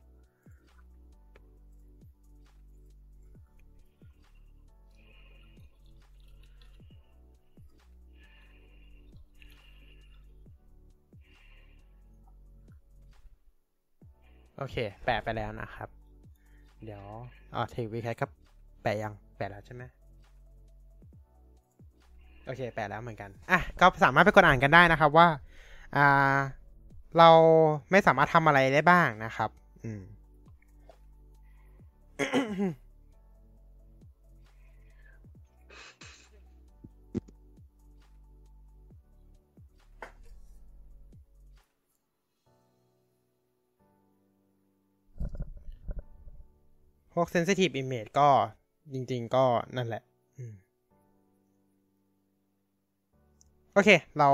[14.58, 15.90] โอเค แปะไปแล้วนะครับ
[16.84, 17.04] เดี๋ยว
[17.56, 18.26] อ๋อเทควีแคก็
[18.82, 19.84] แปะยัง แปะแล้วใช่ไหม
[22.46, 25.28] โอเคแปะแล้วเหมือนกันอะก็สามารถไปกดอ่านกันได้นะครับว่า
[25.96, 26.38] อ่า
[27.18, 27.30] เรา
[27.92, 29.50] ไม่สามารถทำอะไรได้บ้างนะครับ
[29.84, 30.02] อืม
[47.14, 48.30] พวก sensitive image ก็
[48.94, 50.04] จริง ๆ ก็นั่นแหละ
[53.78, 54.30] โอเค เรา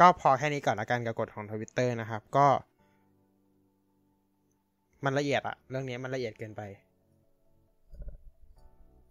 [0.00, 2.46] ก็พอแค่นี้ก่อนละกันกับกฎของทวิตเตอร์นะครับ ก็
[5.04, 6.62] มันละเอียดอะเรื่องนี้มันละเอียดเกินไป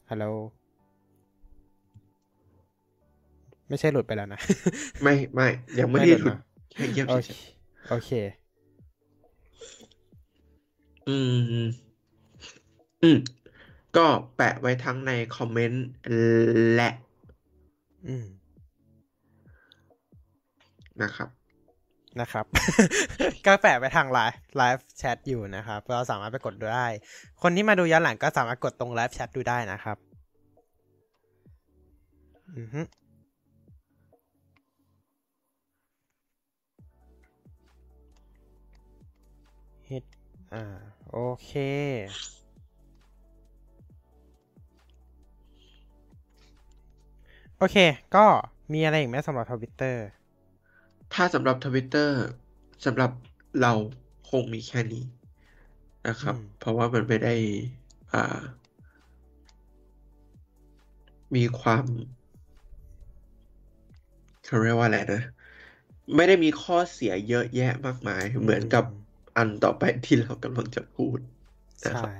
[0.10, 0.26] ฮัลโหล
[3.70, 4.40] ไม่ใช่หลุดไปแล้วนะ
[5.04, 5.48] ไม่ไม่
[5.80, 6.40] ยังไม่ไม่ได้หลุหลุดดนะ
[6.72, 7.38] แค่เยี่ยมโอเฉเคย
[7.90, 11.66] โอเคๆอืม
[13.04, 13.18] อืม
[13.98, 15.86] ก็แปะไว้ทั้งในคอมเมนต์
[16.76, 16.90] และ
[18.08, 18.26] อืม
[21.04, 21.30] นะครับ
[22.20, 22.46] นะครับ
[23.46, 26.88] ก็แปะไปทาง live live chat อยู่นะครับเราสามารถไปกดดูได้
[27.42, 29.98] คนที่มาดูย้อนหลังก็สามารถกดตรง live chat ดูได้นะครับ
[32.58, 32.82] อือฮึ
[39.90, 40.04] ฮิต
[40.54, 40.64] อ่า
[41.12, 41.52] โอเค
[47.58, 47.78] โอเค
[48.16, 48.26] ก็
[48.74, 50.04] มีอะไรอีกไหมสำหรับทวิตเตอร์
[51.14, 52.22] ถ้าสำหรับทวิตเตอร์
[52.86, 53.12] สำหรับ
[53.62, 53.74] เรา
[54.30, 55.06] คงมีแค่นี้
[56.08, 57.36] นะครับอืมเพราะว่ามันไม่ได้
[58.14, 58.42] อ่า
[61.36, 61.86] มีความ
[64.46, 65.22] เขาเรียกว่าอะไรนะ
[66.16, 68.86] ไม่ได้มีข้อเสียเยอะแยะมากมาย เหมือนกับ
[69.38, 71.18] อันต่อไปที่เรากำลังจะพูด
[71.88, 72.16] นะครับใช่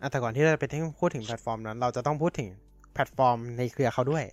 [0.00, 0.66] อะแต่ก่อนที่เราจะไป
[1.00, 2.48] พูดถึงแพลตฟอร์มนั้น เราจะต้องพูดถึง
[2.92, 4.24] แพลตฟอร์มในเครือเขาด้วย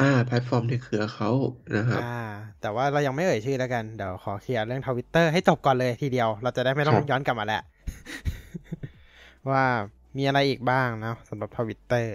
[0.00, 1.30] อ่าแพลตฟอร์มในเครือเขา
[1.76, 2.20] นะครับ อ่า
[2.60, 7.62] แต่ว่าเรายังไม่เอ่ยชื่อแล้วกัน เดี๋ยวขอเคลียร์เรื่องทวิตเตอร์ให้จบก่อนเลยทีเดียว เราจะได้ไม่ต้อครับย้อนกลับมาแล้ว
[9.50, 9.64] ว่า
[10.16, 12.14] มีอะไรอีกบ้างนะสำหรับทวิตเตอร์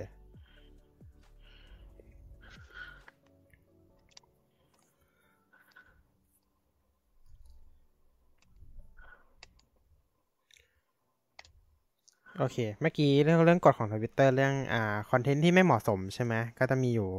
[12.40, 17.10] โอเค เมื่อกี้เรื่องเรื่องกฎของทวิตเตอร์เรื่องอ่าคอนเทนต์ที่ไม่เหมาะสมใช่ไหมก็จะมีอยู่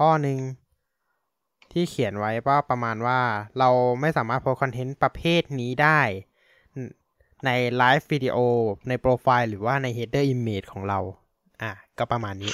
[0.00, 0.38] ข้อหนึ่ง
[1.72, 3.20] ที่เขียนไว้ว่าประมาณว่า
[3.58, 3.70] เรา
[4.00, 6.00] ไม่สามารถโพสต์คอนเทนต์ประเภทนี้ได้
[7.46, 8.36] ในไลฟ์วิดีโอ
[8.88, 10.98] ในโปรไฟล์หรือว่าใน header image ของเรา
[11.62, 12.52] อะ ก็ประมาณนี้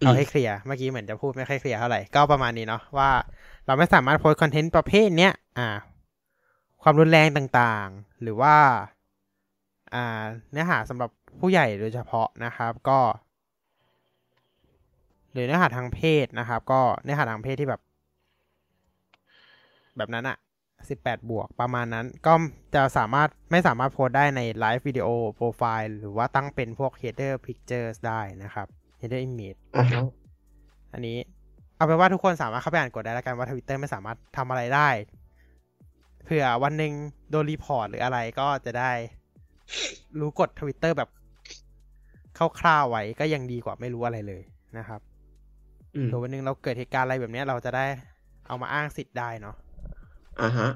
[0.00, 3.10] อืมเอาให้เคลียร์เมื่อกี้เหมือนจะพูดไม่ค่อยเคลียร์เท่าไหร่ก็ประมาณนี้เนาะว่า
[3.66, 5.68] เราไม่สามารถโพสต์คอนเทนต์ประเภทเนี้ยอ่า
[6.82, 8.56] ความรุนแรงต่างๆ หรือว่า
[9.94, 12.98] อ่า เนื้อหาสำหรับผู้ใหญ่โดยเฉพาะนะครับ ก็
[15.32, 17.80] หรือเนื้อหาทางเพศนะครับ ก็เนื้อหาทางเพศที่แบบ
[19.96, 20.36] แบบนั้นอะ
[20.90, 22.32] สิบแปดบวกประมาณนั้น ก็
[22.74, 28.66] จะสามารถไม่สามารถโพสต์ได้ในไลฟ์วิดีโอโปรไฟล์หรือว่าตั้งเป็นพวก header pictures ได้นะครับ
[29.00, 30.02] header image อ่าฮะ
[30.92, 31.18] อันนี้
[31.76, 34.88] เอาเป็นว่าทุกคนสามารถเข้าไปอ่านกฎได้แล้วกันว่าทวิตเตอร์ไม่สามารถทำอะไรได้
[36.24, 36.92] เผื่อวันหนึ่ง
[37.30, 38.92] โดน report หรืออะไรก็จะได้
[40.20, 41.08] รู้กฎทวิตเตอร์แบบ
[42.60, 44.42] คร่าวๆไว้ก็ยังดีกว่าไม่รู้อะไรเลย
[44.78, 45.07] นะครับอืม
[46.04, 47.86] เผื่อวันหนึ่งเราเกิดเหตุการณ์อะไรแบบเนี้ยเราจะได้
[48.46, 49.54] เอามาอ้างสิทธิ์ได้เนาะ
[50.38, 50.66] อ่าฮะ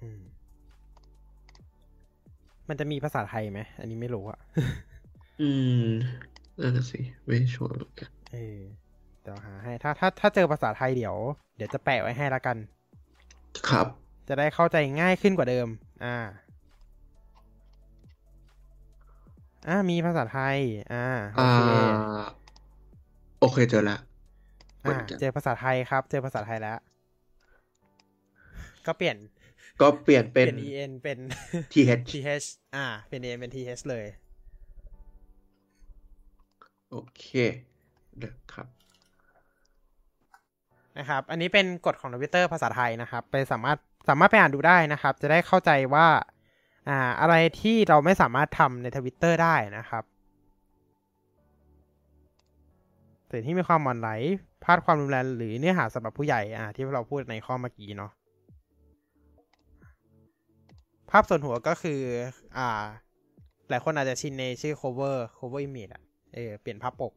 [0.00, 0.20] อืม
[2.68, 4.38] มันจะมีภาษาไทยไหม อันนี้ไม่รู้อะ
[5.38, 5.72] อืม
[6.60, 8.60] นั่นนะสิไม่ชัวร์เหมือนกันเออ
[9.22, 11.16] เดี๋ยวหาให้ ถ้าถ้าถ้าเจอภาษาไทยเดี๋ยว
[11.56, 12.56] เดี๋ยวจะแปะไว้ให้ละกัน
[13.68, 15.68] ครับ จะได้เข้าใจง่ายขึ้นกว่าเดิม
[16.04, 16.16] อ่า
[19.66, 20.58] อ่ามีภาษาไทย
[20.90, 20.96] อ่า
[21.34, 21.56] โออ่าเค
[23.38, 23.94] โอเคเจอละ
[24.86, 26.78] เหมือ่าอนกันเจอภาษาไทยครับ เจอภาษาไทยแล้ว
[28.86, 29.16] ก็เปลี่ยน
[29.80, 31.18] ก็เปลี่ยนเปเป็นลี่ยน en เป็น
[31.72, 34.06] th th อ่า เป็น en เป็น th เลย
[36.90, 37.24] โอเค
[38.22, 38.66] นะครับ
[40.98, 43.78] นะครับ อันนี้เป็นกฎของทวิตเตอร์ภาษาไทยนะครับ ไปสามารถ
[44.08, 46.06] สามารถไปอ่านดูได้นะครับ จะได้เข้าใจว่า
[46.88, 50.04] อ่า อะไรที่เราไม่สามารถทำในทวิตเตอร์ได้นะครับ
[53.36, 54.10] สิ่งที่มีความหมอนไหล
[54.64, 58.10] พลาดความรุนแรงหรือเนื้อหาสำหรับผู้ใหญ่อ่าที่เราพูดในข้อเมื่อกี้เนาะ
[61.10, 62.00] ภาพส่วนหัวก็คือ
[62.56, 62.68] อ่า
[63.68, 66.02] หลายคนอาจจะชินในชื่อ cover cover image อะ
[66.34, 67.12] เออเปลี่ยนภาพปก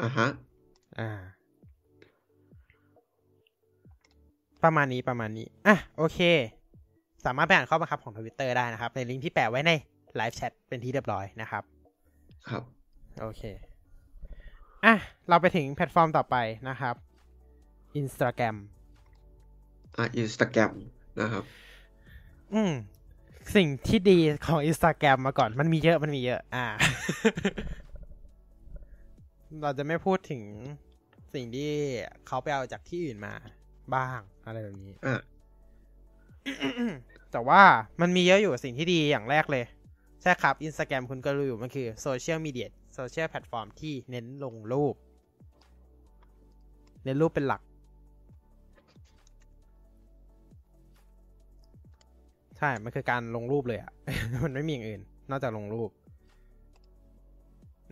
[0.00, 0.28] อ่าฮะ
[0.98, 1.20] อ่า
[4.64, 6.18] ประมาณนี้ประมาณนี้ อะ โอเค
[7.24, 9.72] สามารถไปอ่านข้อบังคับของทวิตเตอร์ได้นะครับ ในลิงก์ที่แปะไว้ใน
[10.16, 11.62] ไลฟ์แชทเป็นที่เรียบร้อยนะครับ
[12.48, 12.62] ครับ
[13.22, 13.42] โอเค
[14.84, 14.94] อะ
[15.28, 16.36] เราไปถึงแพลตฟอร์มต่อไป
[16.68, 16.94] นะครับ
[18.00, 18.56] Instagram
[19.96, 20.72] อ่าอินสตาแกรม
[21.20, 21.44] นะครับ
[22.54, 22.72] อืม
[23.56, 26.66] สิ่งที่ดีของ Instagram มาก่อน มันมีเยอะ มันมีเยอะ อ่า
[29.62, 30.42] เราจะไม่พูดถึง
[31.34, 31.72] สิ่งที่
[32.26, 33.34] เขาไปเอาจากที่อื่นมา
[33.94, 35.20] บ้าง อะไรแบบนี้อ่า
[37.32, 37.62] แต่ว่า
[38.00, 39.64] มันมีเยอะอยู่สิ่งที่ดีอย่างแรกเลย
[40.22, 42.79] ใช่ครับ Instagram คุณก็รู้อยู่มันคือโซเชียลมีเดียโซ
[43.10, 44.94] เชียลแพลตฟอร์มที่เน้นลงรูป
[47.04, 47.62] เน้นรูปเป็นหลัก
[52.58, 53.92] ใช่ มันคือการลงรูปเลยอะ
[54.44, 55.90] มันไม่มีอย่างอื่น นอกจากลงรูป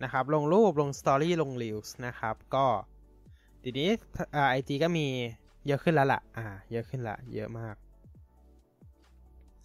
[0.03, 2.67] นะครับ ลงรูปลงสตอรี่ลง Reels นะครับ ก็
[3.63, 3.89] ทีนี้
[4.51, 5.07] IG ก็มี
[5.67, 7.77] เยอะขึ้นแล้วล่ะ อ่า เยอะขึ้นละ เยอะมาก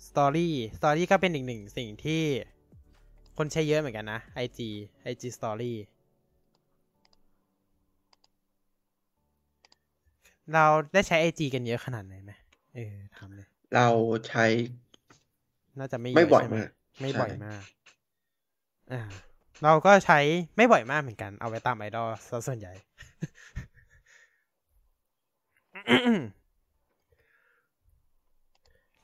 [0.08, 2.24] สตอรี่สตอรี่ก็เป็นอีกหนึ่งสิ่งที่
[3.38, 4.60] คนใช้เยอะเหมือนกันนะ IG
[5.12, 5.74] IG Story
[10.54, 12.32] เราได้ใช้ IG กันเยอะขนาดไหนไหม
[12.76, 13.88] เออทำเลย เรา
[14.28, 14.46] ใช้
[15.80, 16.70] น่าจะไม่เยไม่อะบ่อยใช่ไหมมาก
[17.02, 17.64] ไม่บ่อยใช่มาก
[18.92, 19.02] อ่า
[19.64, 20.20] เราก็ใช้
[20.58, 22.74] ไม่บ่อยมากเหมือนกัน เอาไว้ตามไอดอลซะส่วนใหญ่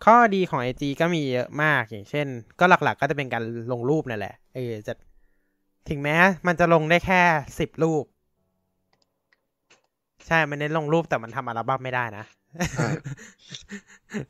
[0.10, 2.28] ข้อดีของ IG ก็มีเยอะมากอย่างเช่น
[2.60, 4.93] ก็หลักๆ ก็จะเป็นการลงรูปนั่นแหละเออจะ
[5.89, 6.16] ถึงแม้
[6.47, 7.22] มันจะลงได้แค่
[7.60, 8.03] สิบรูป
[10.28, 12.26] ใช่มันเน้นลงรูปแต่มันทำอัลบั้มไม่ได้นะ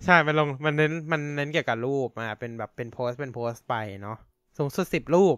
[0.06, 4.18] ใช่มันลงมันเน้นมันเน้นเกี่ยวกับรูปมาเป็นแบบเป็นโพสเป็นโพสไปเนาะ
[4.58, 5.36] สูงสุดสิบรูป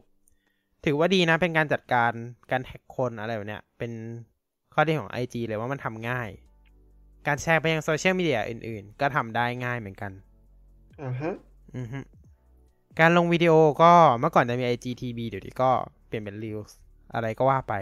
[0.85, 2.11] ถือว่าดีนะ เป็นการจัดการ
[2.51, 3.91] การแท็กคนอะไรแบบเนี้ยเป็น
[4.73, 6.29] ข้อดีของ IG เลยว่ามันทำง่าย
[7.27, 10.11] การแชร์ไปยังโซเชียลมีเดียอื่นๆ ก็ทำได้ง่ายเหมือนกัน
[11.03, 11.33] อ่าฮะ
[11.77, 11.99] อือฮึ
[12.99, 15.71] การลงวิดีโอก็เมื่อก่อนจะมี IGTV เดี๋ยวนี้ก็
[16.07, 16.71] เปลี่ยนเป็น Reels
[17.13, 17.73] อะไรก็ว่าไป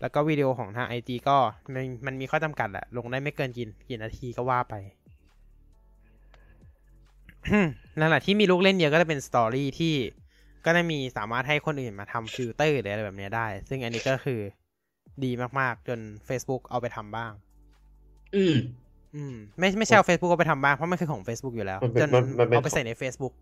[0.00, 1.38] แล้วก็วิดีโอของทาง IG ก็
[1.74, 4.74] มันมันมีข้อจำกัดแหละ ลงได้ไม่เกินกี่กี่นาทีก็ว่าไป
[8.00, 9.94] นั่นแหละที่มีลูกเล่นเยอะก็จะเป็นสตอรี่ที่
[10.64, 14.40] ก็ได้มีสามารถให้คนอื่นมาทำฟิลเตอร์หรืออะไรแบบเนี้ยได้ ซึ่งอันนี้ก็คือ
[15.24, 15.30] ดี
[15.60, 17.32] มาก ๆ จน Facebook เอาไปทำบ้าง
[18.36, 18.54] อืม
[19.16, 23.34] อืมไม่ไม่ใช่เอา Facebook เอาไปทำบ้างเพราะมันคือของ Facebook อยู่แล้วมันเป็นจนมันมันเป็นเอาไปของใส่ใน Facebook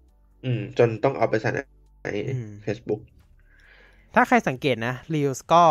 [0.45, 1.59] อืม จนต้องเอาไปใส่ใน
[2.35, 3.01] อืม Facebook
[4.15, 5.65] ถ้าใครสังเกตนะ Reels ก็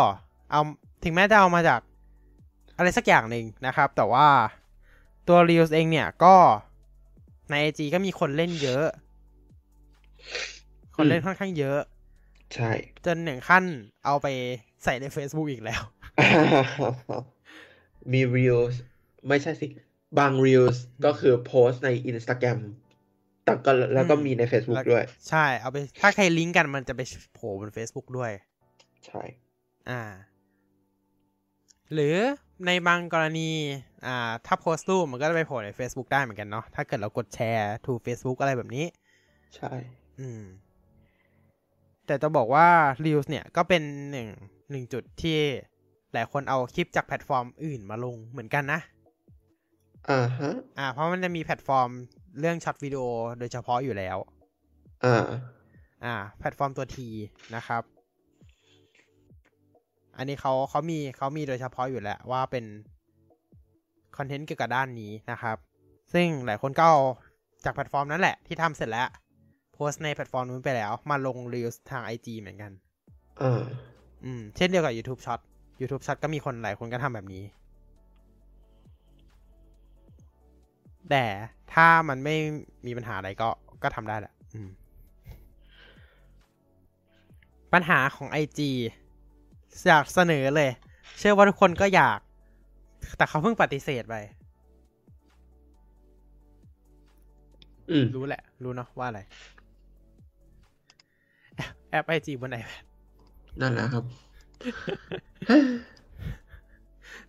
[0.50, 0.60] เอา
[1.04, 1.80] ถึงแม้จะเอามาจาก
[2.76, 4.28] อะไรสักอย่างหนึ่งนะครับ แต่ว่า
[5.28, 6.34] ตัว Reels เองเนี่ยก็
[7.50, 8.84] ใน IG ก็มีคนเล่นเยอะ
[10.96, 11.80] คนเล่นค่อนข้างเยอะ
[12.54, 12.70] ใช่
[13.06, 13.64] จนหนึ่งขั้น
[14.04, 14.26] เอาไป
[14.84, 15.82] ใส่ใน Facebook อีกแล้ว
[18.12, 18.74] มี Reels
[19.28, 19.66] ไม่ใช่สิ
[20.18, 22.58] บาง Reels ก็คือโพสต์ใน Instagram
[23.44, 27.00] แต่ก็แล้วก็อืมมีใน Facebook แล้วด้วย ใช่ เอาไป ถ้าใครลิงก์กันมันจะไป
[27.34, 28.32] โผล่บน Facebook ด้วย
[29.06, 29.22] ใช่
[29.90, 30.02] อ่า
[31.92, 32.16] หรือ
[32.66, 33.50] ในบางกรณี
[34.06, 38.86] อ่า ถ้าโพสต์รูปมันก็จะไปโผล่ใน Facebook ได้เหมือนกันเนาะ ถ้าเกิดเรากดแชร์ to Facebook อะไรแบบนี้
[39.56, 39.72] ใช่
[40.20, 40.42] อืม
[42.06, 42.68] แต่จะบอกว่า
[43.04, 44.28] Reels เนี่ยก็เป็นหนึ่ง
[44.70, 45.38] หนึ่งจุดที่
[46.12, 48.80] หลายคนเอาคลิปจากแพลตฟอร์มอื่นมาลงเหมือนกันนะ
[50.10, 51.90] อ่าฮะ อ่า เพราะมันจะมีแพลตฟอร์ม
[52.40, 53.02] เรื่อง short video
[53.38, 54.16] โดยเฉพาะอยู่แล้ว
[55.04, 55.24] อ่า
[56.04, 57.08] อ่า แพลตฟอร์มตัว T
[57.56, 57.82] นะครับ
[60.16, 62.64] อันนี้เขาเขามีเขามีโดยเฉพาะอยู่แล้วว่าเป็น
[64.16, 65.56] คอนเทนต์เกี่ยวกับด้านนี้นะครับ
[66.12, 67.00] ซึ่งหลายคนก็เอา
[67.64, 69.08] จากแพลตฟอร์มนั้นแหละที่ทำเสร็จแล้ว
[69.74, 72.72] โพสต์ในแพลตฟอร์มนู้นไปแล้ว มาลง Reels ทาง IG เหมือนกัน
[73.42, 73.62] อ่า
[74.24, 75.40] อืม เช่นเดียวกับ YouTube Short
[75.80, 77.42] YouTube Short ก็มีคนหลายคนก็ทำแบบนี้
[81.10, 81.24] แต่
[81.74, 82.36] ถ้ามันไม่
[82.86, 83.48] มีปัญหาอะไรก็
[83.82, 84.68] ก็ทำได้แหละอืม
[87.72, 88.60] ปัญหาของ IG
[89.88, 90.70] อยากเสนอเลย
[91.18, 92.18] เชื่อว่าทุกคนก็อยาก
[93.16, 94.16] แต่เขาเพิ่งปฏิเสธไป
[97.90, 99.20] อืมรู้แหละ รู้เนาะว่าอะไร
[101.56, 102.82] แอปแอป IG บน iPad
[103.60, 104.04] นั่นแหละครับ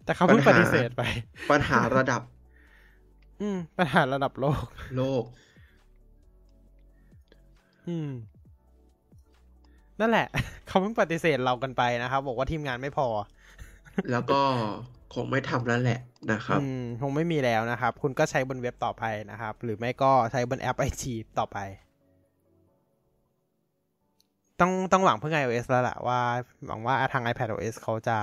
[0.03, 1.03] แต่เขาเพิ่งปัปญหาฏิเสธไป
[1.51, 2.21] ปัญหาระดับ
[3.41, 4.65] อืมปัญหาระดับโลก
[4.97, 5.23] โลก
[7.87, 8.09] อืม
[9.99, 10.27] นั่นแหละ
[10.67, 13.07] เขาเพิ่งปฏิเสธเรากันไปนะครับ บอกว่าทีมงานไม่พอ
[14.11, 14.39] แล้วก็
[15.13, 15.99] คงไม่ทำแล้วแหละ
[16.31, 21.57] นะครับ อืม คงไม่มีแล้วนะครับ คุณก็ใช้บนเว็บต่อไปนะครับ หรือไม่ก็ใช้บนแอปไอจีต่อไป
[24.59, 26.19] ต้องต้องหวังเพื่อ iOS แล้วแหละว่า
[26.65, 28.17] หวังว่าทาง iPadOS เขาจะ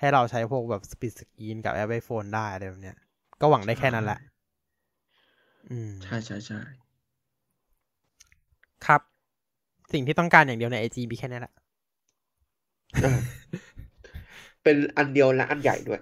[0.00, 2.96] ให้เราใช้พวกแบบ Split Screen กับแอป iPhone ได้อะไรแบบเนี้ย
[3.40, 4.20] ก็หวังได้แค่นั้นแหละ
[5.70, 6.58] อืมใช่ใช่ใช่
[8.86, 9.00] ครับ
[9.92, 11.52] สิ่งที่ต้องการอย่างเดียวใน IG มีแค่นี้แหละ
[13.04, 13.12] อ่า
[14.62, 16.00] เป็นอันเดียวและอันใหญ่ด้วย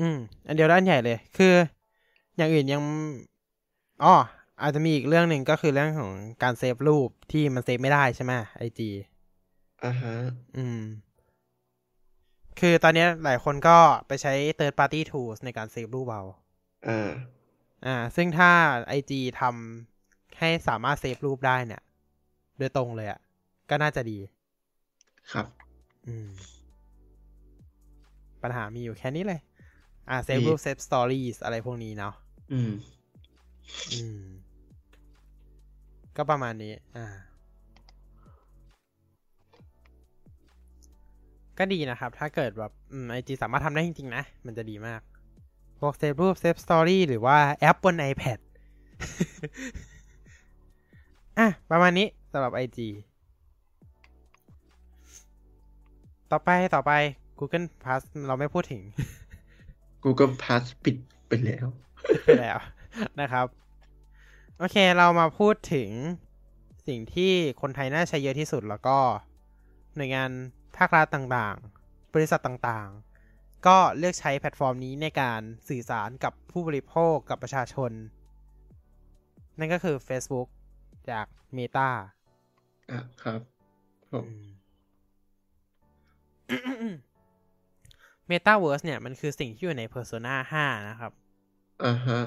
[0.00, 1.54] อืม อันเดียวอันใหญ่เลย คือ
[2.36, 2.82] อย่างอื่นยัง
[4.04, 4.14] อ๋อ
[4.62, 8.90] อาจจะมีอีกเรื่องหนึ่งก็คือเรื่องของการเซฟรูปที่มันเซฟไม่ได้ใช่ไหม IG
[9.84, 10.14] อ่าฮะ
[10.56, 10.80] อืม
[12.60, 13.76] คือตอนนี้หลายคนก็
[14.06, 16.22] ไปใช้ third party tools ในการเซฟรูปเอา
[16.88, 17.10] อ่า
[17.86, 18.50] อ่า ซึ่งถ้า
[18.90, 21.82] IG ทำให้สามารถเซฟรูปได้เนี่ย
[22.58, 23.20] โดยตรงเลยอะ่ะ
[23.70, 24.18] ก็น่าจะดี
[25.32, 25.46] ครับ
[26.06, 26.28] อืม
[28.42, 29.40] ปัญหามีอยู่แค่นี้เลย
[30.10, 32.14] อ่ามีเซฟรูปเซฟสตอรี่อะไรพวกนี้เนาะ
[32.52, 32.72] อืม
[33.92, 34.24] อืม
[36.16, 37.06] ก็ประมาณนี้ อ่า
[41.58, 45.13] ก็ดีนะครับ ถ้าเกิดแบบอืม IG สามารถทำได้จริง ๆ นะ มันจะดีมากพ
[45.86, 48.38] วกเซฟรูปเซฟสตอรี่หรือว่าแอปบน iPad
[51.38, 52.78] อะ ประมาณนี้สำหรับ IG
[56.30, 56.92] ต่อไปต่อไป
[57.38, 58.82] Google Plus เราไม่พูดถึง
[60.04, 60.96] Google Plus ปิด
[61.28, 61.66] ไปแล้ว
[62.24, 62.58] ไปแล้ว
[63.20, 63.46] นะครับ
[64.58, 65.90] โอเคเรามาพูดถึง
[66.86, 68.98] สิ่งที่คนไทยน่าใช้เยอะที่สุดแล้วก็
[69.96, 70.30] หน่วยงาน
[70.76, 73.13] ภาครัฐต่างๆ บริษัทต่างๆ
[73.66, 77.92] ก็เลือกใช้แพลตฟอร์มนี้ในการสื่อสารกับผู้บริโภคกับประชาชน
[79.58, 80.48] นั่นก็คือ Facebook
[81.10, 81.88] จาก Meta
[82.90, 83.40] อะครับ
[84.12, 84.26] ผม
[88.30, 91.12] Metaverse เนี่ยมันคือสิ่งที่อยู่ใน Persona 5 นะครับ
[91.84, 92.20] อ่าฮะ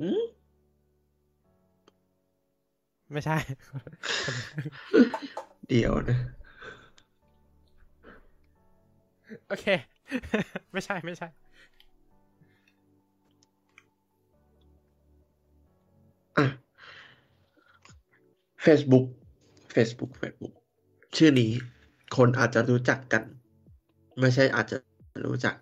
[0.00, 0.22] อืม
[3.12, 3.36] ไม่ใช่
[5.68, 6.18] เดี๋ยวนะ
[9.48, 9.66] โอเค
[10.72, 11.28] ไม่ใช่ไม่ใช่
[16.38, 16.46] อะ
[18.64, 19.06] Facebook
[19.74, 20.54] Facebook Facebook
[21.16, 21.50] ชื่อนี้
[22.16, 23.22] คนอาจจะรู้จักกัน
[24.20, 24.76] ไม่ใช่อาจจะ
[25.24, 25.54] รู้จัก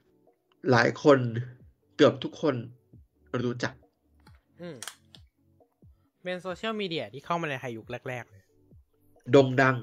[0.70, 1.18] หลายคน
[1.96, 2.54] เกือบทุกคน
[3.42, 3.74] รู้จัก
[4.60, 4.76] อืม
[6.22, 8.42] เป็นโซเชียลมีเดียที่เข้ามาในไทยยุคแรก ๆ เลย
[9.32, 9.76] โด่งดัง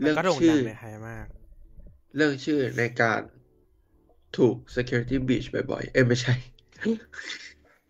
[0.00, 1.26] แล้เรื่วองก็โด่งชื่ดัองในไทยมาก
[2.16, 3.20] เรื่องชื่อในการ
[4.36, 6.34] ถูก security breach บ่อยๆ เอ้ยไม่ใช่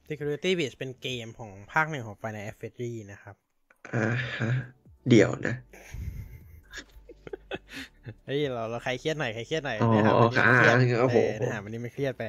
[0.08, 3.34] Security Breach เป็นเกมของภาคหนึ่งของ Final Fantasy นะครับ
[3.94, 4.06] อ่า
[4.38, 4.50] ฮะ
[5.08, 5.54] เดี๋ยวนะ
[8.24, 12.24] เฮ้ยเราเราใครเครียดหน่อยใครเครียดหน่อยอ๋อเนื้อหาวันนี้มันเครียดอ่าโอ้โหเออเนื้อหาวันนี้ไม่เครียดไป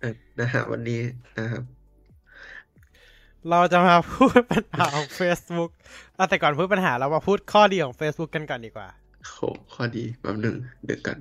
[0.00, 1.00] เอ่อนะฮะวันนี้
[1.38, 1.62] นะครับ
[3.50, 5.70] เราจะมาพูดปัญหาของ Facebook
[6.16, 8.88] เอาแต่ก่อนพูดปัญหาเรามาพูดข้อดีของ Facebook กันก่อนดีกว่า
[9.26, 9.38] โห
[9.74, 11.16] ข้อดีแป๊บหนึ่งเดี๋ยวกัน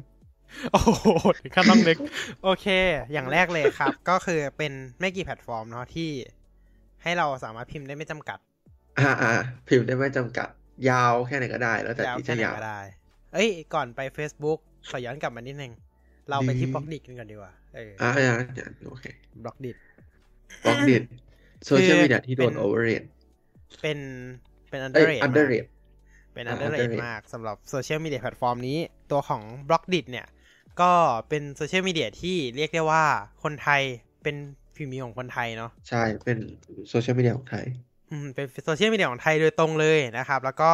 [0.71, 1.07] โอ้โห
[1.39, 1.97] ถึงขั้นต้องนึก
[2.43, 2.67] โอเค
[3.13, 6.09] อย่างแรกเลยครับ ก็คือเป็นไม่กี่แพลตฟอร์มเนาะที่
[7.03, 8.39] ให้เราสามารถพิมพ์ได้ไม่จำกัด
[8.99, 9.31] อ่าอ่า
[9.67, 10.47] พิมพ์ได้ไม่จำกัด
[10.89, 12.79] ยาวแค่ไหนก็ได้ แล้วแต่ยาวที่แค่จะไหนยาวก็ได้
[13.33, 15.73] เอ้ย ก่อนไป Facebook ขอย้อนกลับมานิดนึง
[16.29, 19.05] เราไปที่ Blockdit กันก่อนดีกว่าเอออ่าอ่าอ่าโอเค
[19.43, 20.95] Blockdit Blockdit คือ
[21.65, 23.03] โซเชียลมีเดียที่โดนเป็น overrate
[23.81, 23.97] เป็น
[24.69, 25.65] เป็นอันเดเอ้อยร์เรอันเดอร์เรท
[26.33, 28.77] เป็นอ่าอันเดอร์เร underrate มากสำหรับโซเชียลมีเดียแพลตฟอร์มนี้
[29.11, 30.25] ตัวของ Blockdit เนี่ย
[30.81, 30.93] ก็
[31.29, 33.03] เป็นโซเชียลมีเดียที่เรียกได้ว่า
[33.43, 33.81] คนไทย
[34.23, 34.35] เป็น
[34.75, 36.37] ฝีมือของคนไทยเนาะใช่เป็น
[36.89, 37.65] โซเชียลมีเดียของไทย
[38.11, 40.71] อืมเป็นโซเชียลมีเดียของไทยโดยตรงเลยนะครับ แล้วก็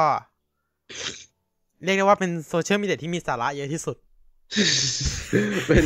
[1.83, 3.97] เรียกได้ว่าเป็นโซเชียลมีเดียที่มีสาระเยอะที่สุด
[5.67, 5.83] เป็น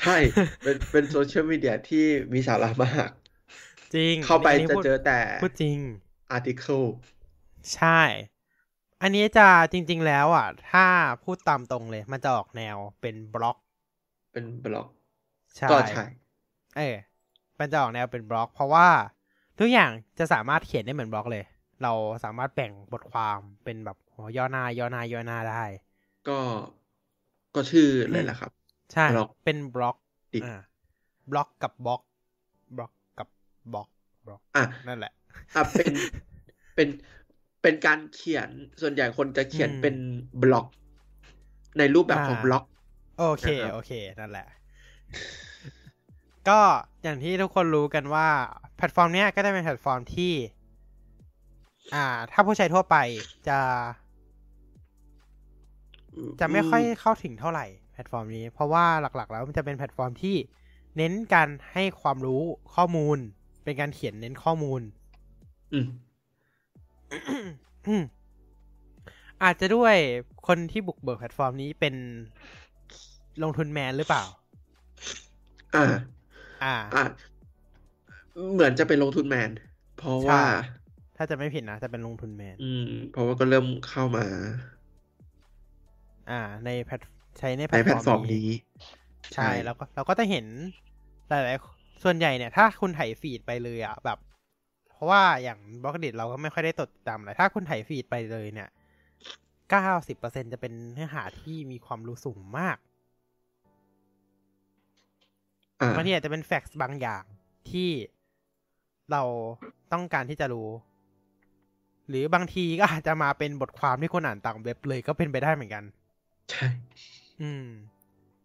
[0.00, 0.16] ใช่
[0.62, 3.10] เป็นเป็นโซเชียลมีเดียที่มีสาระมาก
[3.94, 5.78] จริง เข้าไปนนี้จะพูดเจอแต่พูดจริง
[6.30, 6.82] article
[7.74, 8.00] ใช่
[9.02, 10.86] อันนี้จะจริง ๆ แล้วอะ ถ้า
[11.24, 13.56] พูดตามตรงเลย มันจะออกแนวเป็นบล็อก
[14.32, 14.88] เป็นบล็อก
[15.56, 16.04] ใช่ก็ใช่
[16.76, 16.96] เออ
[17.58, 18.88] มันจะออกแนวเป็นบล็อก เพราะว่า
[19.58, 21.44] ทุกอย่างจะสามารถเขียนได้เหมือนบล็อกเลย
[21.82, 21.92] เรา
[22.24, 25.64] สามารถแบ่งบทความเป็นแบบหัวย่อหน้าย่อหน้าย่อหน้าได้
[26.28, 26.38] ก็
[27.54, 28.50] ก็ชื่อเลยแหละครับ
[28.92, 30.60] ใช่บล็อกเป็น Blockdit อ่า
[31.30, 32.02] บล็อกกับบล็อก
[32.76, 33.28] บล็อกกับ
[33.72, 33.88] บล็อก
[34.26, 35.12] บล็อกอะนั่นแหละ
[35.56, 35.88] อะเป็น
[36.74, 36.88] เป็น
[37.66, 38.50] เป็นการเขียน
[38.80, 39.96] ส่วนใหญ่คนจะเขียนอืมเป็น
[40.42, 40.66] บล็อก
[41.78, 42.64] ในรูปแบบของอ่าบล็อก
[43.18, 44.46] โอเคนะครับโอเค นั่นแหละ
[46.48, 46.60] ก็
[47.02, 48.28] อย่างที่ทุกคนรู้กันว่า
[48.76, 50.32] แพลตฟอร์มเนี้ยก็จะเป็นแพลตฟอร์มที่
[51.94, 52.96] อ่า ถ้าผู้ใช้ทั่วไป
[53.48, 53.58] จะ
[56.40, 60.36] จะไม่ค่อยเข้าถึงเท่าไหร่แพลตฟอร์มนี้ เพราะว่าหลัก ๆ แล้วมันจะเป็นแพลตฟอร์มที่
[60.96, 62.42] เน้นการให้ความรู้
[62.74, 63.18] ข้อมูล
[63.64, 64.80] เป็นการเขียนเน้นข้อมูล
[67.10, 67.46] อืม
[67.86, 68.02] อืม
[69.42, 69.96] อาจจะด้วย
[70.46, 71.94] คนที่บุกเบิกแพลตฟอร์มนี้เป็น
[73.42, 74.24] ลงทุนแมนหรือเปล่า
[75.74, 75.80] อ่า
[76.62, 77.00] อ่าอ่า
[78.52, 79.50] เหมือนจะเป็นลงทุนแมน
[79.98, 80.42] เพราะว่าใช่
[81.16, 82.80] ถ้าจะไม่ผิดนะจะเป็นลงทุนแมน อืม
[83.10, 84.22] เพราะว่าก็เริ่มเข้ามา
[86.30, 87.00] อ่า ในแพลต
[87.38, 88.48] ใช้ในแพในลตแพฟลอตร์ฟอร์มมนี้นี้
[89.34, 90.46] ใช่แล้วก็เราก็จะเห็น
[91.28, 94.18] หลายๆส่วนใหญ่เนี่ย ถ้าคุณไถฟีดไปเลยอะแบบ
[94.96, 98.68] เพราะว่าอย่าง Blockdit เราก็ไม่ค่อยได้ติดตามอะไรถ้าคุณไถฟีดไปเลยเนี่ย
[99.70, 102.76] เก้าสิบเปอร์เซ็นจะเป็นเนื้อหาที่มีความรู้สูงมาก
[105.82, 107.24] อ่าบางทีอาจจะเป็นแฟกต์บางอย่าง
[107.70, 107.90] ที่
[109.10, 109.22] เรา
[109.92, 110.68] ต้องการที่จะรู้
[112.08, 115.84] หรือบางทีก็อาจจะมาเป็นบทความที่คนอ่านต่างเว็บเลยก็เป็นไปได้เหมือนกัน
[116.50, 116.66] ใช่
[117.40, 117.66] อืม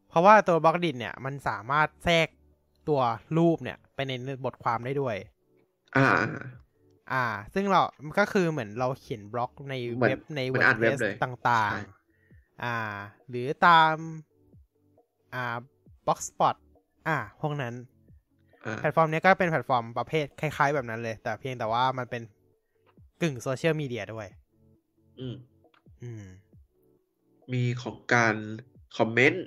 [0.10, 2.28] เพราะว่าตัวบล็อกดิเนี่ย มันสามารถแทรก
[2.88, 3.02] ตัว
[3.38, 4.12] รูปเนี่ย ไปใน
[4.46, 5.16] บทความได้ด้วย
[5.96, 6.08] อ่า
[7.12, 7.82] อ่า ซึ่งเรา
[8.20, 12.76] ก็คือเหมือนเราเขียนบล็อกในเหมือนเว็บในเหมือนอ่านเว็บ WordPress เลยต่างใช่ๆอ่า
[13.30, 13.96] หรือตาม
[15.34, 15.58] อ่า
[16.06, 16.56] Blogspot
[17.08, 17.74] อ่า พวกนั้น
[18.66, 22.22] อ่าแพลตฟอร์มเนี้ยก็เป็นแพลตฟอร์มประเภทคล้ายๆแบบนั้นเลย แต่เพียงแต่ว่ามันเป็น
[23.22, 24.28] กึ่งโซเชียลมีเดียด้วย
[25.20, 25.36] อืม
[26.04, 26.26] อืม
[27.54, 28.36] มีของการ
[28.98, 29.44] คอมเมนต์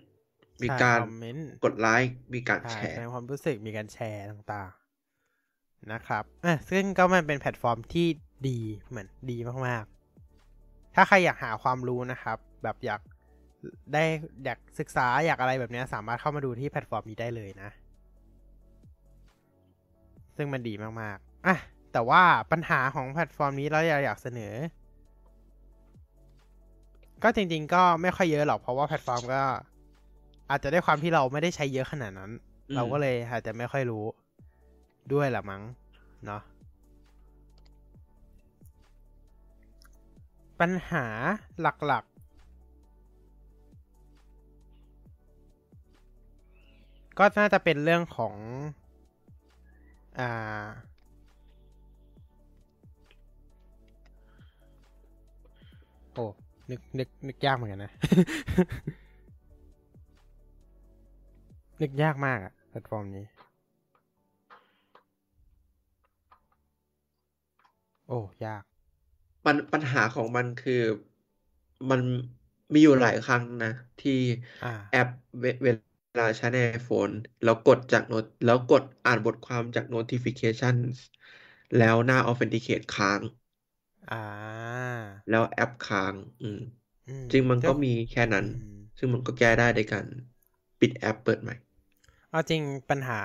[0.63, 4.84] มีใช่การคอมเมนต์กดไลค์ มีการใช่แชแสร์ดงความรู้สึก มีการแชร์ต่างๆ
[5.93, 8.07] นะครับอะซึ่งก็มันเป็นแพลตฟอร์มที่
[8.49, 8.59] ดี
[8.89, 13.01] เหมือนดีมากๆ ถ้าใครอยากหาความรู้นะครับ แบบอยาก
[13.93, 14.05] ได้
[14.45, 17.71] อยากศึกษาอยากอะไรแบบเนี้ยสามารถเข้ามาดูที่แพลตฟอร์มนี้ได้เลยนะ
[20.37, 21.57] ซึ่งมันดีมากๆอะ
[21.93, 22.23] แต่ว่า
[22.53, 24.55] ปัญหาของแพลตฟอร์มนี้เราอยากเสนอ
[27.23, 29.43] ก็จริง ๆ ก็ไม่ค่อยเยอะหรอกเพราะว่าแพลตฟอร์มก็
[30.51, 32.31] อาจจะด้วยความที่เราไม่ได้ใช้เยอะขนาดนั้น
[32.71, 34.05] อืมเราก็เลยอาจจะไม่ค่อยรู้
[35.13, 35.63] ด้วยละมั้ง
[36.27, 36.43] เนาะ
[40.61, 41.07] ปัญหา
[41.61, 42.15] หลักๆ
[47.19, 48.35] ก็น่าจะเป็นเรื่องของ
[50.19, 50.67] อ่า
[56.13, 56.25] โอ้
[56.71, 57.93] นึกนึกนึกยากเหมือนกันนะ
[61.83, 63.25] นึกยากมากอะแพลตฟอร์มนี้
[68.09, 68.65] โอ้ยาก
[69.45, 70.83] ปัญปัญหาของมันคือ
[71.91, 72.03] มัน
[72.73, 74.13] มีอยู่หลายครั้งนะ ที่
[74.63, 75.09] อ่าแอป
[75.41, 75.69] เวเว
[76.19, 80.77] ลาใช้ใน iPhone แล้วกดจาก noti แล้วกดอ่านบทความจาก notification
[81.77, 83.23] แล้วหน้า authenticate ค้าง
[84.11, 84.85] อ่า
[85.29, 86.59] แล้วแอปค้าง อืม
[87.07, 90.07] อืมจริงมันก็เจ้ามีแค่นั้นอืมซึ่งมันก็แก้ได้ในการ
[90.79, 91.55] ปิดแอปเปิดใหม่
[92.31, 93.21] เอาจริงปัญหา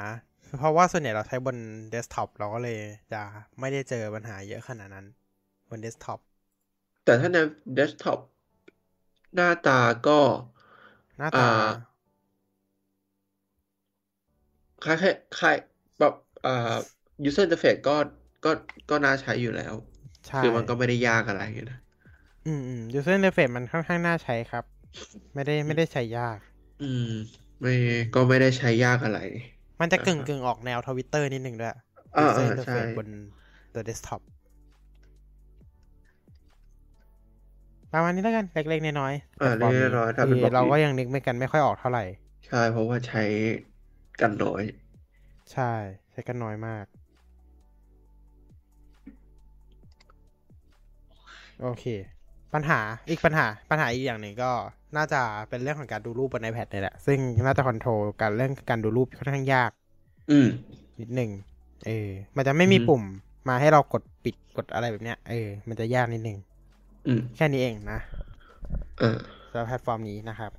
[0.58, 1.58] เพราะว่าส่วนใหญ่เราใช้บน
[1.90, 2.78] เดสก์ท็อปเราก็เลย
[3.12, 3.22] จะ
[3.60, 5.06] ไม่ได้เจอปัญหาเยอะขนาดนั้น
[5.70, 6.20] บนเดสก์ท็อป
[7.04, 7.38] แต่ถ้าใน
[7.74, 8.20] เดสก์ท็อป
[9.34, 10.20] หน้าตาก็
[11.18, 11.46] หน้าตา อ่า
[14.84, 15.56] คล้ายๆคล้าย
[16.00, 16.14] แบบ
[16.46, 16.76] อ่า
[17.28, 17.96] user interface ก็
[18.46, 18.52] ก็
[18.90, 19.74] ก็น่าใช้อยู่แล้ว
[20.28, 21.80] ใช่คือมันก็ไม่ได้ยากอะไรนะ
[22.46, 24.64] อืมอืม user interface มันค่อนข้างน่าใช้ครับ
[25.34, 26.40] ไม่ได้ไม่ได้ใช้ยาก
[26.82, 27.06] อืม
[27.62, 27.72] ไม่
[28.14, 29.18] ก็ไม่ได้ใช้ยากอะไร
[29.80, 31.72] มันจะอ่าฮะกึ่งกึ่งออกแนวทวิตเตอร์นิดหนึ่งด้วย
[32.18, 33.08] อ่า user อ่า interface ใช่บน
[33.74, 34.22] ตัวเดสก์ท็อป
[37.94, 42.04] ประมาณนี้แล้วกัน เล็กๆน้อยๆอ่าแพลตฟอร์มเล็กๆน้อยๆถ้าเป็นที่บล็อกเราก็นี้ยังนึกไม่กันไม่ค่อยออกเท่าไหร่
[42.46, 43.24] ใช่ เพราะว่าใช้
[44.20, 44.64] กันน้อย
[45.52, 45.72] ใช่
[46.12, 46.86] ใช้กันน้อยมาก
[51.62, 51.86] โอเค
[52.54, 54.52] ปัญหาอีกปัญหา ปัญหาอีกอย่างหนึ่งก็
[54.96, 59.72] น่าจะเป็นเรื่องของการดูรูปบน iPad นี่แหละ ซึ่งน่าจะคอนโทรลการเรื่องการดูรูปค่อนข้างยาก
[60.30, 60.48] อืม
[61.00, 61.32] นิดหนึ่ง
[61.86, 63.04] เออ มันจะไม่มีอือฮึปุ่ม
[63.48, 66.38] มาให้เรากดปิดกดอะไรแบบเนี้ย เออ มันจะยากนิดหนึ่ง
[67.08, 68.00] อืมแค่นี้เองนะ
[69.02, 70.52] อ่าสำหรับแพลตฟอร์มนี้นะครับ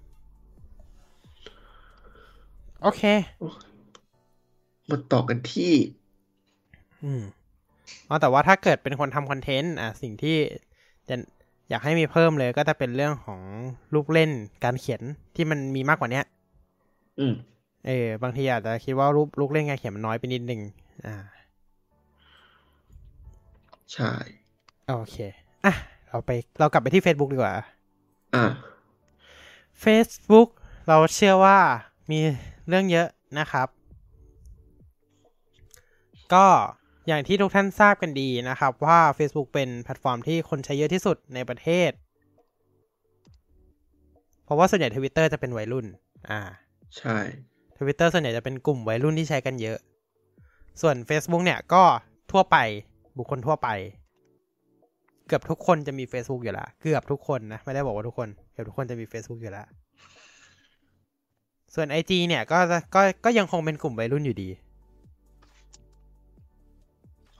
[2.83, 3.03] โอเค
[4.91, 5.73] มาต่อกันที่
[7.05, 7.23] อืม
[8.09, 10.37] อ๋อแต่ว่าถ้าเกิดเป็นคนทำคอนเทนต์อะสิ่งที่
[11.09, 11.17] จะ
[11.71, 13.41] อยากให้มีเพิ่มเลยก็จะเป็นเรื่องของ
[13.95, 14.31] ลูกเล่น
[14.65, 15.03] การเขียน
[15.37, 16.25] ที่มันมีมากกว่าเนี้ย
[17.21, 17.35] อืม
[17.87, 20.61] เออ บางทีอาจจะคิดว่ารูปลูกเล่นการเขียนมันน้อยไปนิดนึง
[21.07, 21.17] อ่า
[23.93, 24.13] ใช่
[24.89, 25.17] โอเค
[25.65, 25.75] อะ
[26.09, 27.55] เราไปเรากลับไปที่ Facebook ดีกว่า
[28.35, 28.45] อ่า
[29.85, 30.49] Facebook
[30.89, 31.59] เราเชื่อว่า
[32.11, 32.19] มี
[32.69, 33.09] เรื่องเยอะ
[33.39, 33.69] นะครับ
[36.35, 36.47] ก็
[37.11, 41.91] อย่างที่ทุกท่านทราบกันดีนะครับว่า Facebook เป็นแพลตฟอร์มที่คนใช้เยอะที่สุดในประเทศ
[44.45, 45.87] เพราะว่าส่วนใหญ่ทวิตเตอร์จะเป็นวัยรุ่น
[46.31, 46.41] อ่า
[46.99, 47.17] ใช่
[47.79, 49.79] ทวิตเตอร์ส่วนใหญ่จะเป็นกลุ่มวัยรุ่นที่ใช้กันเยอะ
[50.81, 51.83] ส่วน Facebook เนี่ยก็
[52.33, 52.57] ทั่วไป
[53.19, 53.69] บุคคลทั่วไป
[55.27, 59.67] เกือบทุกคนจะมี Facebook อยู่แล้วเกือบทุกคนนะ ไม่ได้บอกว่าทุกคน เกือบทุกคนจะมี Facebook อยู่แล้ว
[61.75, 64.49] ส่วน IG เนี่ยก็จะก็ก็ยังคงเป็นกลุ่มวัยรุ่นอยู่ดี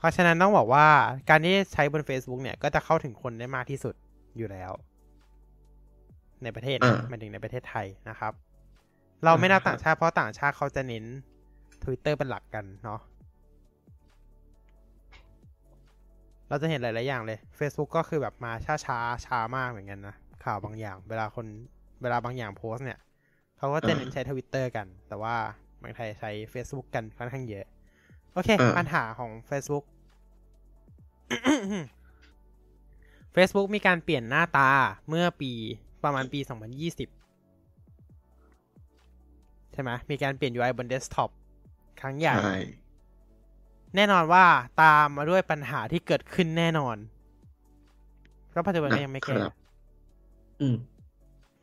[0.01, 0.87] เพราะฉะนั้นต้องบอกว่า
[1.29, 3.95] การที่ใช้บน Facebook เนี่ยก็จะเข้าถึงคนได้มากที่สุด
[4.37, 4.71] อยู่แล้ว
[6.43, 8.33] ในประเทศนะอ่าหมายถึงในประเทศไทยนะครับ
[9.25, 11.05] เราไม่นับอ่าฮะต่างชาติเพราะต่างชาติเขาจะเน้น
[11.83, 12.99] Twitter เป็นหลักกันเนาะ
[16.49, 21.45] เราจะเห็นหลาย ๆ อย่างเลย Facebook ก็คือแบบมาช้าช้าๆช้ามากเหมือนกันนะ ข่าวบางอย่าง เวลาคน
[22.01, 22.99] เวลาบางอย่างโพสต์เนี่ย
[23.57, 25.35] เขาก็จะเน้นใช้ทวิตเตอร์กัน แต่ว่า
[25.81, 27.65] บางไทยใช้ Facebook กันค่อนข้างเยอะ
[28.33, 29.83] โอเคอ่าปัญหาของ Facebook
[33.35, 34.69] Facebook มีการเปลี่ยนหน้าตา
[35.07, 35.51] เมื่อปี
[36.03, 36.49] ประมาณปี 2020
[39.73, 41.29] ใช่ไหม มีการเปลี่ยน UI บนเดสก์ท็อป
[42.01, 42.57] ครั้งใหญ่ใช่
[43.95, 44.45] แน่นอนว่า
[44.81, 46.97] ตามมาด้วยปัญหาที่เกิดขึ้นแน่นอน
[48.53, 49.53] ก็ปัจจุบันก็ยังไม่แก้นะครับ
[50.61, 50.77] อืม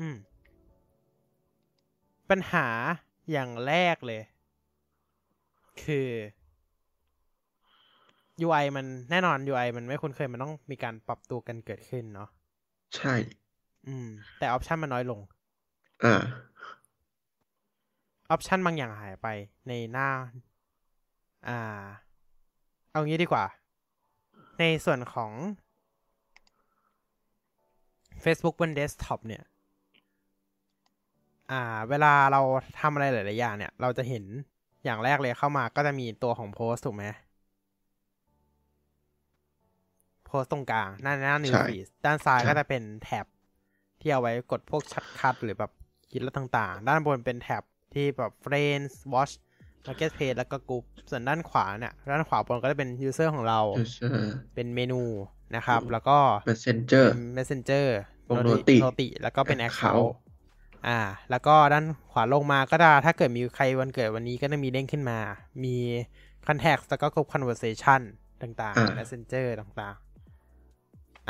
[0.00, 0.16] อืม
[2.30, 2.66] ปัญหา
[3.30, 4.22] อย่างแรกเลย
[5.84, 6.08] คือ
[8.46, 12.28] UI มันแน่นอน UI มันไม่คุ้นเคยมันต้องมีการปรับตัวกันเกิดขึ้นเนาะ
[12.96, 13.14] ใช่
[13.86, 14.08] อืม
[14.38, 15.20] แต่ option มันน้อยลง
[16.04, 16.14] อ่า
[18.30, 19.26] option บางอย่างหายไป
[19.68, 20.08] ในหน้า
[21.48, 21.84] อ่า
[22.90, 23.44] เอางี้ดีกว่า
[24.58, 25.32] ในส่วนของ
[28.22, 29.42] Facebook บนเดสก์ท็อปเนี่ย
[31.50, 32.40] อ่า เวลาเรา
[32.80, 34.24] ทำอะไรหลาย ๆ อย่างเนี่ย เราจะเห็น
[34.84, 37.04] อย่างแรกเลยเข้ามาก็จะมีตัวของโพสถูกไหม
[40.28, 43.26] โพสตรงกลางหน้าหน้านิวใช่ฟีดด้านซ้ายใช่ก็จะเป็นแท็บ
[44.00, 45.72] ที่เอาไว้กดพวกชัดคัดหรือแบบ
[46.10, 47.62] คิดแล้วต่างๆ ด้านบนเป็นแท็บ
[47.94, 49.34] ที่แบบ Friends Watch
[49.86, 54.18] Marketplace แล้วก็กลุ่มส่วนด้านขวาเนี่ย ด้านขวาบนก็จะเป็น user ของเรา user
[54.54, 55.02] เป็นเมนู
[55.56, 56.18] นะครับ แล้วก็
[56.48, 57.86] messenger เป็น messenger
[58.28, 60.08] วง Noti โนติแล้วก็เป็น Account account
[60.88, 61.00] อ่า
[61.30, 65.18] แล้วก็ด้านขวาลงมาก็ได้ถ้าเกิดมีใครวันเกิดวันนี้ก็จะมีเด้งขึ้นมา
[65.64, 65.76] มี
[66.46, 68.00] contact แล้วก็กลุ่ม conversation
[68.42, 70.07] ต่างอ่าๆ messenger ต่างๆ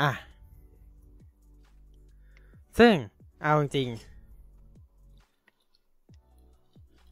[0.01, 0.11] อะ
[2.79, 2.93] ซึ่ง
[3.41, 4.09] เอาจริงๆ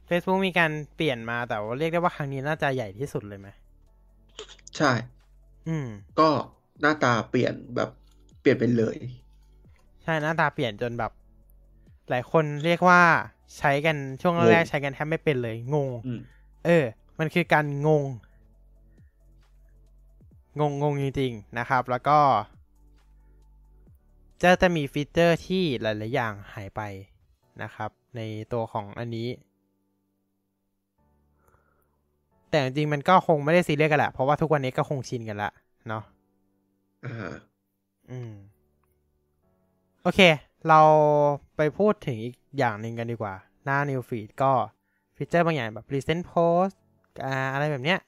[0.08, 3.48] Facebook มีการเปลี่ยนมาแต่ว่าเรียกได้ว่าครั้งนี้น่าจะใหญ่ที่สุดเลยไหม
[4.76, 4.90] ใช่
[5.68, 5.88] อืม
[6.20, 6.28] ก็
[6.80, 7.90] หน้าตาเปลี่ยนแบบ
[8.40, 8.96] เปลี่ยนไปเลย
[10.02, 11.12] ใช่หน้าตาเปลี่ยนจนแบบ
[12.10, 13.02] หลายคนเรียกว่า
[13.58, 16.20] ใช้กันช่วงแรกงงๆใช้กันแทบไม่เป็นเลย งงอืม
[16.66, 16.84] เออ
[17.18, 18.04] มันคือการงง
[20.60, 22.18] ง งงงจริงๆนะครับ แล้วก็
[24.42, 26.80] จะจะมีฟีเจอร์ที่หลาย ๆ อย่างหายไป
[27.62, 28.20] นะครับ ใน
[28.52, 29.28] ตัวของอันนี้
[32.50, 35.50] แต่จริงๆมันก็คงไม่ได้ซีเรียสกันแหละเพราะว่าทุกวันนี้ก็คงชินกันละ
[35.88, 36.02] เนาะ
[37.04, 37.34] อ่า
[38.10, 38.32] อืม
[40.02, 40.20] โอเค
[40.68, 40.80] เรา
[41.56, 43.34] ไปพูดถึงอีกอย่างหนึ่งกันดีกว่า
[43.64, 44.52] หน้า New Feed ก็
[45.16, 46.74] ฟีเจอร์บางอย่างแบบ Recent Post
[47.24, 47.98] อ่าอะไรแบบเนี้ย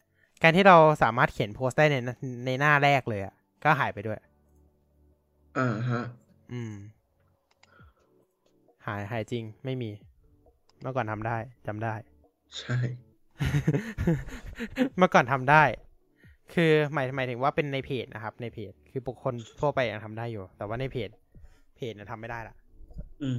[0.43, 1.97] การที่เราสามารถเขียนโพสต์ได้ใน
[2.47, 4.19] ในหน้าแรกเลยอะก็หายไปด้วย
[5.59, 6.01] อ่าฮะ
[6.53, 6.75] อืม
[8.87, 9.91] หายหายจริงไม่มี
[10.81, 11.37] เมื่อก่อนทำได้
[11.67, 11.95] จำได้
[12.59, 12.77] ใช่
[14.97, 15.63] เมื่อก่อนทำได้
[16.55, 21.11] คือหมายหมายถึงว่าเป็นในเพจนะครับ ในเพจ คือบุคคลทั่วไปยังทำได้อยู่ แต่ว่าในเพจ
[21.77, 22.55] เพจเนี่ยทำไม่ได้ละ
[23.23, 23.39] อืม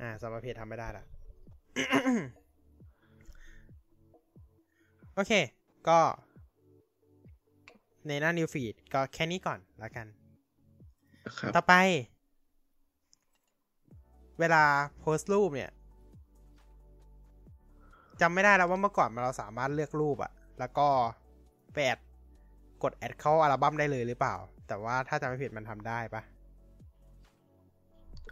[0.00, 1.04] อ่าสำหรับเพจทำไม่ได้ละ
[5.14, 5.32] โอเค
[5.88, 5.98] ก็
[8.08, 10.06] ในหน้า New Feed ก็แค่นี้ก่อนละกัน
[11.26, 11.74] นะครับต่อไป
[14.40, 14.64] เวลา
[15.00, 15.70] โพสต์รูปเนี่ย
[18.20, 20.88] จำไม่ได้แล้วว่าเมื่อก่อนเราสามารถเลือกรูปอะแล้วก็
[21.72, 21.98] ไปแอด
[22.82, 24.34] กดแอดเข้าอัลบั้มได้เลยหรือเปล่า
[24.68, 26.22] แต่ว่าถ้าจำไม่ผิดมันทำได้ปะ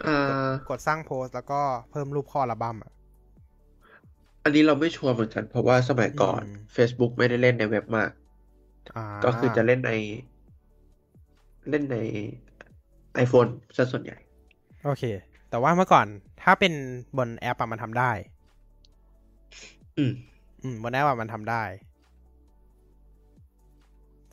[0.07, 2.93] อ่ากดสร้างโพสต์แล้วก็เพิ่มรูปเข้าอัลบั้มอะ
[4.45, 8.11] อันนี้เราไม่ชัวร์เหมือนกัน เพราะว่าสมัยก่อนอืม Facebook ไม่ได้เล่นในเว็บมาก
[8.97, 9.93] อ่าก็คือจะเล่นใน
[11.71, 11.97] เล่นใน
[13.25, 14.17] iPhone ซะส่วนใหญ่
[14.85, 15.05] โอเค
[15.51, 16.07] แต่ว่าเมื่อก่อน
[16.43, 16.73] ถ้าเป็น
[17.19, 18.11] บนแอปอะมันทำได้
[19.99, 20.13] อืม
[20.63, 21.63] อืม บนแอปอะมันทำได้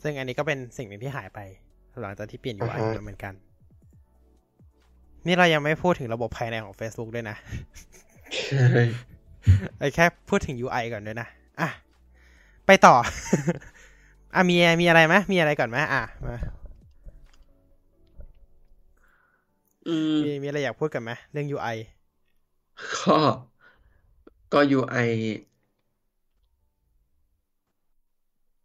[0.03, 1.39] ซึ่งอันนี้ก็เป็นสิ่งหนึ่งที่หายไป
[2.01, 3.33] หลังจากที่เปลี่ยน UI อ่าฮะแล้วเหมือนกัน
[5.25, 7.37] นี่เรายังไม่พูดถึงระบบภายในของ Facebook ด้วยนะ
[8.45, 8.65] ใช่
[9.79, 11.27] ไอ้แค่พูดถึง UI ก่อนด้วยนะ
[11.61, 11.69] อะ
[12.67, 12.95] ไปต่อ
[14.35, 16.37] อะมีมีอะไรไหมมีอะไรก่อนไหมอะมา
[20.13, 21.77] มมีมีอะไรอยากพูดกันไหมเรื่อง UI
[22.95, 23.17] ก็
[24.53, 25.07] ก็ UI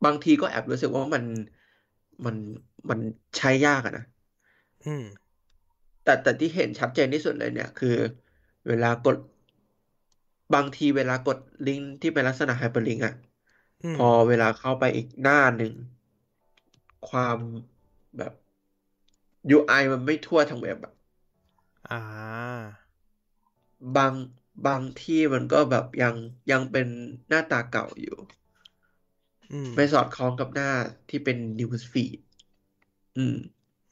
[0.04, 1.24] บางทีก็แอบรู้สึกว่ามัน
[2.24, 2.36] มัน
[2.88, 2.98] มัน
[3.36, 4.04] ใช้ยากอะนะ
[4.86, 5.04] อืม
[6.04, 7.96] แต่แต่ที่เห็นชัดเจนที่สุดเลยเนี่ย คือ
[8.68, 9.16] เวลากด
[10.54, 13.14] บางทีเวลากดลิงก์ที่เป็นลักษณะไฮเปอร์ลิงก์อะ
[13.82, 15.72] อืมพอเวลาเข้าไปอีกหน้าหนึ่ง
[17.08, 17.38] ความ
[18.18, 18.32] แบบ
[19.56, 20.92] UI มันไม่ทั่วทั้งเว็บอะ
[21.90, 22.60] อ่า
[23.96, 24.14] บาง
[24.66, 26.14] บางที่มันก็แบบยัง
[26.50, 26.88] ยังเป็น
[27.28, 28.16] หน้าตาเก่าอยู่
[29.52, 30.70] อืมไม่สอดคล้องกับหน้า
[31.08, 32.18] ที่เป็น News Feed
[33.16, 33.36] อืม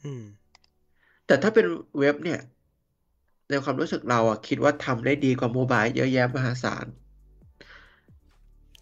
[0.04, 0.22] อืม
[1.26, 1.66] แต่ถ้าเป็น
[1.98, 2.40] เว็บเนี่ย
[3.50, 6.86] ในความรู้สึกเราอะคิดว่าทำได้ดีกว่าโมบายเยอะแยะมหาศาล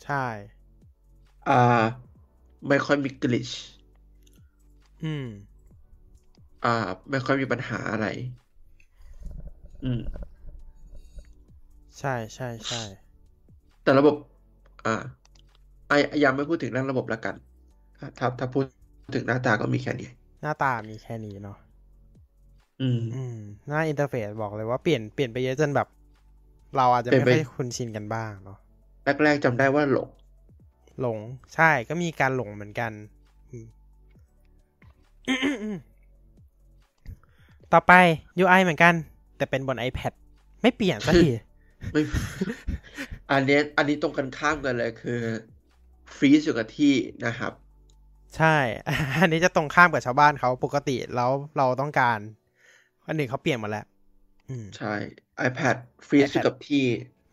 [0.02, 0.26] ใช่
[1.48, 1.84] อ่า
[2.68, 3.50] ไม่ค่อยมีกลิช
[5.02, 5.26] อืม
[6.62, 6.68] อ่า
[7.10, 8.04] ไม่ค่อยมีปัญหาอะไร
[9.86, 10.26] อืม
[11.98, 12.82] ใช่ใช่ใช่
[13.82, 14.14] แต่ระบบ
[14.84, 14.90] อ่า
[15.88, 15.92] ไอ
[16.24, 17.36] ยังไม่พูดถึงเรื่องระบบละกัน
[18.00, 18.64] อะถ้าถ้าพูด
[19.14, 20.08] ถึงหน้าตาก็มีแค่นี้
[20.40, 21.58] หน้าตามีแค่นี้เนาะ
[22.80, 25.86] อืม อืม หน้าอินเทอร์เฟซบอกเลยว่าเปลี่ยนเปลี่ยนไปเยอะจนแบบ
[26.76, 28.58] เราอาจจะเปลี่ไม่ยนไปค่อยคุ้นชินกันบ้างเนาะ
[29.04, 30.08] แรกๆจำได้ว่าหลง
[31.00, 31.18] หลง
[31.54, 32.92] ใช่ก็มีการหลงเหมือนกัน
[33.50, 33.58] อื
[35.74, 35.76] ม
[37.72, 37.92] ต่อไป
[38.38, 38.94] UI เหมือนกัน
[39.36, 40.12] แต่เป็นบน iPad
[40.62, 41.30] ไม่เปลี่ยนสักที
[41.92, 42.02] ไม่
[43.30, 45.20] อันเนี้ยอันนี้ตรงกันข้ามกันเลยคือ
[46.16, 46.94] ฟรีซอยู่กับที่
[47.26, 47.52] นะครับ
[48.36, 48.56] ใช่
[49.20, 52.18] อันนี้จะตรงข้ามกับชาวบ้านเขาปกติแล้วเราต้องการ
[53.06, 53.86] อันหนึ่งเขาเปลี่ยนหมดแล้ว
[54.48, 54.94] อืมใช่
[55.48, 55.76] iPad
[56.06, 56.84] freeze อยู่ iPad กับที่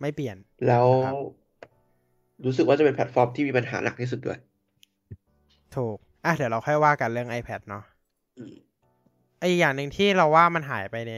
[0.02, 0.38] ไม่เปลี่ยน
[0.68, 1.16] แล้วครับ
[2.46, 4.40] รู้สึกว่าจะเป็นแพลตฟอร์มที่มีปัญหาหนักที่สุดด้วย
[5.76, 7.84] ถูก อะเดี๋ยวเราค่อยว่ากันเรื่อง iPad เนาะ
[8.38, 8.54] อืม
[9.40, 11.14] ไอ้อย่างหนึ่งที่เราว่ามันหายไปใน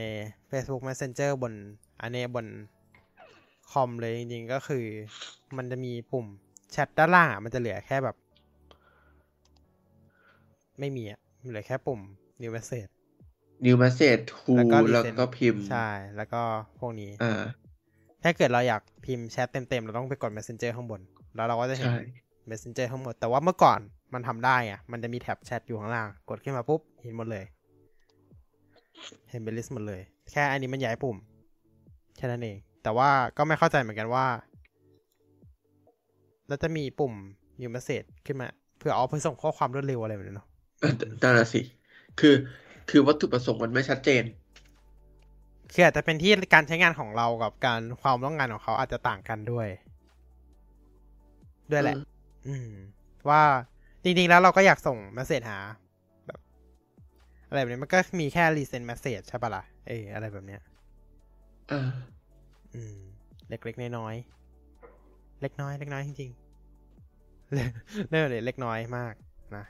[0.56, 1.54] Facebook Messenger บน
[2.02, 2.46] อันนี้บน
[3.72, 4.86] คอมเลยจริงๆก็คือ
[5.58, 6.26] มันจะมีปุ่ม
[6.72, 8.16] แชทด้านล่างอะมันจะเหลือแค่แบบ
[10.80, 12.02] ไม่มีอะเหลือแค่ปุ่ม
[12.42, 12.92] new message
[13.66, 16.42] new message to แล้วก็แล้ว resend ก็พิมพ์ ใช่ แล้วก็
[16.80, 17.44] พวกนี้อ่า
[18.24, 21.02] ถ้าเกิดเราอยากพิมพ์แชทเต็มๆ เราต้องไปกด messenger ข้างบน
[21.36, 22.02] แล้วเราก็จะเห็นใช่
[22.50, 23.80] messenger ทั้งหมด แต่ว่าเมื่อก่อน
[24.14, 27.46] มันทำได้อะ มันจะมีแท็บแชทอยู่ข้างล่าง กดขึ้นมาปุ๊บ เห็นหมดเลย
[29.30, 30.02] เห็นเป็นลิสต์หมดเลย
[30.32, 31.18] แค่อันนี้มันย้ายปุ่ม
[32.18, 34.26] แค่นั้นเอง แต่ว่าก็ไม่เข้าใจเหมือนกันว่า
[36.48, 37.14] แล้วจะมีปุ่ม
[37.62, 38.48] new message ขึ้นมา
[38.78, 40.48] เพื่อเอาไปส่งข้อความรวดเร็วอะไรแบบนี้เนาะ
[40.80, 41.62] เออนั่นน่ะสิ
[42.20, 42.36] คือ
[42.90, 44.24] คือวัตถุประสงค์มันไม่ชัดเจน
[45.74, 49.68] คืออาจจะเป็นที่การใช้งานของเรากับการความต้องการของเขาอาจจะต่างกันด้วย
[51.72, 51.96] ด้วยแหละ
[52.48, 52.70] อืม
[53.30, 53.42] ว่า
[54.04, 55.85] จริงๆแล้วเราก็อยากส่ง message หาแบบ
[57.48, 60.62] อะไรแบบนี้มันก็มีแค่ recent message ใช่ปะล่ะเอออะไรแบบเนี้ย
[61.72, 61.80] อ่า
[62.74, 63.00] อืม
[63.50, 67.52] เล็กๆน้อยๆเล็กน้อย เล็กน้อยจริงๆ
[68.10, 69.14] เรื่องเลยเล็กน้อยมาก
[69.56, 69.64] นะ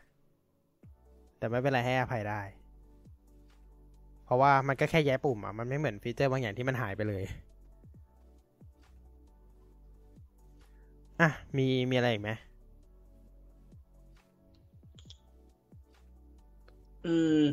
[1.37, 2.41] แต่ไม่เป็นไรให้อภัยได้
[4.25, 7.23] เพราะว่ามันก็แค่แย้ปุ่มอะ มันไม่เหมือนฟีเจอร์บางอย่างที่มันหายไปเลย
[11.21, 12.29] อะมีมีอะไรอีกไหม
[17.05, 17.43] อืม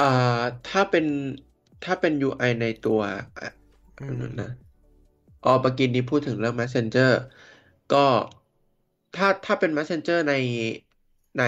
[0.00, 0.04] อ่า
[0.68, 1.06] ถ้าเป็น
[1.84, 3.00] ถ้าเป็น UI ในตัว
[3.38, 3.50] อะ
[4.00, 4.50] อือันมนั้นนะ
[5.44, 7.10] อ๋อเมื่อกี้นี้พูดถึงเรื่อง Messenger
[7.92, 7.96] ก็
[9.16, 10.32] ถ้าถ้าเป็น Messenger ใน
[11.38, 11.42] ใน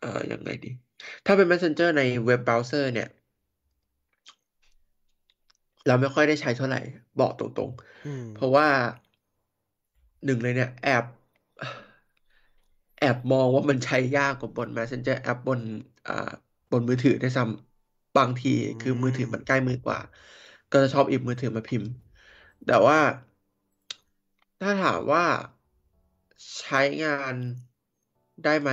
[0.00, 0.70] เอ่อยังไงดี
[1.26, 3.08] ถ้าเป็น Messenger ในเว็บเบราว์เซอร์เนี่ย
[5.86, 6.80] เราไม่ค่อยได้ใช้เท่าไหร่
[7.20, 7.70] บอกตรง
[8.04, 8.66] อืม ๆ เพราะว่า
[10.24, 11.04] หนึ่งเลยเนี่ย แอบ
[13.02, 15.60] แอบมองว่ามันใช้ยากกว่าบน Messenger แอปบน
[16.06, 16.12] อ่า
[16.70, 18.48] บนมือถือได้ซ้ำบางที
[18.80, 19.98] คือมือถือมันใกล้มือกว่า
[20.70, 21.90] ก็จะชอบหยิบมือถือมาพิมพ์
[22.64, 22.98] แต่ว่า
[24.60, 25.24] ถ้าถามว่า
[26.58, 27.34] ใช้งาน
[28.44, 28.70] ได้ไหม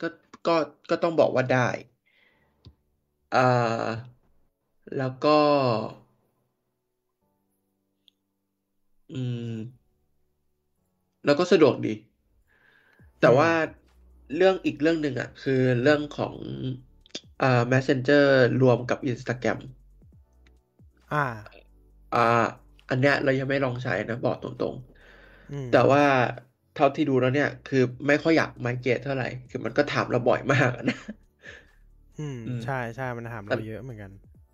[0.00, 0.08] ก็
[0.46, 0.56] ก็
[0.90, 1.68] ก็ต้องบอกว่าได้
[3.32, 3.40] อ่า
[4.96, 5.38] แล้วก็
[9.10, 9.84] อืม
[11.24, 11.92] แล้วก็สะดวกดี
[13.24, 13.50] แต่ว่า
[14.36, 16.36] เรื่องอีกเรื่องหนึ่งอะ คือเรื่องของ
[17.42, 18.24] อ่า Messenger
[18.60, 19.58] รวมกับ Instagram
[21.12, 21.24] อ่า
[22.12, 22.18] อ่า
[22.88, 24.74] อันเนี้ยเรายังไม่ลองใช้นะ บอกตรง
[25.50, 26.02] อืมๆแต่ว่า
[26.72, 30.96] เท่าที่ดูแล้วเนี่ย คือไม่ค่อยอยากไมเกรตเท่าไหร่ คือมันก็ถามเราบ่อยมากอะนะ
[32.18, 34.10] อืมอืม ใช่ใช่มันถามเราเยอะเหมือนกัน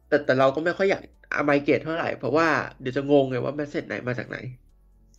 [0.08, 1.02] แต่แต่เราก็ไม่ค่อยอยาก
[1.46, 2.48] ไมเกรตเท่าไหร่ เพราะว่า
[2.80, 4.36] เดี๋ยวจะงงไงว่าเมสเซจไหนมาจากไหน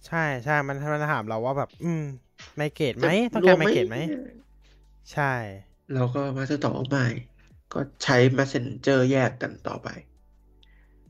[0.06, 1.99] ใช่ใช่มันมันถามเราว่าแบบ อืม
[2.55, 3.97] ไมเกรดไหมจะต้องการวไมเกรดไหม
[5.11, 5.33] ใช่
[5.93, 7.05] เราก็มาจะตอบว่าไม่
[7.73, 9.87] ก็ใช้ Messenger แยกกันต่อไป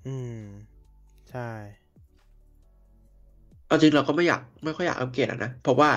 [0.05, 0.38] อืม
[1.29, 1.49] ใช่
[3.65, 5.91] เอาจริงเราก็ไม่อยากไม่ค่อยอยากอัปเกรดอะนะ เพราะว่า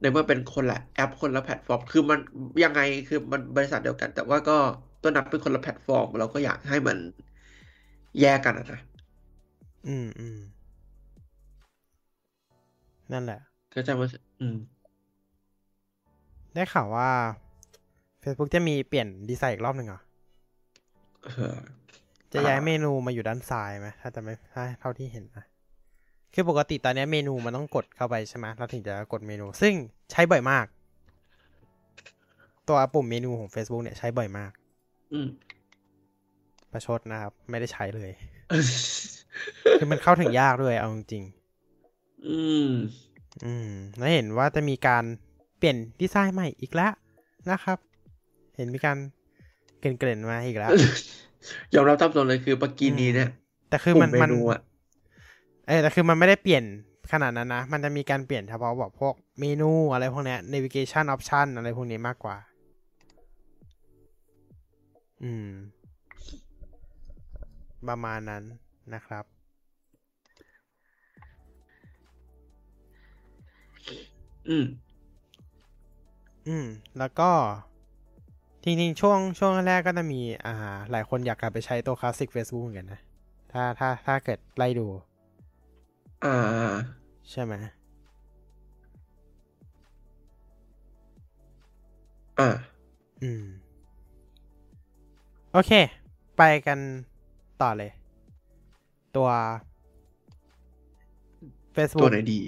[0.00, 2.18] ในเมื่อเป็นคนละแอปคนละแพลตฟอร์ม คือมัน
[2.64, 4.58] ยังไงคือมันบริษัทเดียวกัน แต่ว่าก็
[5.02, 6.96] ต้องนับเป็นคนละแพลตฟอร์ม เราก็อยากให้มัน
[8.20, 8.80] แยกกันอะนะ
[9.86, 10.38] อืมอืม
[13.12, 13.40] นั่นแหละ
[13.74, 14.06] ก็จะมา
[14.44, 14.58] อืม
[16.54, 17.10] ได้ข่าวว่า
[18.22, 20.00] Facebook จะมีเปลี่ยนดีไซน์อีกรอบหนึ่งเหรอ
[21.24, 21.56] เออ
[22.32, 25.44] จะย้ายเมนูมาอยู่ด้านซ้ายไหมถ้าจะไม่ถ้าเท่าที่เห็นนะ
[26.34, 29.74] คือปกติตอนนี้เมนูมันต้องกดเข้าไปใช่ไหมเราถึงจะกดเมนู ซึ่ง
[30.10, 30.66] ใช้บ่อยมาก
[32.68, 34.52] ตัวปุ่มเมนูของ Facebook เนี่ยใช้บ่อยมาก
[35.12, 35.28] อืม
[36.72, 38.10] ประชดนะครับ ไม่ได้ใช้เลย
[39.78, 41.24] คือมันเข้าถึงยากด้วยเอาจริง
[42.26, 43.13] อืมๆ
[43.44, 45.04] อืมแล้วเห็นว่าจะมีการ
[45.58, 46.92] เปลี่ยนดีไซน์ใหม่อีกแล้ว
[47.50, 47.78] นะครับ
[48.56, 48.96] เห็นมีการ
[49.80, 50.70] เกริ่นๆมาอีกแล้ว
[51.74, 53.28] ยอมรับตามตรงเลยคือเมื่อกี้นี้เนี่ย
[53.68, 54.60] แต่คือมันปุ่มันเมนูอะ
[55.68, 56.64] เออแต่คือมันไม่ได้เปลี่ยน
[57.12, 62.36] ขนาดนั้นนะ มันจะมีการเปลี่ยนเฉพาะแบบพวกเมนูอะไรพวกเนี้ย navigation option อะไรพวกนี้มากกว่า
[65.22, 65.48] อืม
[67.88, 68.42] ประมาณนั้น
[68.94, 69.24] นะครับ
[74.48, 74.66] อืม
[76.48, 76.66] อืม
[76.98, 77.30] แล้วก็
[78.64, 80.54] จริงๆช่วงช่วงแรกก็จะมี อ่า
[80.90, 83.00] หลายคนอยากกลับไปใช้ตัวคลาสสิก Facebook เหมือนกันนะ
[83.52, 84.86] ถ้าถ้าถ้าเกิดไล่ดู
[86.24, 86.74] อ่า
[87.30, 87.54] ใช่ไหม
[92.40, 92.48] อ่า
[93.22, 93.44] อืม
[95.52, 95.72] โอเค
[96.36, 96.78] ไปกัน
[97.62, 97.92] ต่อเลย
[99.16, 99.28] ตัว
[102.00, 102.40] ตัว Facebook ไหนดี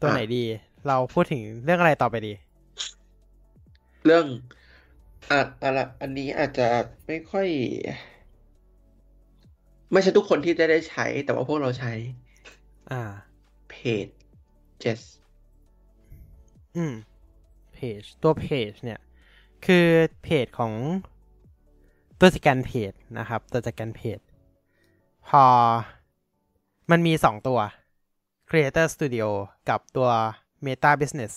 [0.00, 0.44] ตัวไหนอะดี
[0.86, 2.32] เราพูดถึงเรื่องอะไรต่อไปดี
[4.04, 4.26] เรื่อง
[5.30, 6.62] อะอะไรอันนี้อาจจะ
[7.06, 7.48] ไม่ค่อย
[9.92, 11.92] ไม่ใช่ทุกคนที่จะได้ใช้ แต่ว่าพวกเราใช้
[12.90, 13.02] อ่า
[13.68, 13.74] เพ
[14.06, 14.08] จ
[14.82, 15.02] Jess
[16.76, 16.94] อืม
[17.74, 19.00] เพจ ตัวเพจ เนี่ย
[19.66, 19.88] คือ
[20.22, 20.74] เพจของ
[22.18, 24.18] ตัวจัดการเพจนะครับ ตัวจัดการเพจ
[25.28, 25.44] พอ
[26.90, 27.58] มันมีสองตัว
[28.50, 29.26] Creator Studio
[29.68, 30.10] กับตัว
[30.66, 31.32] Meta Business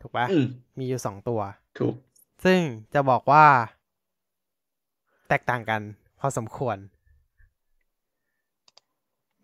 [0.00, 0.46] ถูกปะอืม
[0.78, 1.40] มีอยู่สองตัว
[1.78, 1.94] ถูก
[2.44, 2.60] ซึ่ง
[2.94, 3.46] จะบอกว่า
[5.28, 5.80] แตกต่างกัน
[6.20, 6.76] พอสมควร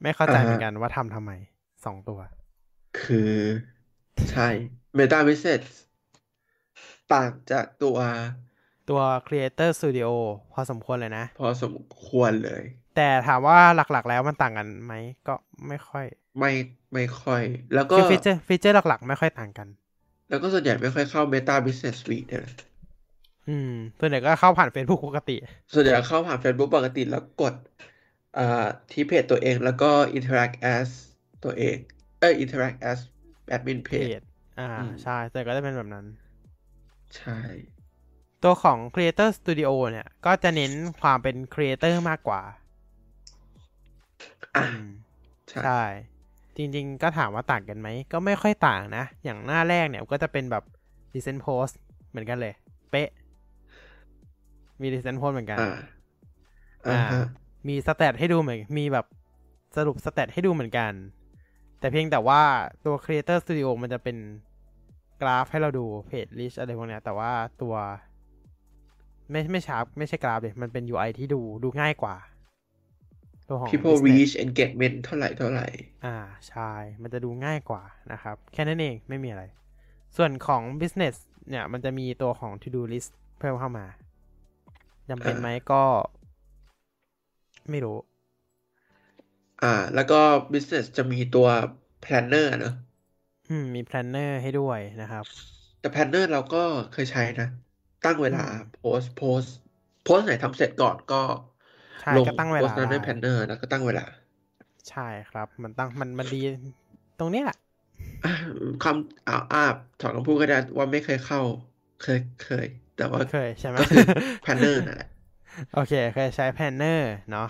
[0.03, 1.33] ไม่เข้าใจอ่าฮะเหมือนกันว่าทำทำไม
[1.85, 2.21] สองตัว
[3.03, 3.35] คือ
[4.31, 4.49] ใช่
[4.99, 5.63] Meta Business
[7.13, 7.97] ต่างจากตัว
[8.91, 10.11] ตัว Creator Studio
[10.53, 11.75] พอสมควรเลยนะ พอสม
[12.07, 12.63] ควรเลย
[12.97, 14.95] แต่ถามว่าหลักๆแล้วมันต่างกันไหม
[15.29, 15.35] ก็
[15.69, 16.05] ไม่ค่อย
[16.39, 16.53] ไม่
[16.95, 17.43] ไม่ค่อย
[17.75, 19.69] แล้วก็คือฟีเจอร์ฟีเจอร์หลักๆ ไม่ค่อยต่างกัน
[20.29, 22.53] แล้วก็ส่วนใหญ่ไม่ค่อยเข้า Meta Business Suite เนี่ยนะ
[23.49, 23.69] อืม
[23.99, 25.33] ส่วนใหญ่ก็เข้าผ่าน Facebook ปกติ
[25.73, 27.55] ส่วนใหญ่เข้าผ่าน Facebook ปกติแล้วกด
[28.39, 30.89] อ่าที่เพจตัวเองแล้วก็ interact as
[31.45, 31.77] ตัวเอง
[32.21, 32.99] เอ้ย interact as
[33.55, 34.21] admin page
[34.59, 36.07] อ่าอืมใช่แต่ก็จะเป็นแบบนั้น
[37.11, 37.33] ใช่
[38.43, 42.43] ตัวของ Creator Studio เนี่ย ก็จะเน้นความเป็น Creator มากกว่า
[44.55, 44.81] อะอืม
[45.51, 45.83] ใช่ใช่
[46.57, 50.65] จริงๆ ก็ถามว่าต่างกันไหม ก็ไม่ค่อยต่างนะ อย่างหน้าแรกเนี่ยก็จะเป็นแบบ
[51.15, 51.75] Recent Post
[52.11, 52.55] เหมือนกันเลย
[52.91, 53.09] เป๊ะ
[54.81, 55.73] มี Recent Post เหมือนกัน อ่า
[56.89, 57.25] อ่าฮะ
[57.69, 59.07] มีสแตทให้ดูเหมือน มีแบบ
[59.77, 60.93] สรุปสแตทให้ดูเหมือนกัน
[61.81, 62.43] แต่เพียงแต่ว่า
[62.85, 64.17] ตัว Creator Studio มันจะเป็น
[65.21, 67.31] กราฟให้เราดูเพจลิชอะไรพวกเนี้ยแต่ว่า
[67.63, 67.75] ตัว
[69.31, 72.17] ไม่ไม่ชาร์ปไม่ใช่กราฟเลยมันเป็น UI ที่ดูดูง่ายกว่า
[73.51, 75.67] ตัวของ people Business reach engagement เท่าไหร่เท่าไหร่
[76.05, 76.17] อ่า
[76.49, 76.73] ใช่
[77.03, 77.83] มันจะดูง่ายกว่า
[78.13, 79.43] นะครับ แค่นั้นเองไม่มีอะไร
[80.17, 81.17] ส่วนของ business
[81.51, 83.87] เนี่ย มันจะมีตัวของ to do list เพิ่มเข้ามา
[85.09, 85.83] จำเป็นไหมก็
[87.71, 87.97] ไม่รู้
[89.61, 90.17] อ่า แล้วก็
[90.53, 91.47] business จะมีตัว
[92.03, 92.73] planner เนอะ
[93.49, 95.25] อืม มี planner ให้ด้วยนะครับ
[95.79, 96.59] แต่ planner เราก็
[96.91, 97.47] เคยใช้นะ
[98.03, 99.45] ตั้งเวลาอืมโพสโพส
[100.03, 101.17] โพสไหนทำเสร็จก่อนก็
[102.01, 104.05] ใช่ลงก็ตั้งเวโพลาสนั้นในได้ planner แล้วก็ตั้งเวลา
[104.91, 106.41] ใช่ครับ มันตั้งมันมันดี
[107.19, 107.57] ตรงเนี้ยแหละ
[108.25, 108.33] อะ
[108.85, 109.65] คำอ่าอ่า
[110.01, 111.41] ถอนคำพูดก็ได้ว่าไม่เคยเข้า
[112.03, 112.67] เคยเคย
[112.97, 114.05] แต่ว่าเคยใช่ไหมก็คือ
[114.45, 115.09] planner นั่นแหละ
[115.75, 117.01] โอเค เคยใช้ planner
[117.31, 117.49] เนาะ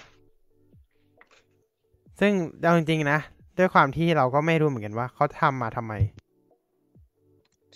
[2.20, 2.32] ซึ่ง
[2.62, 3.18] เอาจริงๆนะ
[3.58, 5.92] ด้วยความที่เราก็ไม่รู้เหมือนกันว่าเขาทำมาทำไม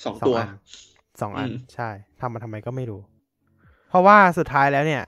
[0.05, 0.49] สองตัวอัน
[1.21, 1.89] สองอันอืมใช่
[2.21, 3.01] ทำมาทำไมก็ไม่รู้
[3.89, 5.03] เพราะว่าสุดท้ายแล้วเนี่ย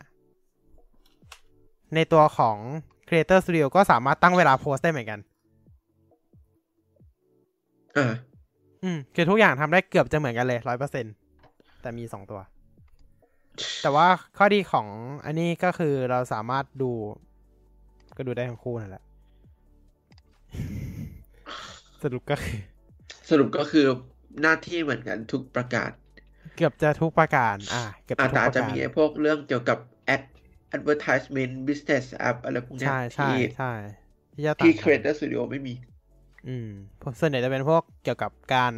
[1.94, 2.56] ในตัวของ
[3.08, 5.20] Creator Studio ก็สามารถตั้งเวลาโพสต์ได้เหมือนกัน
[7.96, 8.12] อ่า
[8.84, 11.04] อืม คือทุกอย่างทำได้เกือบจะเหมือนกันเลยร้อยเปอร์เซ็น
[11.82, 12.40] แต่มีสองตัว
[13.82, 14.86] แต่ว่าข้อดีของ
[15.24, 16.90] อันนี้ก็คือเราสามารถดู
[18.16, 19.04] ก็ดูได้ทั้งคู่นั่นแหละ
[22.02, 22.58] สรุปก็คือ
[23.30, 23.86] สรุปก็คือ
[24.42, 25.90] หน้าที่เหมือนกันทุกประกาศ
[26.56, 29.95] เกือบจะทุกประการ อ่า เกือบอาจะจทุกจะประอาจจะการมีไอ้พวกเรื่องเกี่ยวกับ ad
[30.76, 33.72] advertisement business app อะไรพวกเนี้ยใช่ใช่ที่ใช่
[34.34, 35.74] ที่จะต่างที่กัน Creator Studio ไม่มี
[36.48, 36.68] อืม
[37.02, 38.74] พวกส่วนใหญ่จะเป็นพวกเกี่ยวกับการ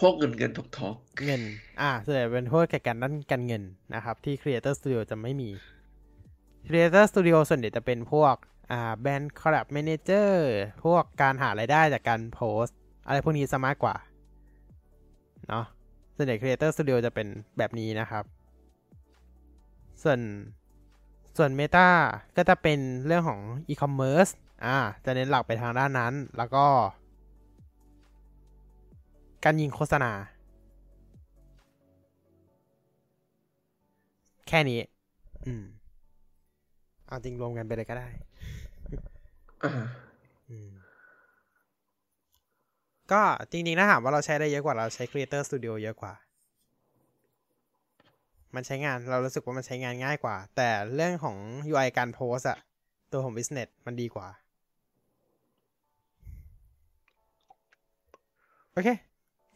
[0.00, 0.94] พวกเงินเงินทองทอง
[1.24, 1.42] เงิน
[1.80, 3.62] อ่าส่วนใหญ่เป็นพวกเกี่ยวกับการด้านการเงิน
[3.94, 5.50] นะครับ ที่ Creator Studio จะไม่มี
[6.68, 8.34] Creator Studio ส่วนใหญ่จะเป็นพวก
[8.72, 10.46] อ่า Brand Collabs Manager
[10.84, 13.94] พวกการหารายได้จากการโพสต์อะไรพวกนี้ซะมากกว่า
[15.48, 15.64] เนาะ
[16.16, 17.26] ส่วนใหญ่ Creator Studio จะเป็น
[17.58, 18.24] แบบนี้นะครับ
[20.02, 20.20] ส่วน
[21.36, 21.88] ส่วน Meta
[22.36, 24.32] ก็จะเป็นเรื่องของ e-commerce
[24.64, 26.66] อ่า จะเน้นหลักไปทางด้านนั้น แล้วก็
[29.44, 30.12] การยิงโฆษณา
[34.48, 34.80] แค่นี้
[35.46, 35.64] อืม
[37.06, 38.08] เอาจริงรวมกันไปเลยก็ได้
[39.64, 39.72] อ่า
[40.48, 40.70] อืม
[43.12, 46.12] ก็จริงๆถ้าถามว่าเราใช้ได้เยอะกว่าเราใช้ Creator Studio เยอะกว่า
[48.56, 51.36] มันใช้งานเรารู้สึกว่ามันใช้งานง่ายกว่า แต่เรื่องของ
[51.72, 52.58] UI การโพสอะ
[53.12, 54.28] ตัวของ Business มันดีกว่า
[58.72, 58.88] โอเค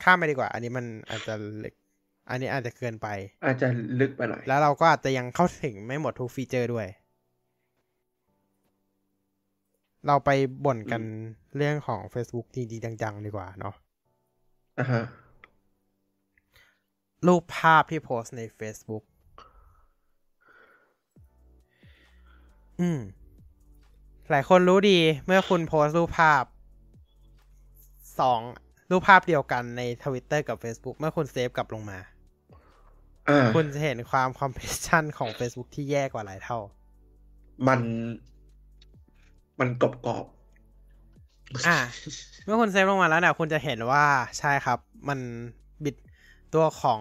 [0.02, 1.74] ข้ามไปดีกว่า อันนี้มันอาจจะเล็ก
[2.28, 3.08] อันนี้อาจจะเกินไป
[3.44, 3.68] อาจจะ
[4.00, 6.86] ลึกไปหน่อย แล้วเราก็อาจจะยังเข้าถึงไม่หมดทุกฟีเจอร์ด้วย
[10.06, 10.30] เราไป
[10.64, 11.02] บ่นกัน
[11.56, 13.74] เรื่องของ Facebook จริงๆจังๆ ดีกว่าเนาะ
[14.78, 15.02] อ่าฮะ
[17.26, 19.04] รูปภาพที่โพสต์ใน Facebook
[22.80, 23.00] อืม
[24.30, 26.44] หลายคนรู้ดีเมื่อคุณโพสต์รูปภาพ
[28.20, 28.40] สอง
[28.90, 31.98] รูปภาพเดียวกันใน Twitter กับ Facebook เมื่อคุณเซฟกลับลงมา
[33.28, 36.58] อ่าคุณจะเห็นความคอมเพรสชันของ Facebook ที่แย่กว่าหลายเท่า
[37.68, 37.80] มัน
[39.60, 40.24] มันกรอบกรอบ
[41.66, 41.78] อ่า
[42.44, 44.04] เมื่อคุณเซฟลงมาแล้วเนี่ยคุณจะเห็นว่า
[44.38, 44.78] ใช่ครับ
[45.08, 45.69] มันบิด
[46.54, 47.00] ตัวของ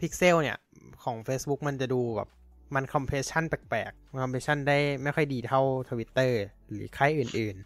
[0.00, 0.58] พิกเซลเนี่ย
[1.02, 2.28] ของ Facebook มันจะดูแบบ
[2.74, 6.40] มัน compression แปลกๆมัน compression ได้ไม่ค่อยดีเท่าทวิตเตอร์
[6.70, 7.56] หรือค่ายอื่น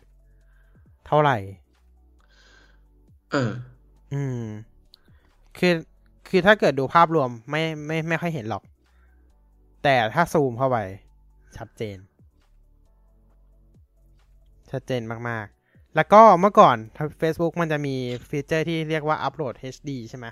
[0.49, 1.36] ๆ เท่าไหร่
[3.31, 3.51] เออ
[4.12, 4.43] อืม
[5.59, 5.74] คือ
[6.28, 8.62] คือถ้าเกิดดูภาพรวมไม่ไม่ไม่ค่อยเห็นหรอก
[9.82, 10.78] แต่ถ้าซูมเข้าไป
[11.57, 11.99] ชัดเจน
[14.70, 16.77] ชัดเจนมากๆ แล้วก็เมื่อก่อน
[17.20, 17.95] Facebook มันจะมี
[18.28, 20.27] ฟีเจอร์ที่เรียกว่า Upload HD ใช่ไหม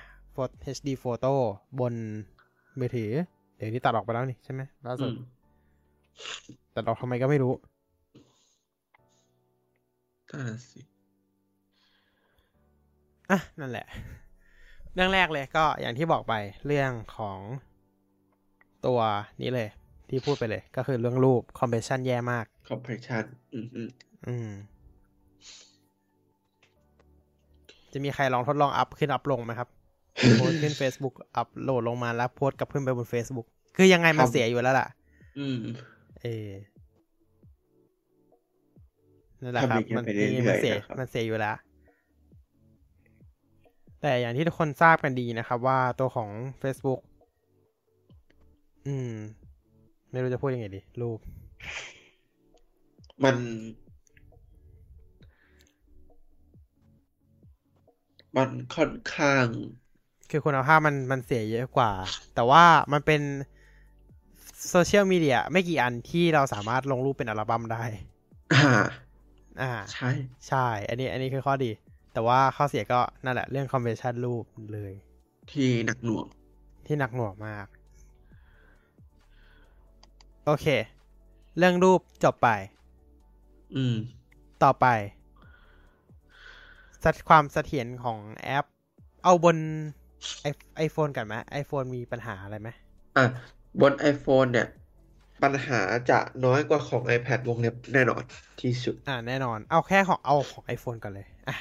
[0.76, 1.32] HD Photo
[1.80, 1.94] บน
[2.78, 3.10] มือถือ
[3.56, 5.42] เดี๋ยวที่ตัดออกไปแล้วนี่ใช่ไหมล่าสุดอืม
[6.74, 7.52] ตัดออกทำไมก็ไม่รู้
[10.30, 10.80] นั่นนะสิ
[13.30, 13.86] อะนั่นแหละ
[14.94, 16.34] เรื่องแรกเลยก็อย่างที่บอกไป
[16.66, 17.38] เรื่องของ
[18.86, 19.00] ตัว
[19.42, 19.68] นี้เลย
[20.08, 23.88] ที่พูดไปเลย ก็คือเรื่องรูป compression แย่มากคอมเพรสชันอืมอืม
[24.26, 24.50] อืม
[27.92, 29.68] จะมีใครลองทดลองอัพขึ้นอัพลงไหมครับ
[30.38, 34.88] โพสต์ขึ้น Facebook อัพโหลดลงมาแล้วโพสต์กลับขึ้นไปบน Facebook คือยังไงมันเสียอยู่แล้วล่ะ
[35.38, 35.60] อืม
[36.22, 36.50] เออ
[39.42, 41.56] นั่นแหละครับทำอย่างเงี้ยมันไปเรื่อยๆมันเสียนะครับมันเสียอยู่แล้ว
[44.00, 46.30] แต่อย่างที่ทุกคนทราบกันดีนะครับ ว่าตัวของ
[46.62, 47.00] Facebook
[48.86, 49.12] อืม
[50.10, 51.18] ไม่รู้จะพูดยังไงดี รูป
[53.24, 53.36] มัน
[58.36, 59.46] มันค่อนข้าง
[60.34, 61.90] คือคุณภาพมันมันเสียเยอะกว่า
[62.34, 63.22] แต่ว่ามันเป็น
[64.70, 67.84] โซเชียลมีเดียไม่กี่อันที่เราสามารถลงรูปเป็นอัลบั้มได้
[68.54, 68.82] อ่า
[69.60, 70.10] อ่า ใช่
[70.48, 71.70] ใช่ อันนี้ อันนี้คือข้อดี
[72.12, 74.92] แต่ว่าข้อเสียก็นั่นแหละ เรื่องคอมเพรสชันรูปเลย
[75.52, 76.26] ที่หนักหน่วง
[76.86, 77.66] ที่หนักหน่วงมาก
[80.46, 80.66] โอเค
[81.58, 82.48] เรื่องรูปจบไป
[83.76, 83.96] อืม
[84.62, 84.86] ต่อไป
[87.04, 88.66] สัดความเสถียรของแอป
[89.24, 89.56] เอาบน
[90.42, 90.46] ไอ
[90.76, 92.68] ไอโฟนกันไหมไอโฟนมีปัญหาอะไรไหม
[93.16, 93.24] อะ
[93.80, 94.68] บน iPhone เนี่ย
[95.42, 95.80] ปัญหา
[96.10, 98.22] จะน้อยกว่าของ iPad วงเล็บแน่นอน
[98.60, 101.56] ที่สุด อ่าแน่นอน เอาแค่ของเอาของ iPhone ก่อนเลยอะ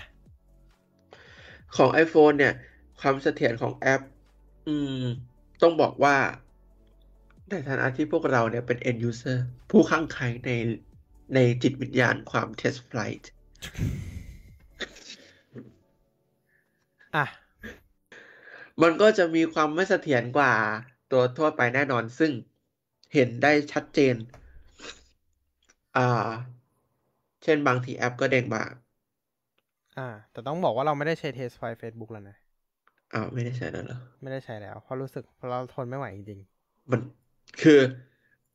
[1.75, 2.53] ของ iPhone เนี่ย
[3.01, 4.01] ความเสถียรของแอป
[4.67, 5.03] อืม
[5.61, 6.15] ต้องบอกว่า
[7.49, 9.37] ในฐานะที่พวกเราเนี่ยเป็น end user
[9.71, 10.51] ผู้ข้างใครใน
[11.35, 13.23] ในจิตวิญญาณความ test flight
[17.15, 17.25] อะ
[18.81, 20.53] มันก็จะมีความไม่เสถียรกว่า
[21.11, 22.31] ตัวทั่วไปแน่นอนซึ่ง
[23.13, 24.15] เห็นได้ชัดเจน
[25.97, 26.29] อ่า
[27.43, 28.63] เช่นบางทีแอปก็เด้งมา
[29.97, 32.37] อ่า แต่ต้องบอกว่าเราไม่ได้ใช้เทสไฟล์ Facebook แล้วนะ
[33.13, 36.39] อ้าวไม่ได้ใช้นั่นเหรอ ไม่ได้ใช้แล้ว เพราะรู้สึกเพราะเราทนไม่ไหวจริง
[36.91, 37.01] มัน
[37.61, 37.79] คือ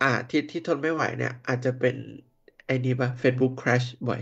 [0.03, 1.97] อ่าที่ที่ทนไม่ไหวเนี่ย อาจจะเป็น
[2.67, 4.21] ไอ้นี่ปะ Facebook crash บ่อย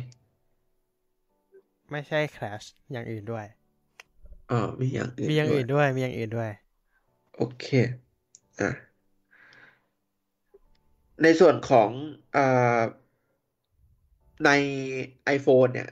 [0.95, 3.47] ๆไม่ใช่ crash อย่างอื่นด้วย
[4.49, 6.51] อ๋อมีอย่างอื่นมีอย่างด้วยอื่นด้วย มีอย่างอื่นด้วย
[7.35, 7.65] โอเค
[8.61, 8.71] อะ
[11.23, 11.91] ในส่วนของ
[12.37, 12.81] อ่า
[14.45, 14.51] ใน
[15.37, 15.89] iPhone เนี่ย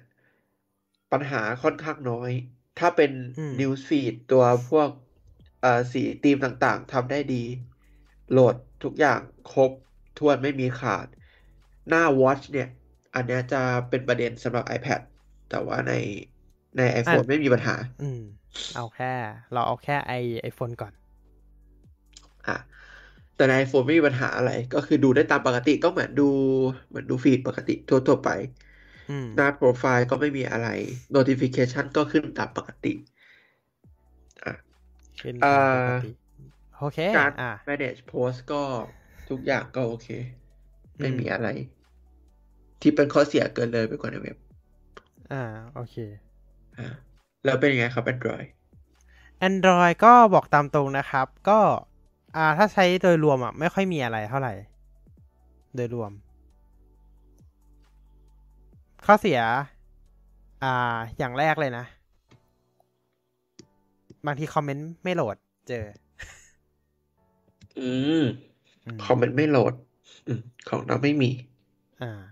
[1.12, 2.30] ปัญหาค่อนข้างน้อย
[2.78, 4.88] ถ้าเป็นอืม News Feed ตัวพวก
[5.60, 7.44] เอ่อสีธีมต่างๆทำได้ดี
[8.30, 9.20] โหลดทุกอย่าง
[9.52, 9.70] ครบ
[10.18, 11.06] ถ้วนไม่มีขาด
[11.88, 12.68] หน้า Watch เนี่ย
[13.14, 15.00] อันเนี้ยจะเป็นประเด็นสำหรับ iPad
[15.50, 15.92] แต่ว่าใน
[16.76, 18.18] ใน iPhone ไม่มีปัญหา อืม
[18.74, 19.12] เอาแค่
[19.52, 20.12] เราเอาแค่ไอ
[20.42, 20.92] ไอโฟนก่อน
[22.46, 22.52] อะ
[23.34, 26.22] แต่ใน iPhone ไม่มีปัญหาอะไร ก็คือดูได้ตามปกติก็เหมือนดู
[26.88, 28.28] เหมือนดูฟีดปกติทั่วๆไป
[29.08, 30.68] อืมหน้าโปรไฟล์ก็ไม่มีอะไร
[31.16, 32.92] notification ก็ขึ้นตามปกติ
[34.42, 34.52] อะ
[35.20, 36.10] ขึ้นอ่าตามปกติ
[36.76, 38.56] โอเคการอ่า manage post ก็
[39.28, 40.08] ทุกอย่างก็โอเค
[41.00, 41.46] ไม่อืมมีอะไร
[42.80, 44.36] ที่เป็นข้อเสียเกินเลยไปกว่าในเว็บ
[45.30, 45.36] อ่า
[45.72, 45.94] โอเค
[46.76, 47.11] อะ
[47.44, 48.46] แล้วเป็นยังไงครับ Android
[49.48, 51.60] Android ก็บอกตามตรงนะครับ ก็
[52.36, 54.52] อ่าถ้าใช้โดยรวมอะ ไม่ค่อยมีอะไรเท่าไหร่
[55.74, 56.12] โดยรวม
[59.06, 59.40] ข้อเสีย
[60.62, 61.84] อ่า อย่างแรกเลยนะ
[64.26, 65.36] บางทีคอมเมนต์ไม่โหลด
[65.68, 65.84] เจอ
[67.78, 67.88] อื
[68.20, 68.22] ม
[68.86, 69.74] อืมคอมเมนต์ไม่โหลด
[70.26, 71.30] อืมของเราไม่มี
[72.00, 72.22] อ่า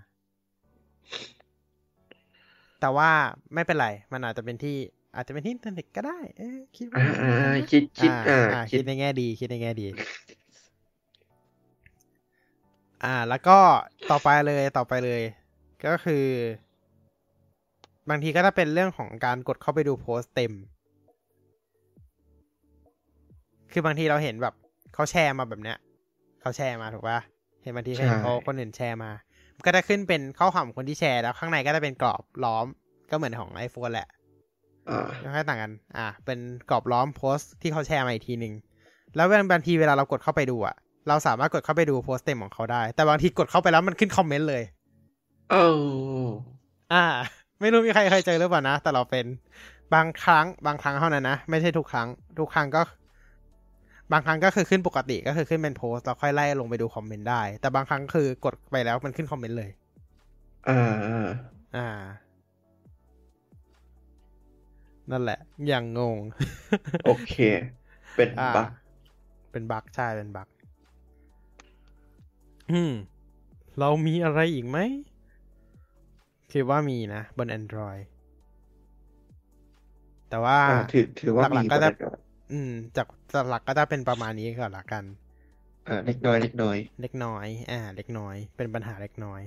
[2.80, 3.10] แต่ว่า
[3.54, 4.76] ไม่เป็นไร มันอาจจะเป็นที่
[5.14, 9.86] อาจจะเป็นที่อินเทอร์เน็ตก็ได้ เอ๊ะคิดว่าอ่างั้นอ่านะคิดคิดอ่าอ่าอ่าคิคิดดในแง่ดี คิดในแง่ดี
[13.04, 13.58] อ่า แล้วก็
[14.10, 15.22] ต่อไปเลยต่อไปเลย
[15.86, 16.26] ก็คือ
[18.10, 20.52] บางทีก็จะเป็นเรื่องของการกดเข้าไปดูโพสต์เต็ม
[23.72, 24.54] คือบางทีเราเห็นแบบ
[24.94, 25.78] เขาแชร์มาแบบเนี้ย
[26.40, 27.18] เขาแชร์มาถูกปะ
[27.62, 29.10] เห็นบางทีใช่เห็นเขาคนอื่นแชร์มา
[29.56, 32.66] มันก็จะขึ้นเป็นข้อความของคนที่แชร์แล้วข้างในก็จะเป็นกรอบล้อม
[33.10, 34.19] ก็เหมือนของ iPhone แหละอ่า
[35.20, 36.38] ไม่ค่อยต่างกัน อ่า เป็น
[36.70, 38.54] กรอบล้อมโพสต์ที่เขาแชร์มาอีกทีหนึ่ง
[39.16, 40.76] แล้วบางทีเวลาเรากดเข้าไปดูอะ
[41.08, 44.62] เราสามารถกดเข้าไปดูโพสต์เต็มของเขาได้ แต่บางทีกดเข้าไปแล้วมันขึ้นคอมเมนต์เลย
[45.50, 45.68] เอ้า
[46.92, 47.04] อ่า
[47.60, 49.26] ไม่รู้มีใครเคยเจอหรือเปล่านะ แต่เราเป็น
[49.94, 52.08] บางครั้ง บางครั้งเท่านั้นนะ ไม่ใช่ทุกครั้ง
[52.38, 52.82] ทุกครั้งก็
[54.12, 59.70] บางครั้งก็คือขึ้นปกติ ก็คือขึ้นเป็นโพสต์เราค่อยไล่ลงไปดูคอมเมนต์ได้ แต่บางครั้งคือกดไปแล้วมันขึ้นคอมเมนต์เลย
[60.68, 61.28] อ่า อ่า
[61.76, 61.88] อ่า
[65.10, 65.38] นั่นแหละ
[65.68, 66.18] อย่างงง
[67.04, 67.34] โอเค
[68.16, 68.70] เป็นอ่าบั๊ก
[69.52, 70.48] เป็นบั๊กใช่ เป็นบั๊ก
[72.70, 72.92] อืม
[73.78, 74.78] เรามีอะไรอีกไหม
[76.52, 78.02] คิดว่ามีนะ บน Android
[80.28, 82.18] แต่ว่าอ่าถือถือว่าหลัมีกๆก็จะประเด็นก่อน
[82.52, 85.04] อืม จากจากหลักก็จะเป็นประมาณนี้ก่อนละกัน
[85.88, 89.42] อ่าเล็กน้อย เล็กน้อย เล็กน้อย อ่า เล็กน้อย เป็นปัญหาเล็กน้อย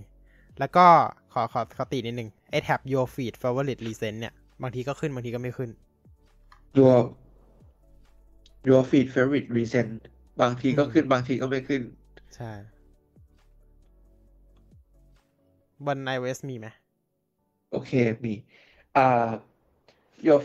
[0.59, 0.85] แล้วก็
[1.33, 5.69] ขอขอขอตินิดนึงไอ้แท็บ your feed favorite recent เนี่ย บางทีก็ขึ้นบางทีก็ไม่ขึ้น
[6.79, 6.97] your
[8.69, 9.91] your feed favorite recent
[10.41, 11.81] บางทีก็ขึ้นบางทีก็ไม่ขึ้น
[12.35, 12.51] ใช่
[15.85, 16.67] บน iOS มีไหม
[17.71, 17.91] โอเค
[18.25, 18.33] มี
[18.97, 19.01] อ่า
[20.27, 20.39] your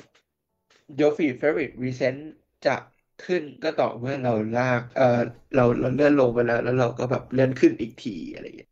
[0.99, 2.19] your feed favorite recent
[2.67, 2.77] จะ
[3.25, 5.21] ขึ้นก็ต่อเมื่อเราลาก เอ่อ
[5.55, 8.71] เราเราเลื่อนลงไปแล้ว แล้วเราก็แบบเลื่อนขึ้นอีกทีอะไรอย่างเงี้ย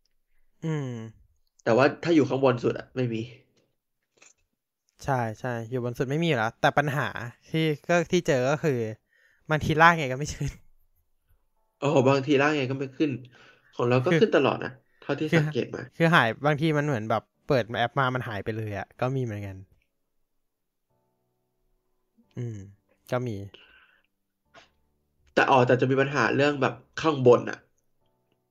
[0.65, 0.89] อืม
[1.65, 3.21] แต่ว่าถ้าอยู่ข้างบนสุดอะไม่มี
[5.05, 7.09] ใช่ใช่อยู่บนสุดไม่มีอยู่แล้ว แต่ปัญหา
[7.51, 8.73] ที่ก็ที่เจอก็คือ
[9.51, 10.51] บางทีลากไงก็ไม่ขึ้น
[11.79, 13.11] โอ้บางทีลากไงก็ไม่ขึ้น
[13.73, 14.71] ของเราก็คือขึ้นตลอดนะ
[15.01, 19.57] เท่าที่คือสังเกตมา คือหายบางทีมันเหมือนแบบเปิดแอปมามันหายไปเลยอะก็มีเหมือนกัน
[22.37, 22.57] อืม
[23.11, 23.37] ก็มี
[25.33, 27.57] แต่อ๋อแต่จะมีปัญหาเรื่องแบบข้างบนอะ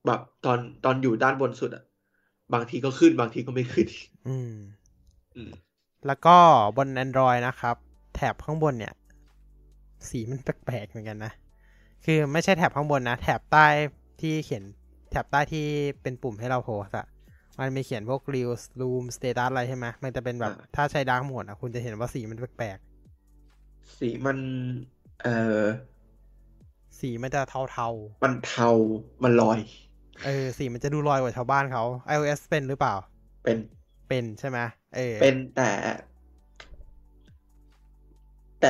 [0.05, 1.83] แบบตอนตอนอยู่ด้านบนสุดอะ
[2.53, 3.87] บางทีก็ขึ้นบางทีก็ไม่ขึ้น
[4.25, 4.51] อืม
[5.35, 5.64] อืม
[6.07, 6.35] แล้วก็
[6.77, 7.75] บน Android นะครับ
[8.15, 8.93] แถบข้างบนเนี่ย
[10.09, 11.33] สีมันแปลกๆเหมือนกันนะ
[12.05, 13.65] คือไม่ใช่แถบข้างบนนะ แถบใต้
[14.21, 14.63] ที่เขียน
[15.11, 15.65] แถบใต้ที่
[16.01, 17.05] เป็นปุ่มให้เราโพสอะ
[17.59, 22.77] มันมีเขียนพวก reels room status อะไรใช่ไหมมันจะเป็นแบบอ่าถ้าใช้ดาร์กโหมดอะคุณจะเห็นว่าสีมันแปลก
[23.97, 24.37] สีมัน
[25.21, 27.87] เอ่อๆสีมันจะเทา
[28.23, 28.69] มันเทา
[29.23, 32.95] มันลอยๆเออ สีมันจะดูลอยกว่าชาวบ้านเขา iOS เป็นหรือเปล่า
[33.43, 33.57] เป็น
[34.07, 34.59] เป็นใช่ไหม
[34.95, 35.63] เออเป็นแต่
[38.59, 38.67] แต่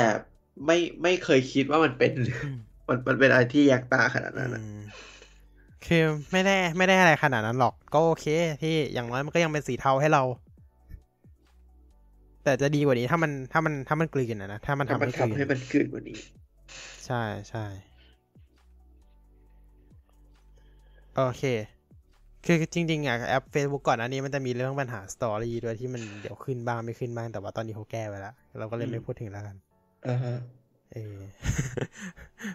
[0.65, 2.57] ไม่ไม่เคยคิดว่ามันเป็นอืม
[2.87, 4.77] มันมันเป็นอะไรที่แยกตาขนาดนั้นอะอืม
[5.85, 8.25] คือไม่ได้ไม่ได้อะไรขนาดนั้นหรอก ก็โอเค
[8.61, 10.23] ที่อย่างน้อยมันก็ยังเป็นสีเทาให้เรา
[12.43, 16.19] แต่จะดีกว่านี้ถ้ามันถ้ามันถ้ามันกลืนอะนะถ้ามันถ้าทำมันให้กลืทำให้นมันขึ้นกว่านี้
[17.05, 17.65] ใช่ใช่
[21.15, 21.41] โอเค
[22.45, 29.55] คือจริงๆอะแอป Facebook ก่อนอันนี้มันจะมีเรื่องปัญหาสตอรี่ด้วยที่มันเดี๋ยวขึ้นบ้างไม่ขึ้นบ้างแต่ว่าตอนนี้เขาแก้ไปแล้ว เราก็เลยไม่อืมพูดถึงแล้วกัน
[30.07, 30.35] อ่าฮะ
[30.93, 31.17] เออ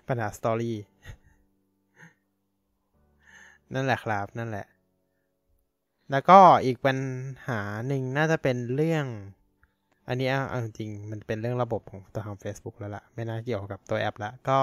[0.08, 0.76] ปัญหาสตอรี่
[3.74, 4.66] นั่นแหละครับ นั่นแหละ
[6.10, 6.98] แล้วก็อีกปัญ
[7.46, 9.06] หาหนึ่งน่าจะเป็นเรื่อง
[10.08, 14.58] อันนี้เอาเอาจริงๆมันเป็นเรื่องระบบของตัวทาง Facebook แล้วล่ะ ไม่น่าเกี่ยวกับตัวแอปละก็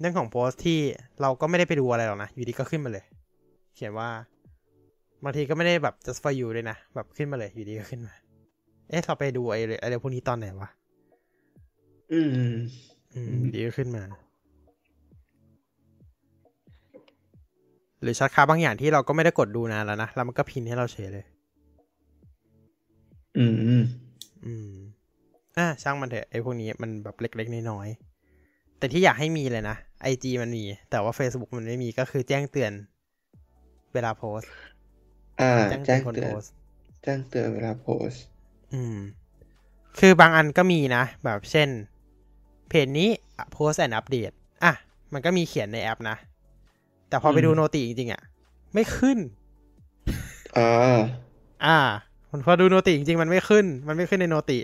[0.00, 0.78] เรื่องของโพสต์ที่
[1.22, 3.04] เราก็ไม่ได้ไปดูอะไรหรอกนะ อยู่ดีก็ขึ้นมาเลย
[3.74, 4.08] เขียนว่า
[5.24, 8.14] บางทีก็ไม่ได้แบบ just for you เลยนะ แบบขึ้นมาเลย อยู่ดีก็ขึ้นมา
[8.90, 10.68] เอ๊ะเราไปดูไอ้อะไรพวกนี้ตอนไหนวะ
[12.12, 12.56] อืม อืม
[13.14, 14.02] อืมดีก็ขึ้นมา
[18.02, 21.24] หรือช็อตคาบางอย่างที่เราก็ไม่ได้กดดูนานแล้วนะ แล้วมันก็พินให้เราเฉยเลย
[23.38, 23.84] อืม อืม
[24.44, 24.70] อืม
[25.56, 28.09] อะช่างมันเถอะไอ้พวกนี้มันแบบเล็กๆน้อยๆ
[28.80, 32.72] แต่ที่อยากให้มีเลยนะไอจมันมี แต่ว่า Facebook มันไม่มีก็คือแจ้งเตือน
[33.92, 34.50] เวลาโพสต์
[35.40, 36.50] อ่าแจ้งแจ้เตือนงคนเตือโพนสต์
[37.02, 38.22] แจ้งเตือนเวลาโพสต์
[38.72, 38.96] อืม
[39.98, 41.68] คือบางอันก็มีนะ แบบเช่น
[42.68, 43.08] เพจนี้
[43.52, 44.30] โพสแอนอัปเดต
[44.64, 44.72] อะ
[45.12, 46.16] มันก็มีเขียนในแอปนะ
[47.08, 48.22] แต่พอไปดูโนติจริงๆอะ
[48.74, 49.18] ไม่ขึ้น
[50.58, 50.98] อ่า
[51.66, 51.78] อ่า
[52.46, 54.58] พอดูโนติจริงๆ มันไม่ขึ้น มันไม่ขึ้นในโนติ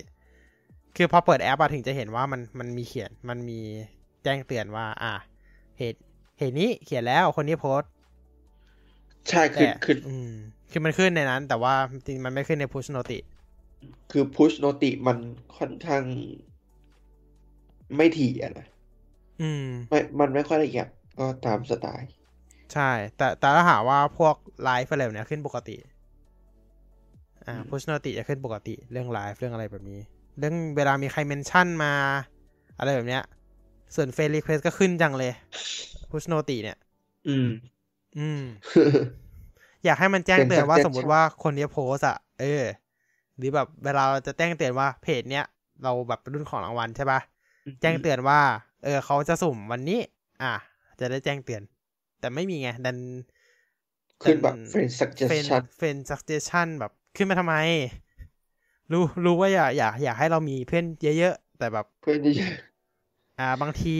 [0.96, 3.60] คือพอเปิดแอปอะถึงจะเห็นว่ามันมันมีเขียน มันมี
[4.26, 5.12] แจ้งเตือนว่า อ่า
[5.74, 5.94] เพจ
[6.36, 7.90] เพจนี้เขียนแล้วคนนี้โพสต์
[9.28, 10.30] ใช่แต่ขึ้นขึ้นอืม
[10.70, 13.18] คือมันขึ้นในนั้น แต่ว่าจริงๆมันไม่ขึ้นใน push noti
[14.10, 15.18] คือ push noti มัน
[15.56, 16.04] ค่อนข้าง
[17.96, 18.66] ไม่ถี่อะนะ
[19.42, 20.86] อืมไม่มันไม่ค่อยละเอียด
[21.18, 22.08] ก็ตามสไตล์
[22.74, 25.76] ใช่ แต่แต่ถ้าหากว่าพวกไลฟ์อะไรแบบเนี้ยขึ้นปกติ
[27.46, 30.00] อ่าอืม push noti จะขึ้นปกติ เรื่องไลฟ์เรื่องอะไรแบบนี้
[30.38, 31.92] เรื่องเวลามีใคร mention มา
[32.78, 33.22] อะไรแบบเนี้ย
[33.94, 35.32] ส่วนเฟร e รีเควสก็ขึ้นจังเลย
[36.10, 36.78] พุชโนติเนี่ย
[37.28, 37.48] อืม
[38.18, 38.42] อืม
[39.84, 42.64] อยากให้มันแจ้งเตือนว่าเป็นสมมติว่าคนเนี้ยโพสอะเออ
[43.36, 45.44] หรือแบบเวลาเราจะแจ้งเตือนว่าเพจเนี้ย
[45.82, 47.20] เราแบบเป็นลุ้นของรางวัลใช่ปะ
[47.80, 48.40] แจ้งเตือนว่า
[48.84, 50.00] เออเขาจะสุ่มวันนี้
[50.42, 50.52] อะ
[51.00, 51.62] จะได้แจ้งเตือน
[52.20, 52.96] แต่ไม่มีไง ดัน
[54.22, 54.90] ขึ้นแบบดั friend
[55.28, 57.54] เฟน suggestion เฟน suggestion แบบขึ้นมาทำไม
[58.92, 60.84] รู้รู้ว่าอยากอยากอยากให้เรามีเพื่อน
[61.18, 63.94] เยอะๆ แต่แบบ เพื่อนที่อ่า บางที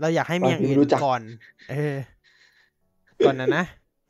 [0.00, 1.20] เราอยากให้มีอย่างอื่นบางทีรู้จักก่อน
[1.70, 1.96] เออ
[3.24, 3.64] ก่อนนะนะ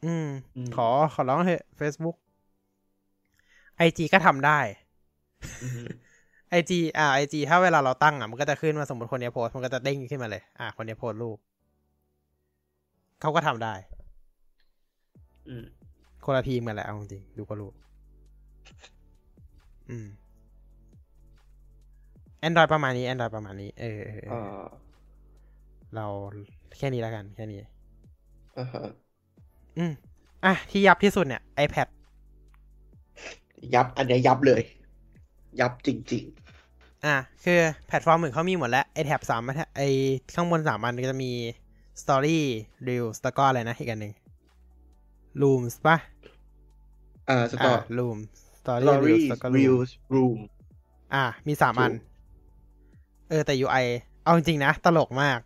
[0.04, 0.26] อืม
[0.56, 2.16] อืม ขอขอร้องเถอะ Facebook
[3.76, 4.58] ไอจีก็ทำได้
[5.62, 5.88] อืม
[6.50, 11.38] ไอจีอ่าไอจีถ้าเวลาเราตั้งอะมันก็จะขึ้นมาสมมติคนเนี้ยโพสต์มันก็จะเด้งขึ้นมาเลย อ่าคนเนี้ยโพสต์รูป
[13.20, 13.74] เขาก็ทำได้
[15.48, 15.64] อืม
[16.24, 17.70] คนละทีมกันแหละเอาจริงๆดูก็รู้
[19.90, 20.08] อืม
[22.46, 24.88] Android ประมาณนี้ Android ประมาณนี้ เออเออเออ่อา
[25.94, 26.06] เรา
[26.76, 27.60] แค่นี้แล้วกัน แค่นี้
[28.56, 28.82] อ่าฮะ
[29.78, 29.92] อืม
[30.44, 31.88] อะ ที่ยับที่สุดเนี่ย iPad
[33.74, 34.62] ยับ อันเนี้ยยับเลย
[35.60, 36.24] ยับจริง
[37.04, 39.42] อะ คือแพลตฟอร์มอื่นเขามีหมดแล้ว ไอแท็บสาม
[39.76, 39.82] ไอ
[40.34, 41.32] ข้างบนสามอันก็จะมี
[42.02, 42.38] Story
[42.86, 44.12] Reels แล้วก็อะไรนะ อีกอันหนึ่ง
[45.40, 50.38] Rooms ปะๆอ่าสตออ่า Rooms Story stories Reels แล้วก็ Rooms reels room
[51.14, 51.98] อะ มีสามอันถูก
[53.28, 53.84] เออแต่ UI
[54.24, 55.38] เอาจริงๆนะ ตลกมาก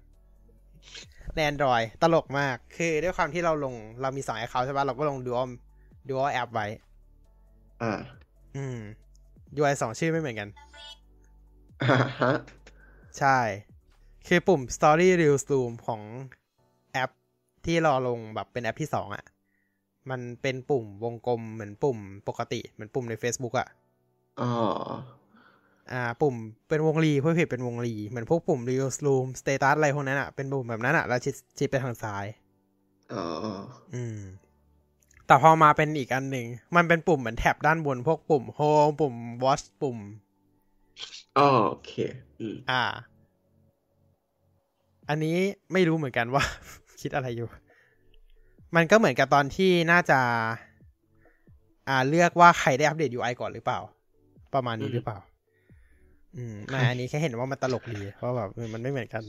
[1.35, 5.49] ใน Android ตลกมาก คือด้วยความที่เราลงเรามีสอง account ใช่ปะเราก็ลง dual
[6.09, 6.67] dual app ไว้
[7.83, 7.93] อ่า
[8.57, 8.79] อืม
[9.61, 10.49] UI สองชื่อไม่เหมือนกัน
[11.83, 12.33] อ่าฮะ
[13.19, 13.39] ใช่
[14.27, 16.01] คือปุ่ม Story Reels Zoom ของ
[16.93, 17.11] แอป
[17.67, 19.25] ที่เราลงแบบเป็นแอปที่สองอะ่ะ
[20.11, 21.99] มันเป็นปุ่มวงกลมเหมือนปุ่ม
[22.29, 23.69] ปกติ เหมือนปุ่มใน Facebook อะ่ะ
[24.41, 24.51] อ๋อ
[25.91, 26.35] อ่าปุ่ม
[26.69, 32.25] เป็นวงรีเพื่อผิดเป็นวงรี เหมือนพวกปุ่ม Reels Zoom Status อะไรพวกนั้นอะ่ะเป็นปุ่มแบบนั้นอะ่ะแล้วชิดชิดไปทางซ้าย
[33.13, 33.25] อ๋อ
[33.95, 34.21] อืม
[35.27, 36.47] แต่พอมาเป็นอีกอันหนึ่ง
[36.77, 39.15] มันเป็นปุ่มเหมือนแท็บด้านบน พวกปุ่ม Home ปุ่ม
[39.45, 39.99] Watch ปุ่ม
[41.39, 41.93] อ๋อโอเค
[42.41, 42.83] อืมอ่า
[45.09, 45.37] อันนี้
[45.73, 46.45] ไม่รู้เหมือนกันว่า
[47.01, 47.49] คิดอะไรอยู่
[48.77, 50.21] มันก็เหมือนกับตอนที่น่าจะ
[51.89, 53.81] อ่าเลือกว่าใครได้อัปเดต UI ก่อนหรือเปล่า
[54.55, 55.19] ประมาณนี้หรือเปล่า
[56.37, 59.23] อืมไม่อันนี้แค่เห็นว่ามันตลกดี เพราะแบบเออมันไม่เหมือนกัน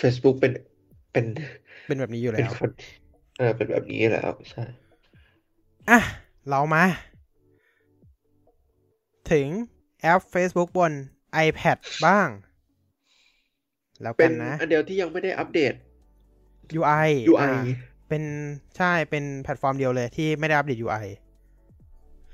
[0.00, 0.52] Facebook เป็น
[1.12, 1.24] เป็น
[1.86, 2.70] เป็นแบบนี้อยู่เป็นแล้วคน
[3.38, 4.64] เออเป็นแบบนี้แล้วใช่
[5.90, 6.00] อะ
[6.48, 6.84] เรามา
[9.32, 9.48] ถึง
[10.02, 10.92] แอป Facebook บน
[11.46, 12.28] iPad บ้าง
[14.02, 15.74] แล้วเป็กันนนะ อันเดียวที่ยังไม่ได้อัปเดต
[16.78, 17.50] UI UI อ่า
[18.08, 18.22] เป็น
[18.76, 21.06] ใช่เป็นแพลตฟอร์มเดียวเลยที่ไม่ได้อัปเดต UI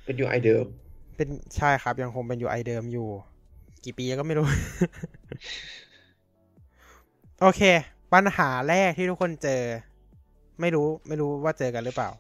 [0.05, 0.67] เป็น UI เดิม
[1.17, 3.09] เป็นใช่ครับยังคงเป็น UI เดิมอยู่
[3.85, 4.47] กี่ปีแล้วก็ไม่รู้
[7.41, 7.63] โอเค
[8.13, 9.63] ปัญหาแรกที่ทุกคนเจอ
[10.61, 12.11] ไม่รู้ ไม่รู้ว่าเจอกันหรือเปล่า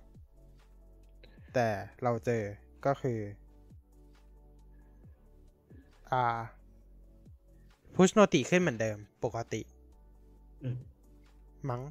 [1.54, 1.68] แต่
[2.02, 2.42] เราเจอ
[2.86, 3.18] ก็คือ
[6.12, 6.40] อ่า
[7.94, 9.60] push noti ขึ้นเหมือนเดิม ปกติ
[10.62, 10.76] อืม
[11.70, 11.82] มั้ง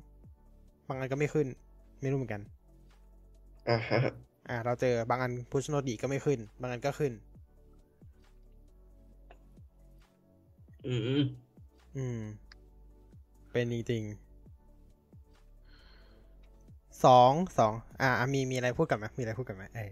[0.87, 1.47] บางอันก็ไม่ขึ้น
[2.01, 2.41] ไม่รู้เหมือนกัน
[3.69, 3.99] อ่าฮะ
[4.49, 7.13] อ่า เราเจอบางอัน push noti ก็ไม่ขึ้น บางอันก็ขึ้น
[10.87, 11.21] อืม
[11.97, 12.19] อืม
[13.51, 14.15] เป็นจริงๆ
[17.05, 19.91] สองสองอ่าอะมีมีอะไรพูดกันไหมมีอะไรพูดกันไหมเออ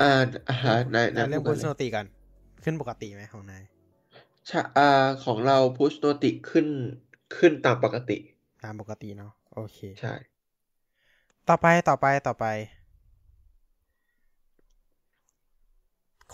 [0.00, 2.06] อ่าอ่าฮะนายนาอะยเรื่องพูด push ก่อนเลย noti กัน
[2.64, 3.64] ขึ้นปกติไหมของนาย
[4.48, 4.88] ใช่อ่า
[5.24, 6.66] ของเรา push notif ขึ้น
[7.36, 8.18] ขึ้นตามปกติ
[8.64, 10.14] ตามปกติเนาะโอเค ใช่
[11.48, 12.46] ต่อไปต่อไปต่อไป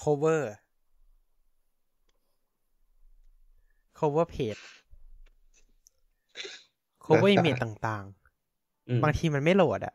[0.00, 0.42] cover
[3.98, 4.62] cover page
[7.04, 8.04] cover image ต่าง
[8.88, 9.94] อืมๆบางทีมันไม่โหลดอะ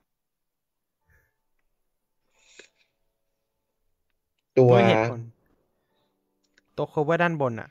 [4.57, 5.19] ตัวด้วยเหตุผล
[6.77, 7.69] ตัว cover ด้านบนอะ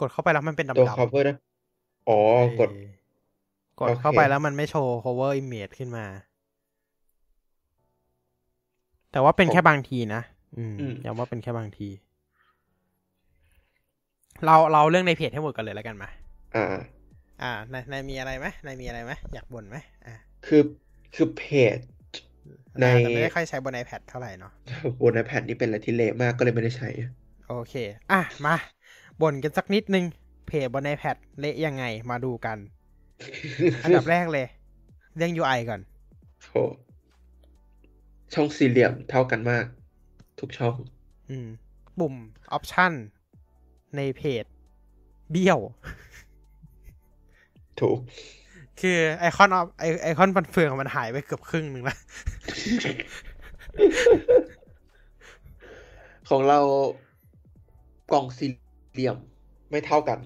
[0.00, 1.36] กดเข้าไปแล้วมันเป็นดำตัวๆ cover นะ
[2.08, 2.18] อ๋อ
[2.60, 2.94] กดเออ
[3.80, 6.06] กดโอเคเข้าไปแล้วมันไม่โชว์ cover image ขึ้นมา
[9.12, 10.22] แต่ว่าเป็นแค่บางทีนะ
[10.56, 11.88] อืมอืมย้ำว่าเป็นแค่บางที
[14.44, 16.08] เราเราเรื่องในเพจให้หมดกันเลยแล้วกันมา
[16.54, 17.00] อ่า
[17.42, 19.76] อ่านายนายมีอะไรไหมนายมีอะไรไหมอยากบ่นไหม
[20.06, 20.14] อ่า
[20.46, 20.62] คือ
[21.14, 21.42] คือเพ
[21.76, 21.78] จ
[22.80, 24.52] ในแต่ไม่ได้ค่อยใช้บน iPad เท่าไหร่เนาะ
[25.00, 26.88] บน iPad นี่เป็นอะไรที่เละมากก็เลยไม่ได้ใช้
[27.48, 27.74] โอเค
[28.10, 28.54] อะ มา
[29.20, 30.04] บ่นกันสักนิดนึง
[30.46, 32.58] เพจบน iPad เละยังไงมาดูกัน
[33.82, 34.46] อันดับแรกเลย
[35.16, 35.80] เรื่อง UI ก่อน
[36.42, 36.56] โห
[38.34, 39.66] ช่องสี่เหลี่ยมเท่ากันมาก
[40.38, 40.76] ทุกช่อง
[41.30, 41.48] อืม
[41.98, 42.14] ปุ่ม
[42.56, 42.92] Option
[43.96, 44.44] ในเพจ
[45.30, 45.58] เบี้ยว
[47.80, 47.98] ถูก
[48.80, 51.98] คือไอคอนออฟไอไอคอนฟันเฟืองมันหายไปเกือบครึ่งหนึ่งแล้ว
[56.28, 56.58] ของเรา
[58.12, 58.50] กล่องสี่
[58.92, 59.16] เหลี่ยม
[59.70, 60.18] ไม่เท่ากัน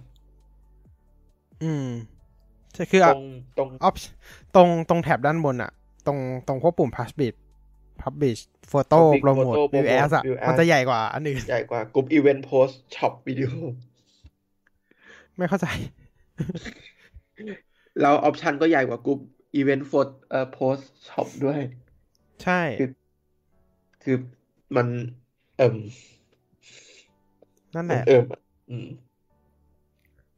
[1.62, 1.86] อืม
[2.74, 3.22] ใช่คือตอรง
[3.58, 3.94] ตรงออป
[4.54, 5.70] ตรงตรงแถบด้านบนอะ
[6.06, 6.90] ตรงตรงพวกปุ่ม
[8.72, 13.50] publish publish photo Publish promote Photo view ads อะ Promote View มันจะ Ads ใหญ่กว่าอันอื่นใหญ่กว่ากลุ่มอีเวนต์โพสช็อปวิดีโอ
[15.36, 15.66] ไม่เข้าใจ
[18.00, 19.18] แล้วออปชันก็ใหญ่กว่ากลุ่ม
[19.54, 20.76] อีเวนต์โฟสเอ่อโพส
[21.08, 21.60] ช็อปด้วย
[22.44, 22.88] ใช่ คือ
[24.02, 24.16] คือ
[24.76, 24.86] มัน
[25.58, 25.76] เอิ่ม
[27.74, 28.88] นั่นแหมันละเอิ่มอะอืม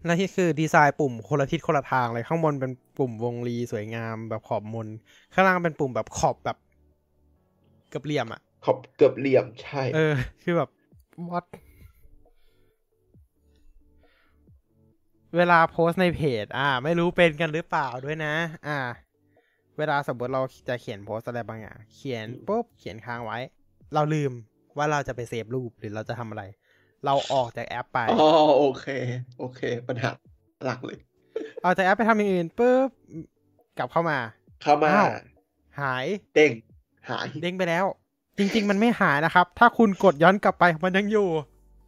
[0.07, 4.89] นั่นที่คือดีไซน์ปุ่มคนละทิศคนละทางเลยข้างบนเป็นปุ่มวงรีสวยงามแบบขอบมน
[5.33, 6.57] ข้างล่างเป็นปุ่มแบบขอบแบบ
[7.89, 10.71] เกือบเหลี่ยมอะขอบเกือบเหลี่ยมใช่ เออ คือแบบ
[11.31, 11.47] what
[15.37, 18.35] เวลาโพสต์ในเพจ อ่า ไม่รู้เป็นกันหรือเปล่าด้วยนะ
[18.67, 18.79] อ่า
[19.79, 23.39] เวลาสมมติเราจะเขียนโพสต์อะไรบางอย่าง เขียนปุ๊บเขียนค้างไว้
[23.95, 24.33] เราลืม
[24.77, 26.43] ว่าเราจะไปเซฟรูปหรือเราจะทำอะไร
[27.05, 28.87] เราออกจากแอปไปอ๋อโอเค
[29.39, 30.11] โอเค ปัญหา
[30.65, 30.99] หลักเลย
[31.65, 32.89] ออกจากแอปไปทำอย่างอื่นปุ๊บ
[33.79, 34.19] กลับเข้ามา
[34.63, 35.09] เข้ามาอ้าว
[35.81, 36.53] หาย เด้ง
[37.11, 37.85] หายเด้งไปแล้ว
[38.39, 41.29] จริง ๆ มันไม่หายนะครับ ถ้าคุณกดย้อนกลับไปมันยังอยู่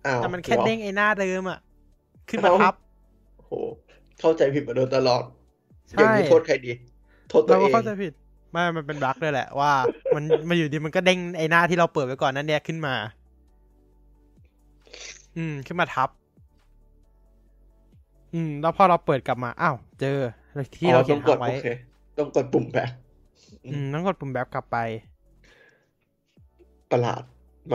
[0.07, 1.59] อ้าวแต่มันแค่หรอเด้งไอ้หน้าเดิมอะ
[2.29, 2.75] ขึ้นมาเอ้าทับ
[3.37, 3.53] โอ้โห
[4.21, 5.23] เข้าใจผิดมาโดยตลอด
[5.91, 6.73] ใช่อย่างนี้โทษใครดี
[7.29, 8.13] โทษตัเราวเอก็งเข้าใจผิด
[8.51, 9.73] ไม่มันเป็นบั๊กเลยแหละว่า
[10.15, 12.95] มันมาอยู่ดีมันก็เด้งไอ้หน้าที่เราเปิดไว้ก่อนนั่นเนี่ยขึ้นมา
[15.37, 16.09] อืม ขึ้นมาทับ
[18.33, 20.09] อืม แล้วพอเราเปิดกลับมาอ้าวเจอ
[20.77, 21.65] ที่เราเขียนอ๋อต้องกดค้างไว้โอเค
[22.19, 22.91] ต้องกดปุ่มแบก
[23.71, 24.77] อืมต้องกดปุ่มแบ็กกลับไป
[26.91, 27.23] ประหลาด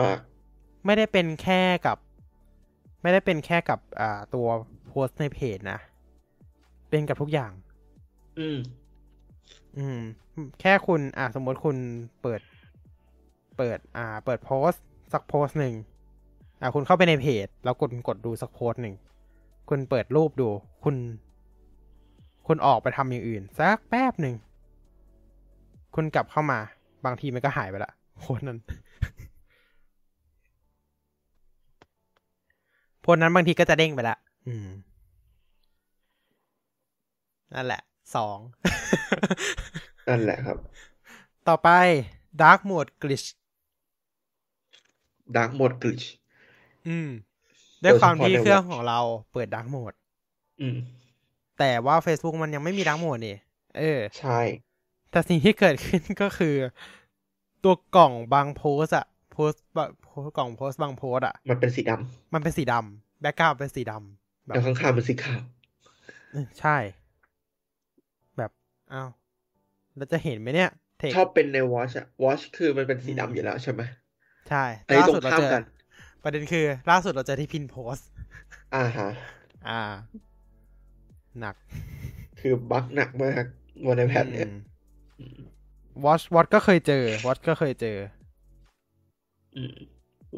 [0.00, 0.18] มาก
[0.86, 1.98] ไม่ได้เป็นแค่กับ
[3.02, 4.46] ไม่ได้เป็นแค่กับอ่าตัว
[4.86, 5.78] โพสต์ในเพจนะ
[6.90, 7.52] เป็นกับทุกอย่าง
[8.38, 8.58] อืม
[9.78, 10.00] อืม
[10.60, 11.76] แค่คุณอ่าสมมติคุณ
[12.22, 12.40] เปิด
[13.56, 15.74] เปิด อ่า เปิดโพสต์สักโพสต์หนึ่ง
[16.60, 18.94] อ่าคุณเข้าไปในเพจ แล้วกดกดดูสักโพสต์หนึ่ง
[19.68, 20.48] คุณเปิดรูปดู
[20.84, 20.96] คุณ
[22.46, 24.34] คุณออกไปทำอย่างอื่น สักแป๊บหนึ่ง
[25.94, 26.58] คุณกลับเข้ามา
[27.04, 28.58] บางทีมันก็หายไปละโพสต์นั้น
[33.00, 34.16] โพสต์นั้นบางทีก็จะเด้งไปละ
[34.48, 34.68] อืม
[37.54, 37.82] นั่นแหละ
[38.16, 38.38] สอง
[40.08, 40.58] นั่นแหละครับ
[41.48, 41.68] ต่อไป
[42.42, 43.28] Dark Mode Glitch
[45.36, 46.02] ดาร์กโหมดกลิช
[46.88, 47.08] อืม
[47.82, 49.00] ด้วยความที่โดยเฉพาะในเครื่อง Watch ของเรา
[49.32, 49.96] เปิด Dark Mode
[50.60, 50.76] อืม
[51.58, 53.36] แต่ว่า Facebook มันยังไม่มี Dark Mode นี่
[53.78, 54.40] เออ ใช่
[55.10, 56.54] แต่สิ่งที่เกิดขึ้นก็คือ
[57.64, 61.90] ตัวกล่องบางโพสอะโพสบะโพสกล่องโพสบางโพสอะมันเป็นสีด
[62.32, 65.40] มันเป็นสีดำแบ็กกราวเป็นสีดำำแบแล้วบข้างๆเป็นสีขาว
[66.30, 66.76] เออใช่
[68.36, 68.50] แบบ
[68.92, 69.08] อ้าว
[69.96, 73.82] เราจะเห็นไหมเนี่ยเทคชอบเป็นในวอชอะวอชคือมันเป็นสีอืมดำอยู่แล้วใช่ไหม
[74.48, 75.62] ใช่อันนี้ล่าตรงสุดเราข้ามเจอกัน
[76.22, 77.96] ประเด็นคือ ล่าสุดเราเจอที่พินโพส
[78.72, 79.06] อ่าฮะ
[79.66, 79.78] อ่า
[81.40, 81.56] หนัก
[82.38, 83.44] คือบั๊กหนักมาก
[83.84, 84.48] บนไอแพดเนี่ย
[86.04, 87.96] วอชวอชก็เคยเจอวอชก็เคยเจอ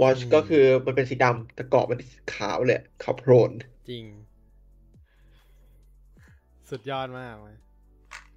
[0.00, 3.50] วอชอืมก็คือมันเป็นสีดำแต่กรอบมันสีขาวเลยขาวโพลน
[3.88, 4.04] จริง
[6.70, 7.56] สุดยอดมากเลย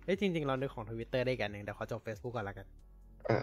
[0.05, 2.67] เอ้ยจริง ๆ เรานึกของทวิตเตอร์ได้กันหนึ่งเดี๋ยวขอจบ Facebook ก่อนละกัน
[3.29, 3.39] อ่า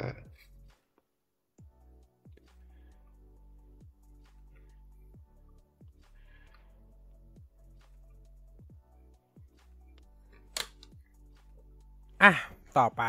[12.23, 12.33] อะ
[12.79, 13.03] ต่อไป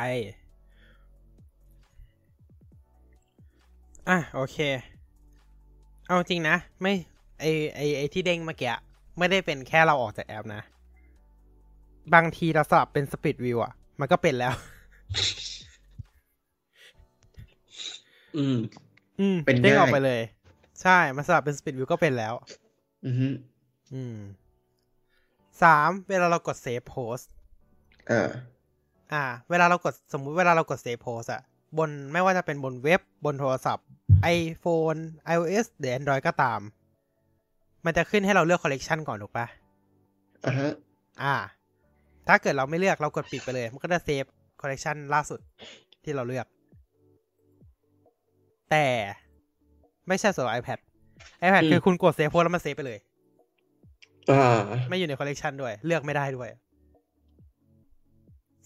[4.10, 4.58] อะโอเค
[6.08, 6.94] เอาจริงนะ ไม่
[7.40, 8.74] ไอไอไอที่เด้งเมื่อกี้
[9.18, 10.62] ไม่ได้เป็นแค่เราออกจากแอปนะ
[12.14, 14.54] บางทีเราสลับเป็น Split View อะ มันก็เป็นแล้ว
[18.38, 18.58] อืม
[19.20, 20.22] อืมเป็นเด้งออกง่ายไปเลย
[20.82, 22.34] ใช่ มันสลับเป็น Split View ก็เป็นแล้ว
[23.06, 23.28] อือฮึ
[23.94, 24.18] อืม
[25.64, 27.18] สามเวลาเรากดเซฟโพส
[28.12, 28.30] อ่า
[29.14, 31.42] อ่า เวลาเรากดสมมุติเวลาเรากดเซฟโพสอะ
[31.78, 33.86] บนไม่ว่าจะเป็นบนเว็บบนโทรศัพท์
[34.38, 35.00] iPhone
[35.34, 36.60] iOS หรือ Android ก็ตาม
[37.86, 39.46] มันจะขึ้นให้เราเลือกคอลเลกชันก่อนถูกปะ
[40.46, 40.74] อ่าฮะ
[41.24, 41.36] อ่า
[42.28, 44.26] ถ้าเกิดเราไม่เลือกเรากดปิดไปเลย มันก็จะเซฟ
[44.62, 45.40] คอลเลกชันล่าสุด
[46.04, 46.46] ที่เราเลือก
[48.72, 48.86] แต่
[50.08, 50.80] ไม่ใช่สำหรับ iPad
[51.46, 53.00] iPad อืมคือคุณกดเซฟโพสแล้วมันเซฟไปเลย
[54.32, 56.50] อ่า ไม่อยู่ในคอลเลกชันด้วย เลือกไม่ได้ด้วย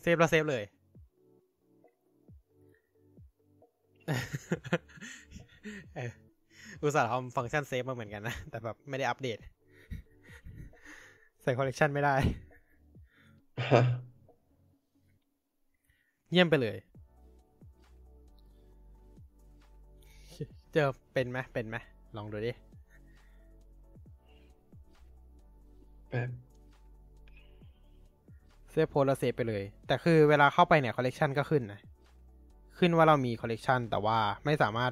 [0.02, 0.64] เซฟแล้วเซฟเลย
[5.97, 6.11] ออ
[6.83, 9.38] อุตส่าห์ทำฟังก์ชันเซฟมาเหมือนกันนะ แต่แบบไม่ได้อัปเดต
[11.41, 12.15] ใส่คอลเลกชันไม่ได้
[13.71, 13.81] ฮะ
[16.31, 16.77] เยี่ยมไปเลย
[20.73, 21.77] เจอเป็นไหมเป็นไหม
[22.17, 22.51] ลองดูดิ
[26.09, 26.29] แบบ
[28.71, 31.79] เซฟโพสแล้วเซฟไปเลย แต่คือเวลาเข้าไปเนี่ยคอลเลกชันก็ขึ้นนะ
[32.81, 34.91] ขึ้นว่าเรามีคอลเลกชันแต่ว่าไม่สามารถ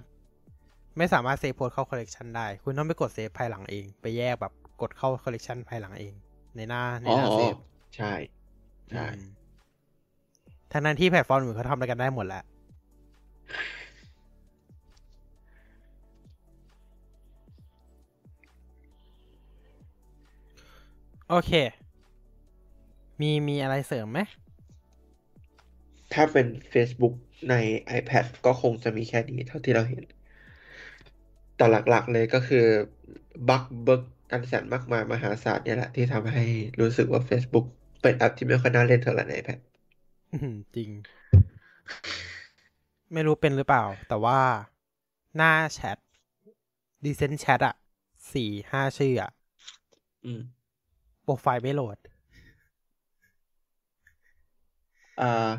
[0.98, 6.14] ไม่สามารถเซฟโพสเข้าคอลเลกชันได้ คุณต้องไปกดเซฟภายหลังเอง ไปแยกแบบกดเข้าคอลเลกชันภายหลังเอง
[6.56, 7.56] ในหน้าในอ๋อหน้าเซฟ
[7.96, 8.14] ใช่
[8.92, 9.20] ใช่อืม
[10.72, 12.44] ทั้งนั้นที่แพลตฟอร์มอื่นเขาทำอะไรกันได้หมดแล้ว
[21.30, 21.52] โอเค
[23.22, 24.20] มีมีอะไรเสริมไหม
[26.14, 27.14] ถ้าเป็น Facebook
[27.50, 27.54] ใน
[28.00, 30.04] iPad ก็คงจะมีแค่นี้เท่าที่เราเห็น
[31.56, 32.66] แต่หลักๆเลยก็คือ
[33.50, 34.02] บั๊กเบิก
[34.32, 36.44] อันแสนมากมายมหาศาลเนี่ยแหละที่ทำให้
[36.82, 37.66] รู้สึกว่า Facebook
[38.02, 39.60] เป็นแอปที่ไม่ค่อยน่าเล่นเท่าไหร่ใน iPad
[40.32, 40.90] อื้อหือจริง
[43.14, 44.40] ไม่รู้เป็นหรือเปล่า แต่ว่า
[45.36, 45.98] หน้าแชท
[47.04, 47.76] ดีเซนแชทอะ
[48.34, 49.32] สี่ห้าชื่ออะ
[50.26, 50.42] อืม
[51.24, 51.98] โปรไฟล์ไม่โหลด
[55.20, 55.50] อ่า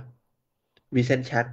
[0.96, 1.46] Recent Chat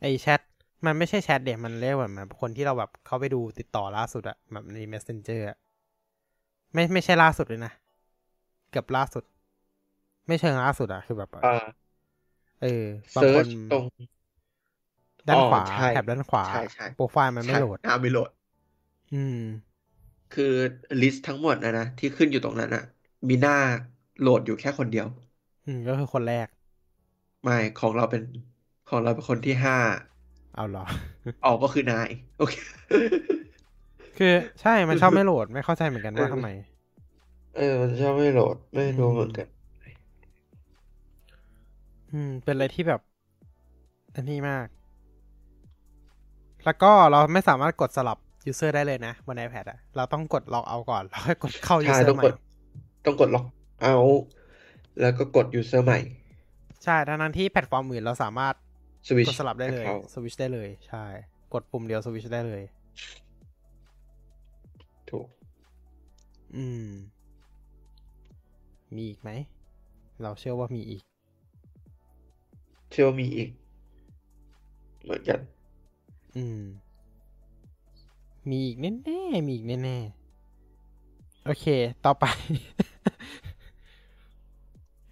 [0.00, 0.40] ไอแชท
[0.86, 5.56] มันไม่ใช่แชทเดี๋ยมันเรียกว่าแบบคนที่เราแบบเข้าไปดูติดต่อล่าสุดอะแบบใน messenger อะ
[6.72, 7.72] ไม่ไม่ใช่ล่าสุดเลยนะ
[8.70, 9.24] เกือบล่าสุด
[10.26, 11.90] ไม่เชิงล่าสุดอะคือแบบอ่า
[12.60, 12.68] เออ
[13.16, 13.84] บางคน Search ตรง
[15.28, 18.30] ด้านขวาอ๋อใช่แถบด้านขวาใช่ใช่โปรไฟล์มันไม่ใช่โหลดหน้าไม่โหลด
[19.12, 19.36] อืม
[20.30, 20.44] คือ
[21.00, 22.82] ลิสต์ทั้งหมดนะนะที่ขึ้นอยู่ตรงนั้นอะ
[23.28, 23.54] มีหน้า
[24.18, 25.06] โหลดอยู่แค่คนเดียว
[25.64, 26.48] อืมก็คือคนแรก
[27.42, 28.22] ไม่ของเราเป็น
[28.90, 29.76] ของเราเป็นคนที่ห้า
[30.54, 30.84] เอาเหรอ
[31.44, 32.54] ออกก็คือนายโอเค
[34.18, 36.46] คือใช่มันชอบไม่โหลดไม่เข้าใจเหมือนกันว่าเออทำไม
[37.56, 39.48] เออ มันชอบไม่โหลดไม่รู้เหมือนกัน
[42.10, 43.00] อืม เป็นอะไรที่แบบ
[44.14, 44.66] อันนี้มาก
[46.64, 48.18] แล้วก็เราไม่สามารถกดสลับ
[48.50, 52.34] user ได้เลยนะบน iPad อะเราต้องกดล็อกเอาก่อน แล้วค่อยกดเข้าใช่ user ต้องใหม่กด
[53.04, 53.44] ต้องกดล็อก
[53.82, 53.94] เอา
[55.00, 55.98] แล้วก็กด user ใหม่
[56.84, 58.54] ใช่ทั้งนั้นที่แพลตฟอร์มอื่นเราสามารถ
[59.06, 61.04] สวิชกดสลับได้เลยเข้าสวิชได้เลย ใช่
[61.54, 62.62] กดปุ่มเดียวสวิชได้เลย
[65.10, 65.26] ถูก
[66.56, 66.88] อืม
[68.94, 69.30] มีอีกไหม
[70.22, 71.02] เราเชื่อว่ามีอีก
[72.90, 73.50] เชื่อว่ามีอีก
[75.04, 75.40] เหมือนกัน
[76.36, 76.62] อืม
[78.50, 81.66] มีอีกแน่ๆ มีอีกแน่ๆ โอเค
[82.04, 82.24] ต่อไป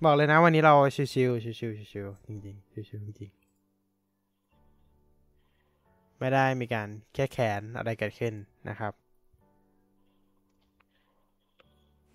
[0.04, 3.37] บอกเลยนะวันนี้เราชิวๆชิวๆชิวๆจริงๆชิวๆจริงๆ
[6.18, 8.34] ไม่ได้มีการแค่แขนอะไรเกิดขึ้น
[8.68, 8.92] นะครับ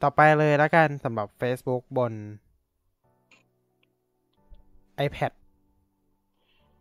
[0.02, 2.14] ต่อไปเลยแล้วกันสำหรับ Facebook บน
[5.06, 5.32] iPad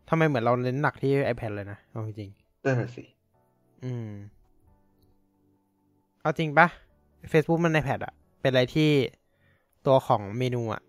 [0.08, 3.04] ทำไมเหมือนเราเน้นหนักที่ iPad เลยนะเอาจริงๆนั่นน่ะสิ
[3.84, 4.10] อืม
[6.20, 6.66] เอาจริงปะ
[7.32, 8.90] Facebook มันในแพดอะเป็นอะไรที่
[9.86, 10.82] ตัวของเมนูอะ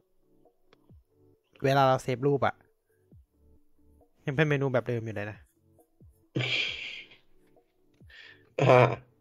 [1.64, 2.56] เวลาเราเซฟรูปอะ
[4.26, 5.38] ยังเป็นเมนูแบบเดิมอยู่เลยนะ
[8.60, 9.14] อ่า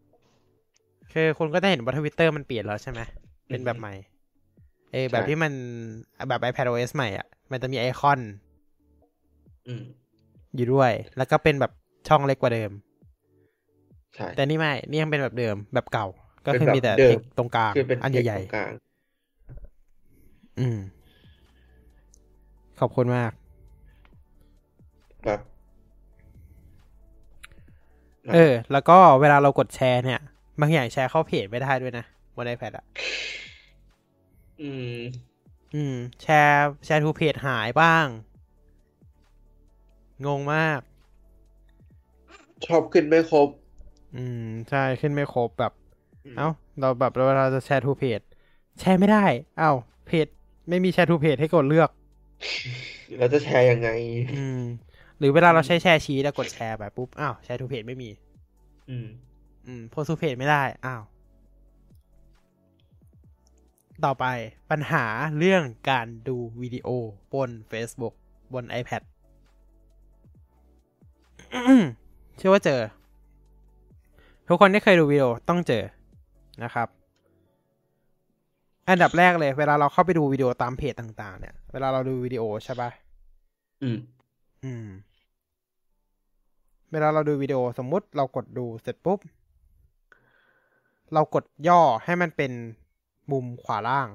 [1.13, 3.01] คือคุณก็จะเห็นว่าทวิตเตอร์มันเปลี่ยนแล้วใช่ไหม
[3.49, 3.95] เป็นแบบใหม่
[4.93, 5.53] เออแบบใช่ที่มัน
[6.29, 8.21] แบบ iPad OS ใหม่อะมันจะมีไอคอน
[9.67, 9.83] อืม
[10.55, 11.73] อยู่ด้วย แล้วก็เป็นแบบ
[12.09, 12.71] ช่องเล็กกว่าเดิม
[14.17, 16.07] ใช่ แต่นี่ไม่ นี่ยังเป็นแบบเดิมแบบเก่า
[16.47, 20.79] ก็เป็นคือแบบมีแต่เดิมเทคตรงกลางคือเป็นอันเทคใหญ่ตรงกลางๆอืม
[22.81, 23.33] ขอบคุณมาก
[25.25, 25.41] แบบ
[28.31, 30.21] เออ แล้วก็เวลาเรากดแชร์เนี่ย
[30.61, 32.05] บางอย่างแชร์เข้าเพจไม่ได้ด้วยนะ
[32.37, 32.85] บน iPad อะ
[34.61, 35.33] อืม
[35.75, 38.07] อืม แชร์แชร์ทูเพจหายบ้าง
[40.25, 40.81] งงมาก
[42.67, 43.49] ชอบขึ้นไม่ครบ
[44.15, 45.73] อืม ใช่ขึ้นไม่ครบแบบ
[46.25, 46.47] อืมเอ้า
[46.79, 48.21] เราแบบเวลาจะแชร์ทูเพจ
[48.81, 49.19] แชร์ไม่ได้
[49.59, 49.71] เอ้า
[50.07, 50.27] เพจ
[50.69, 51.91] ไม่มี share to page ให้กดเลือก
[53.17, 53.89] แล้วจะแชร์ยังไง
[54.31, 54.59] อืม
[55.23, 58.11] หรือเวลาเราใช้ share sheet แล้วกดแชร์ไปปุ๊บ อ้าว share to page ไม่มี
[58.91, 59.09] อืม
[59.67, 61.03] อืม post to page ไม่ได้ อ้าว
[64.05, 64.25] ต่อไป
[64.71, 65.05] ปัญหา
[65.39, 66.89] เรื่องการดูวิดีโอ
[67.35, 68.15] บน Facebook
[68.55, 69.03] บน iPad
[72.37, 72.81] เชื่อว่าเจอ
[74.49, 75.85] ทุกคนที่เคยดูวิดีโอต้องเจอ
[76.65, 76.89] นะครับ
[78.89, 82.91] อันดับแรกเลย เวลาเราเข้าไปดูวิดีโอตามเพจต่าง ๆ เนี่ย เวลาเราดูวิดีโอใช่ปะ
[83.83, 83.99] อืม
[84.65, 84.87] อืม
[86.93, 89.19] เวลาเราดูวิดีโอสมมุติเรากดดูเสร็จปุ๊บ
[91.13, 92.53] เรากดย่อให้มันเป็น
[93.31, 94.09] มุมขวาล่าง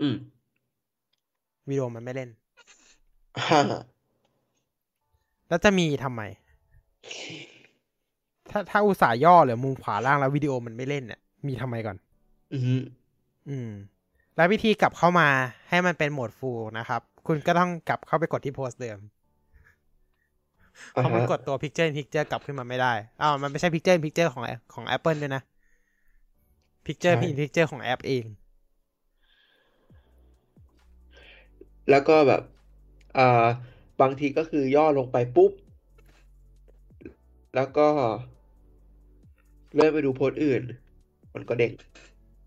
[0.00, 0.14] อืม
[1.68, 2.30] วิดีโอมันไม่เล่น
[3.48, 3.60] ฮ่า
[5.48, 6.22] แล้วจะมีทำไม
[8.50, 11.96] ถ้าถ้าอุตส่าห์ย่อเหรือมุมขวาล่างแล้ววิดีโอมันไม่เล่นเนี่ยมีทำไมก่อน
[12.52, 12.76] อือฮึ
[13.48, 13.70] อืม
[14.36, 15.28] แล้ววิธีกลับเข้ามา
[15.68, 19.21] ให้มันเป็นโหมดฟูลนะครับ คุณก็ต้องกลับเข้าไปกดที่โพสต์เดิมอ่า
[20.96, 24.42] เพราะมันฮะกดตัว Picture in Picture กลับขึ้นมาไม่ได้อ้าวมันไม่ใช่ Picture in Picture ของ
[24.74, 25.42] ของ Apple ด้วยนะ
[26.86, 28.24] Picture in Picture ของแอปเอง
[31.90, 32.42] แล้วก็แบบ
[33.18, 33.46] อ่า
[34.00, 35.52] บางทีก็คือย่อลงไปปุ๊บ
[37.54, 37.88] แล้วก็
[39.74, 40.62] เลื่อนไปดูโพสต์อื่น
[41.34, 41.72] มันก็เด้ง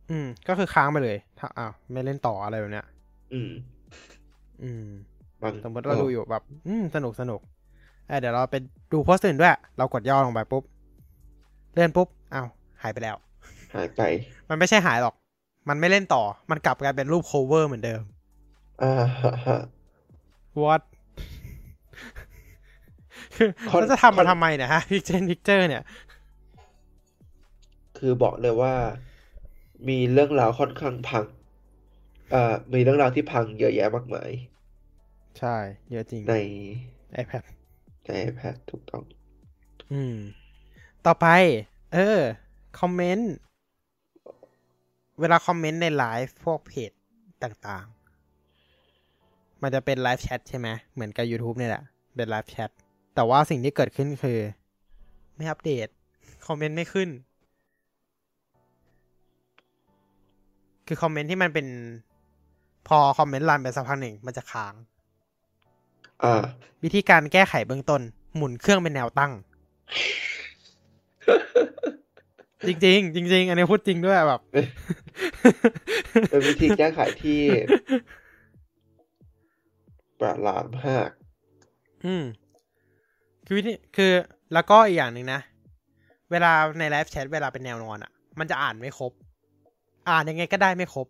[0.09, 2.85] อืม ก็คือค้างไปเลย ถ้าอ้าวไม่เล่นต่ออะไรแบบเนี้ย
[3.33, 3.51] อืม
[4.61, 4.85] อืม
[5.41, 7.39] บางสมมติเราดูอยู่แบบ อืม สนุกสนุก
[8.07, 8.55] เอ้ยเดี๋ยวเราไป
[8.91, 10.63] ดูโพสต์อื่นด้วย เรากดย่อลงไปปุ๊บ
[11.73, 12.47] เลื่อนปุ๊บอ้าว
[12.81, 13.15] หายไปแล้ว
[13.75, 14.01] หายไป
[14.49, 15.15] มันไม่ใช่หายหรอก
[15.69, 18.01] มันไม่เล่นต่อ มันกลับกลายเป็นรูป cover เหมือนเดิม
[18.83, 19.59] อ่าฮะฮะ
[20.61, 20.81] what
[23.35, 25.83] คือคอนแล้วจะทำคอมานทำไมเนี่ยฮะ picture in picture เนี่ย
[27.97, 28.73] คือบอกเลยว่า
[29.89, 31.25] มีเรื่องราวค่อนข้างพัง
[32.33, 34.31] อ่ามีเรื่องราวที่พังเยอะแยะมากมาย
[35.39, 35.55] ใช่
[35.91, 36.35] เยอะจริงใน
[37.21, 37.43] iPad
[38.05, 39.03] ใน iPad ถูกต้อง
[39.91, 40.17] อืม
[41.05, 41.27] ต่อไป
[41.93, 42.19] เออ
[42.79, 43.31] คอมเมนต์
[45.19, 46.91] เวลาคอมเมนต์ในไลฟ์พวกเพจ
[47.43, 51.83] ต่างๆ มันจะเป็น live chat ใช่ไหม เหมือนกับ YouTube เนี่ยแหละ
[52.15, 52.69] เป็น live chat
[53.15, 54.39] แต่ว่าสิ่งที่เกิดขึ้นคือ
[55.35, 55.87] ไม่อัปเดต
[56.47, 57.09] คอมเมนต์ไม่ขึ้น
[60.87, 61.67] คือคอมเมนต์ที่มันเป็น
[62.87, 64.73] พอคอมเมนต์ run ไปสักพักหนึ่ง มันจะค้าง
[66.83, 68.01] วิธีการแก้ไขเบื้องต้น
[68.35, 69.31] หมุนเครื่องเป็นแนวตั้ง
[72.67, 74.41] จริงๆจริงๆอันนี้พูดจริงด้วยแบบ
[76.29, 77.41] เป็นวิธีแก้ไขที่
[80.19, 81.09] ประหลาดมาก
[82.05, 82.23] อืม
[83.45, 84.11] คือวิธีคือ
[84.53, 85.41] แล้วก็อีกอย่างหนึ่งนะ
[86.31, 89.11] เวลาในไลฟ์แชทเวลาเป็นแนวนอนอะ มันจะอ่านไม่ครบ
[90.09, 91.07] อ่านยังไงก็ได้ไม่ครบ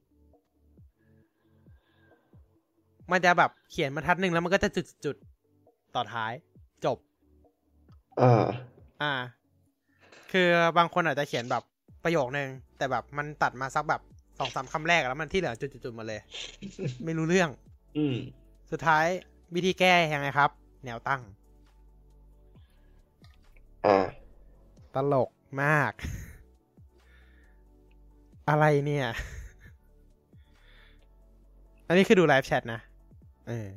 [3.12, 6.32] มันจะแบบเขียนบรรทัดหนึ่งแล้วมันก็จะจุดจุดๆต่อท้าย
[6.86, 6.98] จบ
[8.22, 8.46] อ่า
[9.02, 9.14] อ่า
[10.32, 11.64] คือบางคนอาจจะเขียนแบบ
[12.04, 14.02] ประโยคนึง แต่แบบมันตัดมาสักแบบ
[14.40, 16.22] สองสามคำแรกแล้วมันที่เหลือจุดๆๆหมาเลย
[17.06, 17.50] ไม่รู้เรื่อง
[17.98, 18.16] อืม
[18.72, 19.06] สุดท้าย
[19.56, 20.50] วิธีแก้ยังไงครับ
[20.86, 21.22] แนวตั้ง
[23.86, 24.06] อ่า
[24.96, 25.30] ตลก
[25.64, 25.94] มาก
[28.50, 29.08] อะไรเนี่ย
[31.88, 32.80] อันนี้คือดู live chat นะ
[33.48, 33.68] เออ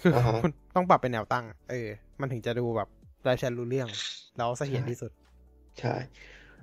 [0.00, 1.88] คืออ่าฮะคุณต้องปรับเป็นแนวตั้ง เออ
[2.20, 2.88] มันถึงจะดูแบบ
[3.24, 3.88] live chat รู้เรื่อง
[4.36, 5.10] แล้วเสถียรที่สุด
[5.78, 5.88] ใช่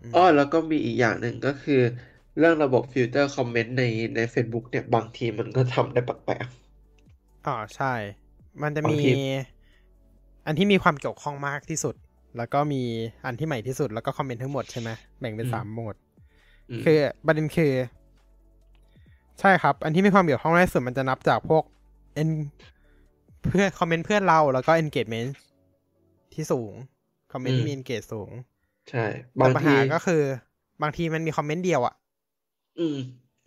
[0.03, 1.74] อืมอ้อแล้วก็มีอีกอย่างหนึ่งก็คือ
[2.38, 3.84] เรื่องระบบฟิลเตอร์คอมเมนต์ใน
[4.16, 6.48] ใน Facebook เนี่ย บางทีมันก็ทำได้แปลก
[7.45, 7.94] อ๋อใช่
[8.62, 9.12] มันจะบางมีที
[10.45, 11.95] อันที่มีความเกี่ยวข้องมากที่สุด
[12.38, 12.82] แล้วก็มี
[13.26, 14.90] อันที่ใหม่ที่สุดแล้วก็คอมเมนต์ทั้งหมดใช่ไหม
[15.20, 17.72] แบ่งเป็นสามโหมดๆอืมคือประเด็นคือ
[19.40, 21.64] ใช่ครับ อันที่มีความเกี่ยวข้องมากที่สุดมันจะนับจากพวก
[22.22, 22.30] en
[23.48, 25.30] เพื่อนคอมเมนต์เพื่อนเราแล้วก็ engagement
[26.34, 26.74] ที่สูง
[27.32, 28.32] คอมเมนต์ที่มี engage สูง
[28.90, 29.06] ใช่
[29.40, 30.22] แต่บางปัญทีหาก็คือ
[30.82, 31.94] บางทีมันมีคอมเมนต์เดียวอะ
[32.78, 32.95] อืม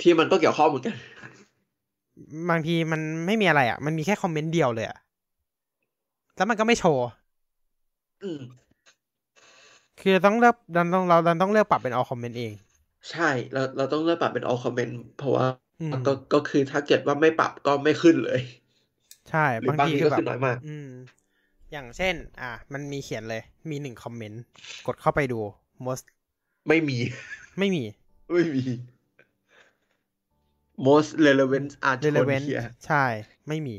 [0.01, 0.95] ที่มันก็เกี่ยวข้องเหมือนกัน
[2.51, 4.99] บางทีมันไม่มีอะไรอะมันมีแค่คอมเมนต์เดียวเลยอะ
[6.37, 7.05] แล้วมันก็ไม่โชว์
[8.23, 8.43] อืม
[10.01, 12.53] คือต้องเลือกเราต้องเราเราต้องเลือกปรับเป็น all comment เอง
[13.11, 15.68] ใช่ เราเราต้องเลือกปรับเป็น all comment เพราะว่าอืม
[16.07, 18.41] ก็ก็คือถ้าเกิดว่าไม่ปรับก็ไม่ขึ้นเลย
[19.29, 20.89] ใช่หรือบางบางทีทีคืก็อแบขึ้บนน้อยมาก อืม
[21.73, 24.43] อย่างเช่น อะมันมีเขียนเลย มีหนึ่งคอมเมนต์
[24.87, 25.41] กดเข้าไปดู
[25.87, 26.05] most
[26.69, 26.97] ไม่มี
[27.59, 27.83] ไม่มี
[28.33, 28.65] ไม่มี
[30.87, 33.05] most relevant are shown relevant here ใช่
[33.49, 33.77] ไม่มี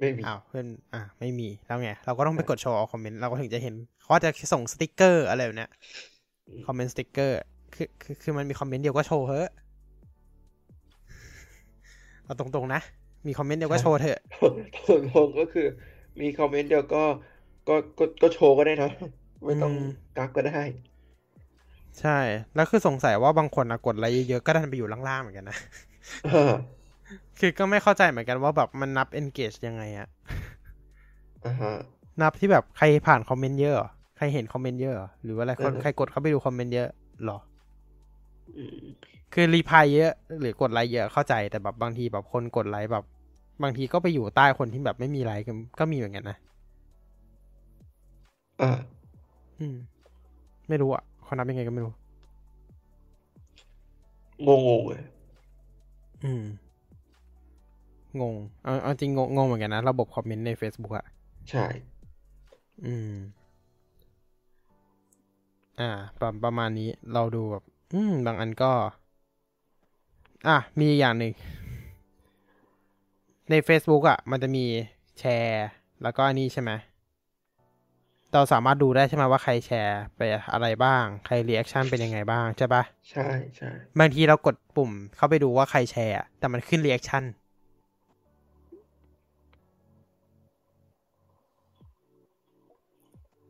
[0.00, 5.70] ไม่มีอ้าวเพื่อนอะไม่มีแล้วไง เราก็ต้องไปกดโชว์ all comment เราก็ถึงจะเห็นเขาจะส่งสติกเกอร์อะไรแบบเนี้ย
[6.66, 7.36] คอมเมนต์สติกเกอร์
[7.74, 9.48] คือคือคือมันมีคอมเมนต์เดียวก็โชว์เถอะ
[12.28, 12.80] เอาตรงๆนะ
[13.26, 14.20] มีคอมเมนต์เดียวก็โชว์เถอะ
[14.86, 15.66] ส่วนผมก็คือ
[16.20, 16.98] มีคอมเมนต์เดียวก็
[17.68, 18.88] ก็ก็ก็โชว์ก็ได้นะ
[19.46, 20.52] ไม่ต้องอืมกักก็ได้
[22.00, 22.18] ใช่
[22.54, 25.56] แล้วคือสงสัยว่าบางคนอะกดอะไรเยอะๆก็ดันไปอยู่ล่างๆเหมือนกันนะ
[26.24, 26.78] อ่า
[27.38, 30.08] คือก็ไม่เข้าใจเหมือนกันว่าแบบมันนับ engage ยังไงอะ
[31.44, 31.72] อ่าฮะ
[32.20, 36.88] นับที่แบบใครผ่านคอมเมนต์เยอะเหรอใครเห็นคอมเมนต์เยอะเหรอหรือว่าอะไรคนเออใครกดเข้าไปดูคอมเมนต์เยอะ
[37.22, 37.38] เหรอ
[38.56, 43.04] อืม คือ reply เยอะหรือกดไลค์เยอะเข้าใจแต่แบบบางทีแบบคนกดไลค์แบบ
[43.62, 46.36] บางทีก็ไปอยู่ใต้คนที่แบบไม่มีไลค์ก็ก็มีเหมือนกันนะ
[48.62, 48.70] อ่า
[49.60, 49.76] อืม
[50.68, 51.92] ไม่รู้อะเขานับยังไงก็ไม่รู้
[54.46, 55.02] งงงๆเลย
[56.24, 56.44] อืม
[58.20, 58.34] งง
[58.64, 61.06] เอาเอาจริงงงงงเหมือนกันนะระบบคอมเมนต์ใน Facebook อะ
[61.50, 61.66] ใช่
[62.84, 63.12] อืม
[65.80, 65.90] อ่า
[66.20, 68.70] ประประมาณนี้เราดูแบบ อืม บางอันก็
[70.50, 71.32] อะ มีอีกอย่างหนึ่ง
[73.50, 74.64] ใน Facebook อะ มันจะมี
[75.18, 75.66] แชร์
[76.02, 76.70] แล้วก็อันนี้ใช่ไหม
[78.34, 80.20] เราสามารถดูได้ใช่ไหมว่าใครแชร์ไป
[80.52, 87.24] อะไรบ้าง ใคร reaction เป็นยังไงบ้างใช่ปะใช่ใช่บางทีเรากดปุ่มเข้าไปดูว่าใครแชร์อะแต่มันขึ้น reaction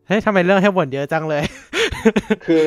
[0.07, 1.43] เฮ้ยทำไมเรื่องให้บ่นเยอะจังเลย
[2.47, 2.63] คือ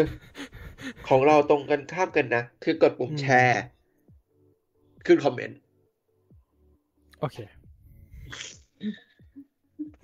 [1.08, 3.62] ของเราตรงกันข้ามกันนะ คือกดปุ่มอืมแชร์
[5.06, 5.57] ขึ้นคอมเมนต์
[7.19, 7.38] โอเค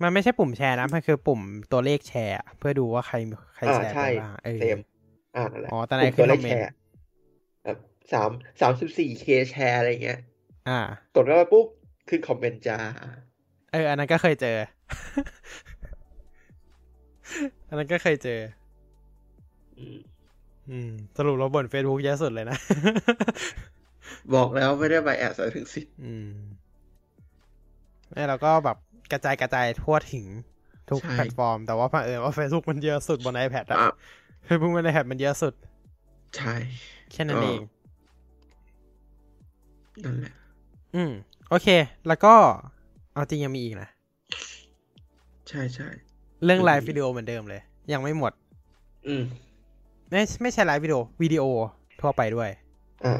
[0.02, 1.40] มันไม่ใช่ปุ่มแชร์นะ มันคือปุ่ม
[1.72, 3.16] ตัวเลขแชร์อะเพื่อดูว่าใคร
[3.56, 4.78] ใครอ่าแชร์ใช่ไปบ้างเออเซม
[5.36, 6.72] อ่านั่นแหละอ๋อแต่ไหนปุ่มตัวเลขขึ้นคอมเมนต์แชร์
[7.64, 7.78] แบบ
[8.12, 8.30] สาม
[8.60, 10.20] สามสิบสี่เคแชร์อะไรเงี้ย
[10.68, 10.80] อ่า
[11.14, 11.66] กดเข้าไปปุ๊บ
[12.08, 12.78] ขึ้นคอมเมนต์จ้า
[13.72, 14.56] เออ อันนั้นก็เคยเจอ
[17.68, 18.40] อันนั้นก็เคยเจอ
[19.78, 19.98] อืม
[20.70, 22.58] อืมสรุปเราบ่น Facebook เยอะสุดเลยนะ
[24.34, 26.30] บอกแล้วไม่ได้ไปแอบใส่ถึงสิทธิ์อืม
[28.14, 28.76] นี่เราก็แบบ
[29.12, 30.26] กระจายกระจายทั่วถึง
[30.90, 33.92] ทุกใช่แพลตฟอร์ม แต่ว่าเผอิญว่า Facebook มันเยอะสุดบน iPad อะอะ
[34.46, 35.54] Facebook บน iPad มันเยอะสุด
[36.36, 36.54] ใช่
[37.12, 37.62] แค่นั้นก็เอง
[40.04, 40.34] นั่นแหละ
[40.94, 41.12] อืม
[41.48, 41.68] โอเค
[42.08, 42.34] แล้วก็
[43.12, 43.88] เอาจริงยังมีอีกนะ
[45.48, 45.88] ใช่ใช่
[46.44, 47.62] เรื่องอืมไลฟ์วิดีโอเหมือนเดิมเลย
[47.92, 48.32] ยังไม่หมด
[49.08, 49.22] อืม
[50.10, 51.44] ไม่ไม่ใช่ไลฟ์วิดีโอ วิดีโอ
[52.00, 52.50] ทั่วไปด้วย
[53.04, 53.14] อ่า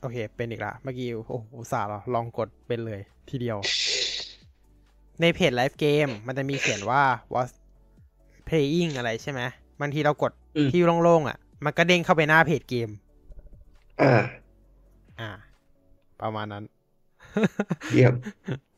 [0.00, 3.00] โอเค เป็นอีกละ เมื่อกี้ โอ้โหอุตส่าห์เราลองกดเป็นเลย
[3.30, 3.58] ทีเดียว
[5.20, 7.02] ในเพจไลฟ์เกมมันจะมีเขียนว่า
[7.34, 7.50] was
[8.48, 9.40] playing อะไรใช่ไหม
[9.80, 12.88] บางทีเรากดอืมที่โล่งๆอะ มันก็เด้งเข้าไปหน้าเพจเกม
[14.02, 14.14] อ่า
[15.20, 15.30] อ่า
[16.20, 16.64] ประมาณนั้น
[17.92, 18.14] เยี่ยม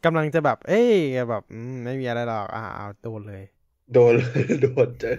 [0.05, 0.91] กำลังจะแบบ เอ้ย
[1.31, 3.45] แบบอืมไม่มีอะไรหรอก อ่าเอาโดนเลย
[3.93, 5.17] โดนเลยโดนเจอ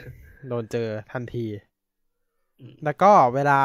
[0.47, 1.45] โดนเจอทันที
[2.59, 3.61] อืมแล้วก็เวลา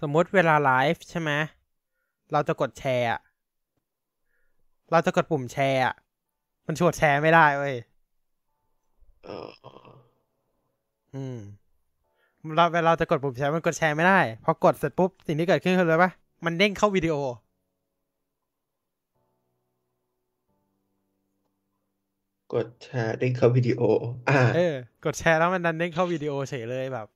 [0.00, 1.30] สมมุติเวลาไลฟ์ใช่ไหม
[2.32, 3.20] เราจะกดแชร์อะ
[4.90, 5.94] เราจะกดปุ่มแชร์อะ
[6.66, 7.74] มันชวดแชร์ไม่ได้เว้ย
[9.26, 9.36] อ๋อ
[11.14, 11.36] อืม
[12.56, 14.14] เราเวลาเราจะกดปุ่มแชร์มันกดแชร์ไม่ได้
[14.44, 16.12] พอกดเสร็จปุ๊บ สิ่งที่เกิดขึ้นคืออะไรปะ
[16.44, 17.16] มันเด้งเข้าวิดีโอ
[22.52, 23.80] กดแชร์ได้เข้าวิดีโอ
[24.28, 24.74] อ่า เออ
[25.04, 27.06] กดแชร์แล้วมันดันเด้งเข้าวิดีโอเฉยเลยแบบ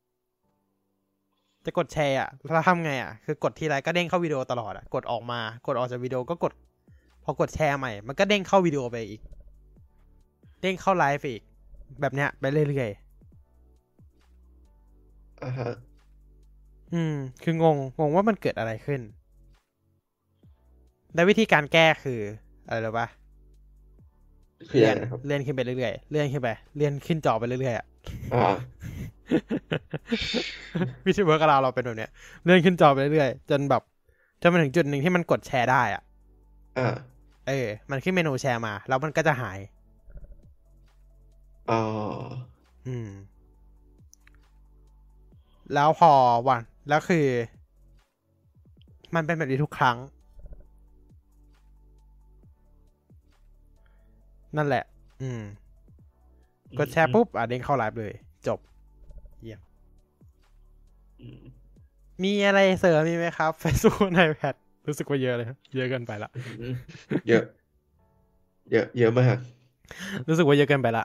[1.64, 6.52] จะกดแชร์อะเราทำไงอะ คือกดทีไรก็เด้งเข้าวิดีโอตลอดอะ กดออกมา กดออกจากวิดีโอก็กด
[7.24, 9.20] พอกดแชร์ใหม่ มันก็เด้งเข้าวิดีโอไปอีก
[10.60, 11.42] เด้งเข้าไลฟ์อีก
[12.00, 12.90] แบบเนี้ยไปเรื่อย
[15.42, 19.00] อ่าฮะๆอืม คืองง งงว่ามันเกิดอะไรขึ้น
[21.14, 22.20] และวิธีการแก้คือ
[22.66, 23.06] อะไรรู้ปะ
[24.70, 27.86] คือเลื่อน ยัองไงครับ เลื่อนขึ้นไปเรื่อยๆ เลื่อนขึ้นไป เลื่อนขึ้นจอไปเรื่อยๆอะ
[28.34, 28.54] อ่า
[31.06, 32.10] วิธี work เราเราเป็นแบบเนี้ย
[32.44, 33.82] เลื่อนขึ้นจอไปเรื่อยๆจนแบบ
[34.40, 36.02] จนมาถึงจุดหนึ่งที่มันกดแชร์ได้อะ
[36.76, 36.86] อ่า
[37.46, 39.58] เออ มันขึ้นเมนูแชร์มา แล้วมันก็จะหาย
[41.68, 41.80] อ๋อ
[42.86, 43.10] อืม
[45.74, 46.12] แล้วพอ
[46.48, 47.26] วัน แล้วคือ
[49.14, 49.96] มันเป็นแบบนี้ทุกครั้ง
[54.56, 54.84] นั่นแหละ
[55.22, 55.42] อืม
[56.78, 58.29] กดแชร์ปุ๊บ อะเด้งเข้าไลฟ์เลยจบเยี่ยมอื
[61.38, 61.40] ม
[62.24, 64.54] มีอะไรเสริมมีไหมครับ Facebook ในแพด
[64.88, 66.30] รู้สึกว่าเยอะเลย เยอะเกินไปละ
[66.60, 66.74] อืม
[67.28, 67.44] เยอะ
[68.72, 69.36] เยอะ เยอะมาก
[70.28, 71.04] รู้สึกว่าเยอะเกินไปละ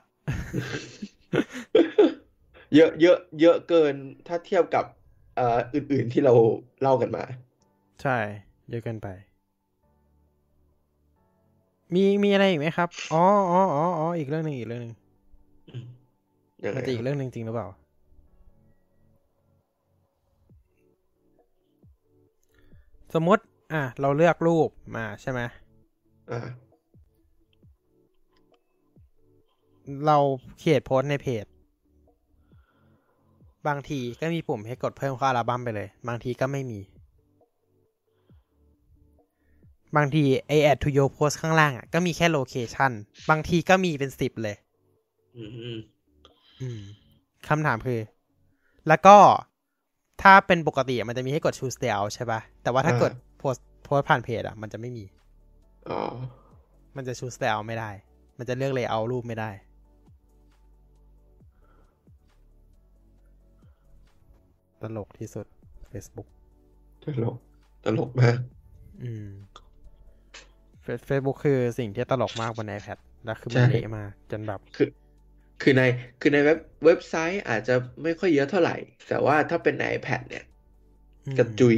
[2.76, 3.94] เยอะ เยอะ เยอะเกิน
[4.28, 4.86] ถ้าเทียบกับ
[5.36, 6.34] เอ่ออื่น ๆที่เรา
[6.82, 7.24] เล่ากันมา
[8.02, 8.18] ใช่
[8.70, 9.08] เยอะเกินไป
[11.96, 14.94] มี มีอะไรอีกไหมครับ อ๋ออ๋ออ๋ออ๋ออีกเรื่องหนึ่งอีกเรื่องหนึ่ง
[15.68, 15.86] อืม
[16.66, 17.68] ยังไงมันจะอีคกรับเรื่องหนึ่งจริงหรือเปล่า
[23.16, 23.44] สมมติ
[23.74, 25.40] อะ เราเลือกรูปมาใช่ไหม
[26.32, 26.40] อ่า
[30.06, 30.18] เรา
[30.60, 31.46] เขียนโพสต์ในเพจ
[33.68, 36.80] บางทีก็มีปุ่มให้กดเพิ่มเข้าอัลบั้มไปเลย บางทีก็ไม่มี
[39.96, 42.92] บางทีไอแอดทูโยโพสข้างล่างอะก็มีแค่โลเคชัน
[43.30, 44.56] บางทีก็มีเป็นสิบเลย
[45.36, 45.80] อืมอืม
[46.62, 46.80] อืม
[47.48, 48.00] คำถามคือ
[48.88, 49.18] แล้วก็
[50.22, 55.06] ถ้าเป็นปกติอะมันจะมีให้กด choose layout ใช่ปะแต่ว่าถ้ากดโพสโพสผ่านเพจอะมันจะไม่มี
[55.90, 56.02] อ๋อ
[56.96, 57.90] มันจะ choose layout ไม่ได้
[58.38, 59.52] มันจะเลือก layout รูปไม่ได้
[64.82, 65.46] ตลกที่สุด
[65.92, 66.28] Facebook
[67.04, 67.38] ตลก
[67.86, 68.38] ตลกมาก
[69.04, 69.30] อืม
[71.06, 74.90] เฟซบุ๊กคือสิ่งที่ตลกมากบน iPad แล้วคือมันใช่เละมากจนแบบคือ
[75.61, 75.82] คือใน
[76.19, 78.76] คือในเว็บเว็บไซต์อาจจะไม่ค่อยเยอะเท่าไหร่
[79.07, 80.45] แต่ว่าถ้าเป็นใน iPad เนี่ย
[81.27, 81.77] อืมกระจุย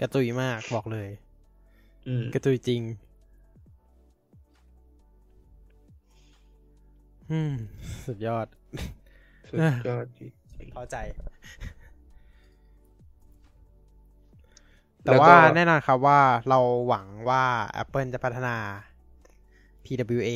[0.00, 1.08] กระจุยมากบอกเลย
[2.08, 2.82] อืมกระจุยจริง
[7.30, 7.52] อืม
[8.06, 8.46] สุดยอด
[9.50, 10.32] สุดยอดจริง
[10.72, 16.58] เข้าใจๆแต่แล้วว่าก็แน่นอนครับว่าเรา
[16.88, 17.44] หวังว่า
[17.82, 18.56] Apple จะพัฒนา
[19.84, 20.30] PWA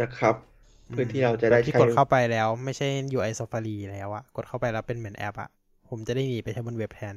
[0.00, 0.51] นะครับ
[0.92, 2.86] เพื่อที่เราจะได้ที่ใช้กดเข้าไปแล้ว ไม่ใช่
[3.16, 5.48] UI Safari แล้วอะกดเข้าไปแล้วเป็นเหมือนแอปอะ
[5.88, 7.16] ผมจะได้หนีไปใช้บนเว็บแทน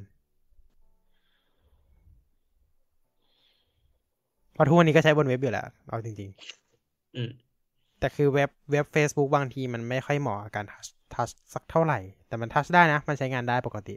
[4.53, 6.29] เพราะทุกวันนี้ก็ใช้บนเว็บอยู่แล้วเอาจริง
[7.15, 13.95] อืมๆแต่คือเว็บเว็บ Facebook บางทีมันไม่ค่อยเหมาะกับการทัชทัชสักเท่าไหร่ แต่มันทัชได้นะ มันใช้งานได้ปกติ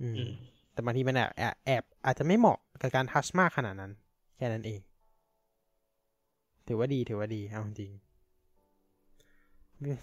[0.00, 0.32] อืมอืม
[0.72, 3.92] แต่บางทีมันแอบแอบแอบอาจจะไม่เหมาะกับการทัชมากขนาดนั้น
[4.36, 4.80] แค่นั้นเอง
[6.66, 7.92] ถือว่าดีถือว่าดีเอาจริง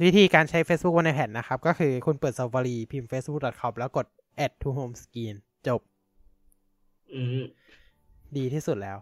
[0.05, 4.05] วิธีการใช้ Facebook บน iPad นะครับ ก็คือคุณเปิด Safari พิมพ์ facebook.com แล้วกด
[4.45, 5.35] add to home screen
[5.67, 5.81] จบ
[7.13, 7.43] อืม
[8.37, 8.97] ดีที่สุดแล้ว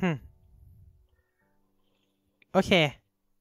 [0.00, 0.16] ฮึ่ม
[2.52, 2.72] โอเค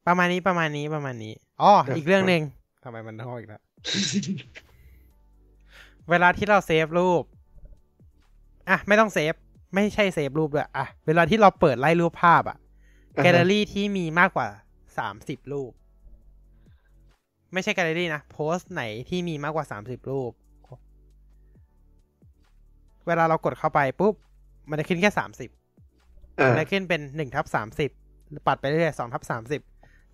[0.08, 2.42] ประมาณนี้ประมาณนี้ประมาณนี้อ๋ออีกเรื่องหนึ่ง
[2.84, 3.62] ทำไมมันท้องอีกแล้ว
[6.10, 7.24] เวลาที่เราเซฟรูป
[8.70, 9.34] อะ ไม่ต้องเซฟ
[9.74, 12.58] ไม่ใช่เซฟรูปด้วย อะ เวลาที่เราเปิดไล่รูปภาพอะ
[13.18, 14.48] อ่าฮะแกลเลอรี่ที่มีมากกว่า
[14.98, 15.72] สามสิบรูป
[17.54, 20.32] ไม่ใช่แกลเลอรี่นะ โพสต์ไหนที่มีมากกว่าสามสิบรูป
[23.08, 24.14] เวลาเรากดเข้าไปปุ๊บ
[24.70, 25.50] มันจะขึ้นแค่สามสิบ
[26.40, 27.92] อ่าจะขึ้นเป็นหนึ่งทับสามสิบ
[28.48, 29.62] ปัดไปเรื่อยสองทับสามสิบ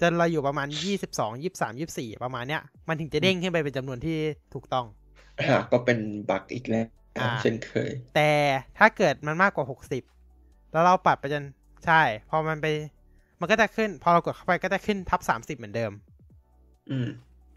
[0.02, 4.18] จนเราอยู่ประมาณยี่สิบสองยี่สามยี่สี่ประมาณเนี้ย มันถึงจะเด้งขึ้นไปเป็นจำนวนที่
[4.54, 4.86] ถูกต้อง
[5.40, 6.00] อ่าก็เป็น
[6.30, 6.86] บั๊กอีกแล้ว
[7.20, 8.32] อ่าเช่นเคย แต่
[8.78, 10.04] ถ้าเกิดมันมากกว่าหกสิบ
[10.72, 11.44] แล้วเราปัดไปจน
[11.86, 12.68] ใช่ พอมันไป
[13.40, 15.92] มันก็จะขึ้น พอเรากดเข้าไปก็จะขึ้นทับสามสิบเหมือนเดิม
[16.90, 17.08] อืม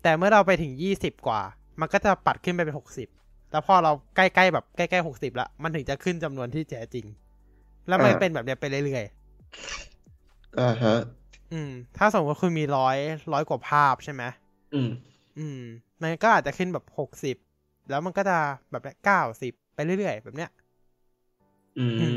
[0.02, 1.40] แต่เมื่อเราไปถึงยี่สิบกว่า
[1.80, 3.08] มันก็จะปัดขึ้นไปเป็นหกสิบ
[3.52, 7.06] แล้วพอเราใกล้ๆแบบใกล้ๆหกสิบละมันถึงจะขึ้นจำนวนที่แท้จริง
[7.88, 9.04] แล้วมันอ่าเป็นแบบเนี้ยไปเรื่อย
[10.58, 12.96] อ่าฮะๆอืม ถ้าสมมติว่าคุณมีร้อย
[13.32, 14.22] ร้อยกว่าภาพใช่ไหม
[14.74, 14.90] อืม
[15.38, 15.60] อืม
[16.02, 17.36] มันก็อาจจะขึ้นแบบหกสิบ
[17.90, 18.36] แล้วมันก็จะ
[18.70, 20.50] แบบเก้าสิบไปเรื่อยๆ แบบเนี้ย
[21.78, 22.06] อื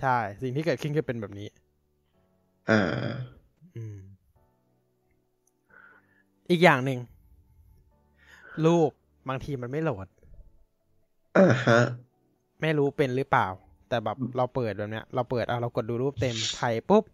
[0.00, 1.48] ใช่ สิ่งที่เกิดขึ้นคือเป็นแบบนี้
[2.70, 3.40] อ่า
[3.76, 3.98] อืม
[6.50, 6.98] อีกอย่างหนึ่ง
[8.64, 8.90] รูป
[9.28, 10.06] บางทีมันไม่โหลด
[11.36, 11.78] อ่าฮะ
[12.60, 13.48] ไม่รู้เป็นหรือเปล่า
[13.88, 17.04] แต่แบบเราเปิดแบบเนี้ย เราเปิดอะเรากดดูรูปเต็มไทยปุ๊บ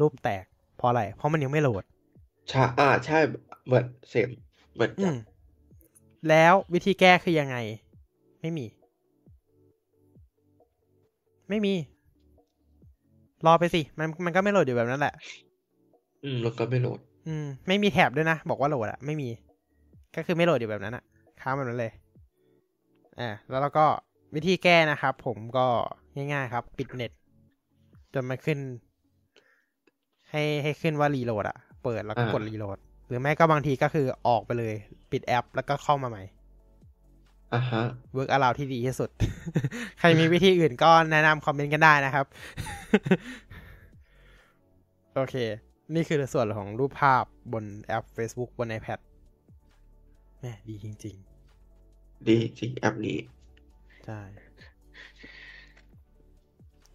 [0.00, 0.44] รูปแตก
[0.76, 1.84] เพราะอะไร เพราะมันยังไม่โหลด
[2.48, 3.18] ใช่อ่าใช่
[3.64, 4.30] เหมือนเสม
[4.74, 5.14] เหมือนอืกันม
[6.28, 7.56] แล้ววิธีแก้คือยังไง
[8.40, 8.66] ไม่มี
[11.48, 11.74] ไม่มี
[13.46, 15.14] รอไปสิ มันมันก็ไม่โหลดอยู่แบบนั้นแหละ
[16.24, 16.98] อืมแล้วก็ไม่โหลด
[17.28, 19.28] อืม ไม่มีแถบด้วยนะ บอกว่าโหลดอะไม่มี
[20.16, 21.04] ก็คือไม่โหลดอยู่แบบนั้นอะ
[21.40, 21.92] ค้างแบบนั้นเลย
[23.20, 23.86] อ่าแล้วเราก็
[24.34, 25.66] วิธีแก้นะครับ ผมก็
[26.16, 27.12] ง่ายๆครับ ปิดเน็ต
[28.14, 28.58] จนมันขึ้น
[30.30, 34.74] ให้ให้ขึ้นว่า reload อะเปิดแล้วก็อ่ากด reload หรือไม่ก็บางทีก็คือออกไปเลย
[35.12, 36.22] ปิดแอป แล้วก็เข้ามาใหม่
[37.54, 39.10] อ่าฮะ workaround ที่ดีที่สุด
[39.98, 42.26] ใครมีวิธีอื่นก็แนะนำคอมเมนต์กันได้นะครับ
[45.14, 45.34] โอเค
[45.94, 48.98] นี่คือส่วนของรูปภาพบนแอป Facebook บน iPad
[50.40, 51.16] แหม่ดีจริง
[52.28, 54.20] ดีจริงแอปนี้ๆใช่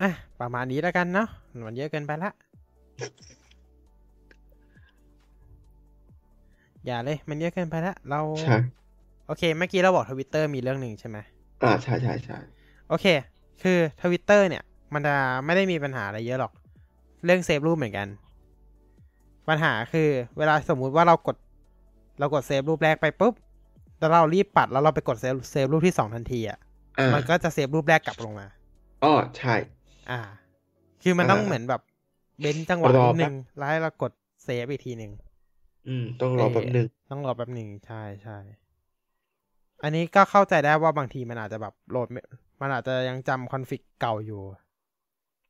[0.02, 1.28] อะ ประมาณนี้แล้วกันเนาะ
[1.68, 2.32] มันเยอะเกินไปละ
[6.86, 8.56] อย่าเลย มันเยอะเกินไปละ เราใช่
[9.30, 11.18] โอเค เมื่อกี้เราบอกทวิตเตอร์มีเรื่องหนึ่งใช่ไหม
[11.64, 12.38] อ่าใช่ใช่ใช่
[12.90, 13.06] โอเค
[13.62, 15.16] คือทวิตเตอร์เนี่ย มันจะ
[15.46, 16.52] ไม่ได้มีปัญหาอะไรเยอะหรอก
[17.26, 18.08] เรื่องเซฟรูปเหมือนกัน
[19.48, 21.36] ปัญหาคือเวลาสมมุติว่าเรากด
[22.20, 23.34] เรากดเซฟรูปแรกไปปุ๊บ
[24.00, 26.60] แล้วเรารีบปัดแล้วเราไปกดเซฟเซฟรูปที่สองทันทีอะ
[27.00, 28.48] อ่ามันก็จะเซฟรูปแรกกลับลงมา
[29.04, 29.56] อ๋อใช่
[30.12, 30.20] อ่า
[31.04, 31.82] คือมันต้องอ่าเหมือนแบบ
[32.42, 34.12] เว้นจังหวะรอนิดนึงแป๊บแล้วให้เรากด
[34.44, 35.12] เซฟอีกทีหนึ่ง
[35.88, 38.38] อืม ต้องรอแป๊บหนึ่งต้องรอแป๊บหนึ่งใช่ใช่
[39.84, 42.22] อันนี้ก็เข้าใจได้ว่าบางทีมันอาจจะแบบโหลดไม่
[42.62, 44.42] มันอาจจะยังจำคอนฟิกเก่าอยู่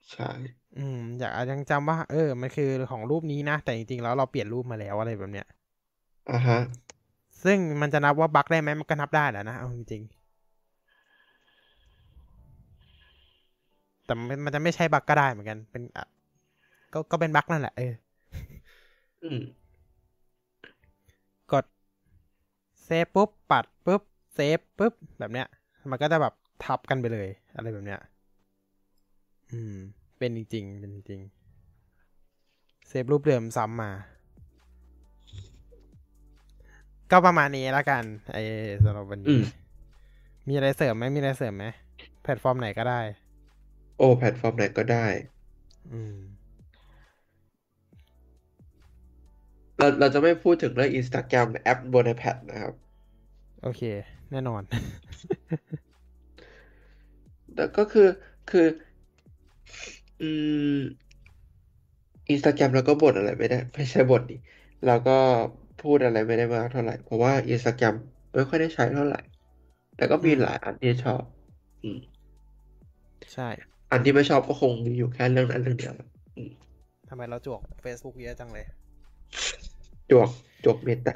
[0.10, 0.30] ใช่
[0.78, 5.46] อืม อยากอาจยังจำว่า เออ มันคือของรูปนี้นะ แต่จริงๆแล้วเราเปลี่ยนรูปมาแล้วอะไรแบบเนี้ย
[6.30, 6.58] อ่าฮะ
[7.44, 16.06] ซึ่งมันจะนับว่าบั๊กได้ไหมมันก็นับได้แหละนะเอาจริงๆแต่มันมันจะไม่ใช่บั๊กก็ได้เหมือนกัน เป็นอะ
[16.94, 17.94] ก็ก็เป็นบั๊กนั่นแหละเออ
[19.24, 19.40] อืม
[21.52, 21.66] กด
[22.84, 25.48] เซเซฟปุ๊บปัดปุ๊บเซฟปุ๊บแบบเนี้ย
[25.92, 26.34] มันก็จะแบบ
[26.64, 28.00] ทับกันไปเลย อะไรแบบเนี้ย
[29.52, 29.76] อืม
[30.18, 33.92] เป็นจริงๆเป็นจริงๆเซฟรูปเดิมซ้ำมา
[37.12, 38.04] ก็ประมาณนี้แล้วกัน
[38.34, 38.42] ไอ้
[38.84, 39.44] สำหรับวันนี้ อืม
[40.48, 41.66] มีอะไรเสริมไหมมีอะไรเสริมไหม
[42.24, 43.02] แพลตฟอร์มไหนก็ได้
[43.98, 45.06] โอ้ แพลตฟอร์มไหนก็ได้
[45.92, 46.18] อืม
[49.78, 52.74] เราเราจะไม่พูดถึงเรื่อง Instagram แอปบน iPad นะครับ
[53.62, 53.82] โอเค
[54.32, 54.62] แน่นอน
[57.56, 58.08] แต่ก็คือ
[58.50, 58.68] คือ
[60.22, 60.30] อื
[60.78, 60.80] ม
[62.34, 64.38] Instagram เราก็บ่นอะไรไม่ได้ไม่ใช่บ่นดิ
[64.86, 65.18] เราก็
[65.82, 67.96] พูดอะไรไม่ได้มากเท่าไหร่ เพราะว่า Instagram
[68.34, 69.22] ไม่ค่อยได้ใช้เท่าไหร่
[69.96, 71.24] แต่ก็มีอืมหลายอันที่ชอบ
[71.84, 72.00] อืม
[73.34, 73.50] ใช่
[73.92, 76.08] อันที่ไม่ชอบก็คงมีอยู่แค่เรื่องนั้นเรื่องเดียวแหละ
[76.38, 76.52] อืม
[77.10, 78.66] ทำไมเราจวก Facebook เยอะจังเลย
[80.12, 80.30] จวก
[80.64, 81.16] จวกเมตา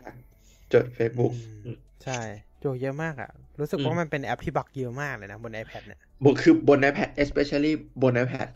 [0.73, 2.19] จด Facebook อืมอืมใช่
[2.63, 3.29] จวกเยอะมากอะ
[3.59, 7.71] รู้สึกอืมว่ามันเป็นแอปที่บักเยอะมากเลยนะ บน iPad เนี่ยบนคือบน iPad especially
[8.01, 8.47] บน iPad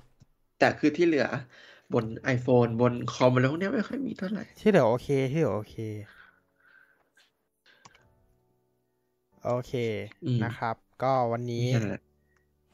[0.60, 1.28] แต่คือที่เหลือ
[1.94, 2.06] บน
[2.36, 5.76] iPhone บนคอมอะไรพวกเนี้ยไม่ค่อยมีเท่าไหร่ ที่เหลือโอเค ที่เหลือโอเค
[9.46, 9.74] โอเค
[10.26, 12.02] อืมนะครับ ก็วันนี้แค่นั้นแหละ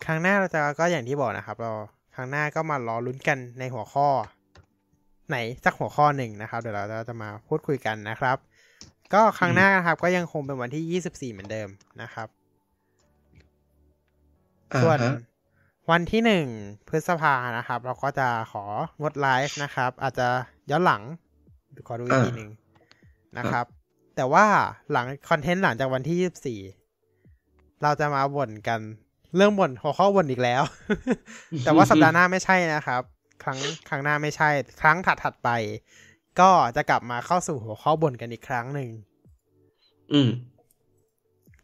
[0.06, 1.72] ครั้งหน้าเราจะก็อย่างที่บอกนะครับ เรา
[2.16, 4.08] ครั้งหน้าก็มารอลุ้นกันในหัวข้อ
[5.30, 8.38] ไหนสักหัวข้อหนึ่งนะครับ เดี๋ยวเราจะมาพูดคุยกันนะครับ
[9.14, 11.70] ก็ครั้งหน้านะครับ ก็ยังคงเป็นวันที่24เหมือนเดิม
[12.02, 12.28] นะครับ
[14.74, 15.16] อ่าส่วนฮะ
[15.92, 16.46] วันที่หนึ่ง
[16.88, 18.64] พฤษภานะครับ เราก็จะขอ
[19.02, 20.28] งดไลฟ์นะครับ อาจจะ
[20.72, 21.02] ย้อนหลัง
[21.88, 22.52] ขอดูอีกทีหนึ่ง
[23.38, 23.66] นะครับ
[24.16, 24.46] แต่ว่า
[24.92, 26.60] หลังคอนเทนต์หลังจากวันที่ยี่สี่
[27.84, 28.80] เราจะมาบ่นกัน
[29.36, 30.64] เรื่องบ่นหัวข้อบ่นอีกแล้ว
[31.66, 33.02] แต่ว่าสัปดาห์หน้าไม่ใช่นะครับ
[33.44, 33.60] ครั้ง
[33.90, 34.50] ครั้งหน้าไม่ใช่
[34.82, 35.50] ครั้งถัดถัดๆไป
[36.40, 38.90] ก็จะกลับมาเข้าสู่หัวข้อบ่นกันอีกครั้งหนึ่ง
[40.12, 40.30] อืม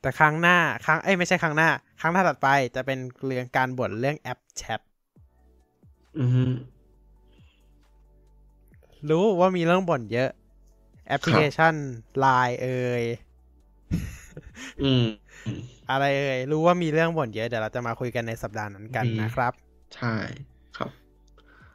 [0.01, 1.69] แต่ครั้งหน้า ครั้ง เอ้ยไม่ใช่ครั้งหน้า
[2.01, 4.79] ครั้งถัดๆไปจะเป็นเรื่องการบ่นเรื่องแอปแชท
[6.17, 6.49] อืม
[9.09, 10.29] รู้ว่ามีเรื่องบ่นเยอะ
[11.07, 11.73] แอปพลิเคชัน
[12.23, 13.03] Line เอ่ย
[14.81, 15.03] อืม
[15.91, 19.53] อะไรเอ่ยรู้ว่ามีเรื่องบ่นเยอะ เดี๋ยวเราจะมาคุยกันในสัปดาห์นั้นกันดีนะครับ
[19.95, 20.58] ใช่ครับ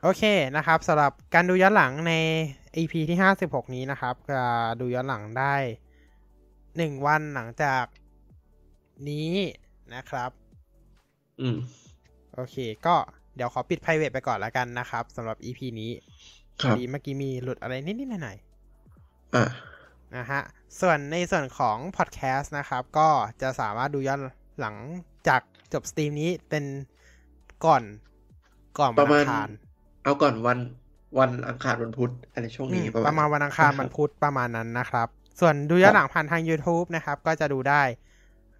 [0.06, 0.24] โอเค
[0.56, 2.12] นะครับสำหรับการดูย้อนหลังใน
[2.76, 4.42] EP ที่ 56 นี้นะครับจะ
[4.80, 5.54] ดูย้อนหลังได้
[6.76, 7.84] หนึ่งวันหลังจาก
[9.08, 9.32] นี้
[9.94, 10.30] นะครับ
[11.40, 11.58] อืม
[12.34, 12.56] โอเค
[12.86, 12.96] ก็
[13.36, 15.90] เดี๋ยวขอปิด private ไปก่อนแล้วกันนะครับสำหรับ EP นี้
[16.62, 19.44] ครับพอดีเมื่อกี้มีหลุดอะไรนิดๆหน่อยๆอ่า
[20.16, 20.40] นะฮะ
[20.80, 23.08] ส่วนในส่วนของพอดแคสต์นะครับ ก็
[23.42, 24.20] จะสามารถดูย้อน
[24.60, 24.76] หลัง
[25.28, 25.40] จาก
[25.72, 26.64] จบ stream นี้เป็น
[27.64, 27.82] ก่อน
[28.78, 29.50] ก่อนปวันระมาณวันอังคาร
[30.04, 30.58] เอาก่อนวัน
[31.18, 35.08] วันอังคารวันพุธอะไรช่วงนี้ อืม ประมามาณณวันอังคารครับวันพุธประมาณนั้นนะครับ
[35.40, 37.82] ส่วนดูย้อนหลังผ่านทาง YouTube นะครับ ก็จะดูได้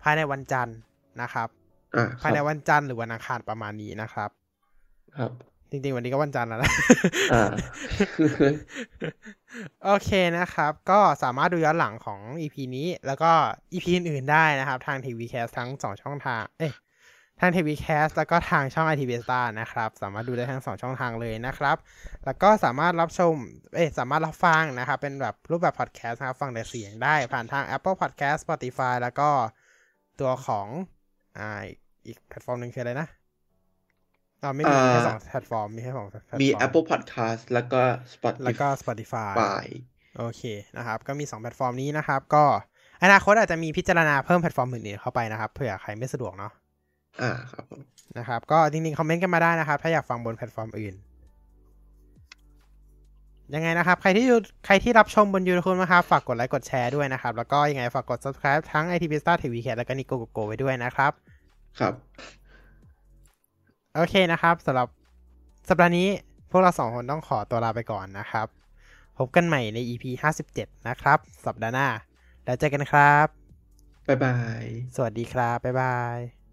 [0.02, 0.76] ภายในวันจันทร์
[1.22, 1.48] นะครับ
[1.96, 4.30] อ่าครับภายในวันจันทร์หรือวันอังคารประมาณนี้นะครับ
[5.18, 5.32] ครับ
[5.70, 6.72] จริงๆ วันนี้ก็วันจันทร์แล้วนะ
[7.32, 7.52] อ่า
[9.84, 13.30] โอเคนะครับ ก็สามารถดูย้อนหลังของ EP นี้ แล้วก็
[13.72, 19.32] EP อื่นๆได้นะครับ ทาง TV Cast ทั้งสองช่องทาง เอ้ยทาง TV Cast แล้วก็ทางช่อง IT b e s t
[19.38, 21.76] a นะครับ สามารถดูได้ทั้งสองช่องทางเลยนะครับ
[22.24, 23.34] แล้วก็สามารถรับชม
[23.74, 29.28] เอ้ยสามารถรับฟังนะครับ เป็นแบบรูปแบบ podcast นะครับ ฟังแต่เสียงได้ผ่านทาง Apple Podcast Spotify แล้วก็
[30.20, 30.66] ตัวของ
[31.38, 31.50] อ่า
[32.06, 33.08] อีกแพลตฟอร์มหนึ่งคืออะไรนะ
[34.42, 37.80] อ๋อไม่มีมีแค่สองแพลตฟอร์ม มีแค่สองแพลตฟอร์มมี Apple Podcast แล้วก็
[38.44, 39.66] แล้วก็ Spotify Spotify
[40.18, 40.42] โอเค
[40.76, 42.44] นะครับ ก็มี 2 แพลตฟอร์มนี้นะครับ ก็
[43.02, 46.52] อนาคตอาจจะมีพิจารณาเพิ่มแพลตฟอร์มอื่นๆเข้าไปนะครับ เผื่อใครไม่สะดวกเนาะ
[47.22, 47.80] อ่าครับผม
[48.18, 50.94] นะครับ ก็จริงๆ คอมเมนต์กันมาได้นะครับ ถ้าอยากฟังบนแพลตฟอร์มอื่น
[53.54, 54.36] ยังไงนะครับ ใครที่ดู
[54.66, 60.16] ใครที่รับชมบน YouTube นะครับ ฝากกดไลค์กดแชร์ด้วยนะครับ แล้วก็ยังไงฝากกด subscribe ทั้ง IT b i s t a TechWeCast แล้วก็ Nico
[60.20, 61.12] Go Go ไว้ด้วยนะครับ
[61.80, 61.94] ครับ
[63.94, 64.88] โอเคนะครับสำหรับ
[65.68, 66.08] สัปดาห์นี้
[66.50, 68.46] พวกเราสองคนต้องขอตัวลาไปก่อนนะครับ
[69.18, 70.04] พบกันใหม่ใน EP
[70.46, 71.88] 57 นะครับ สัปดาห์หน้า
[72.44, 73.26] แล้วเจอกันครับ
[74.08, 74.64] บ๊ายบาย
[74.96, 76.43] สวัสดีครับ บ๊ายบาย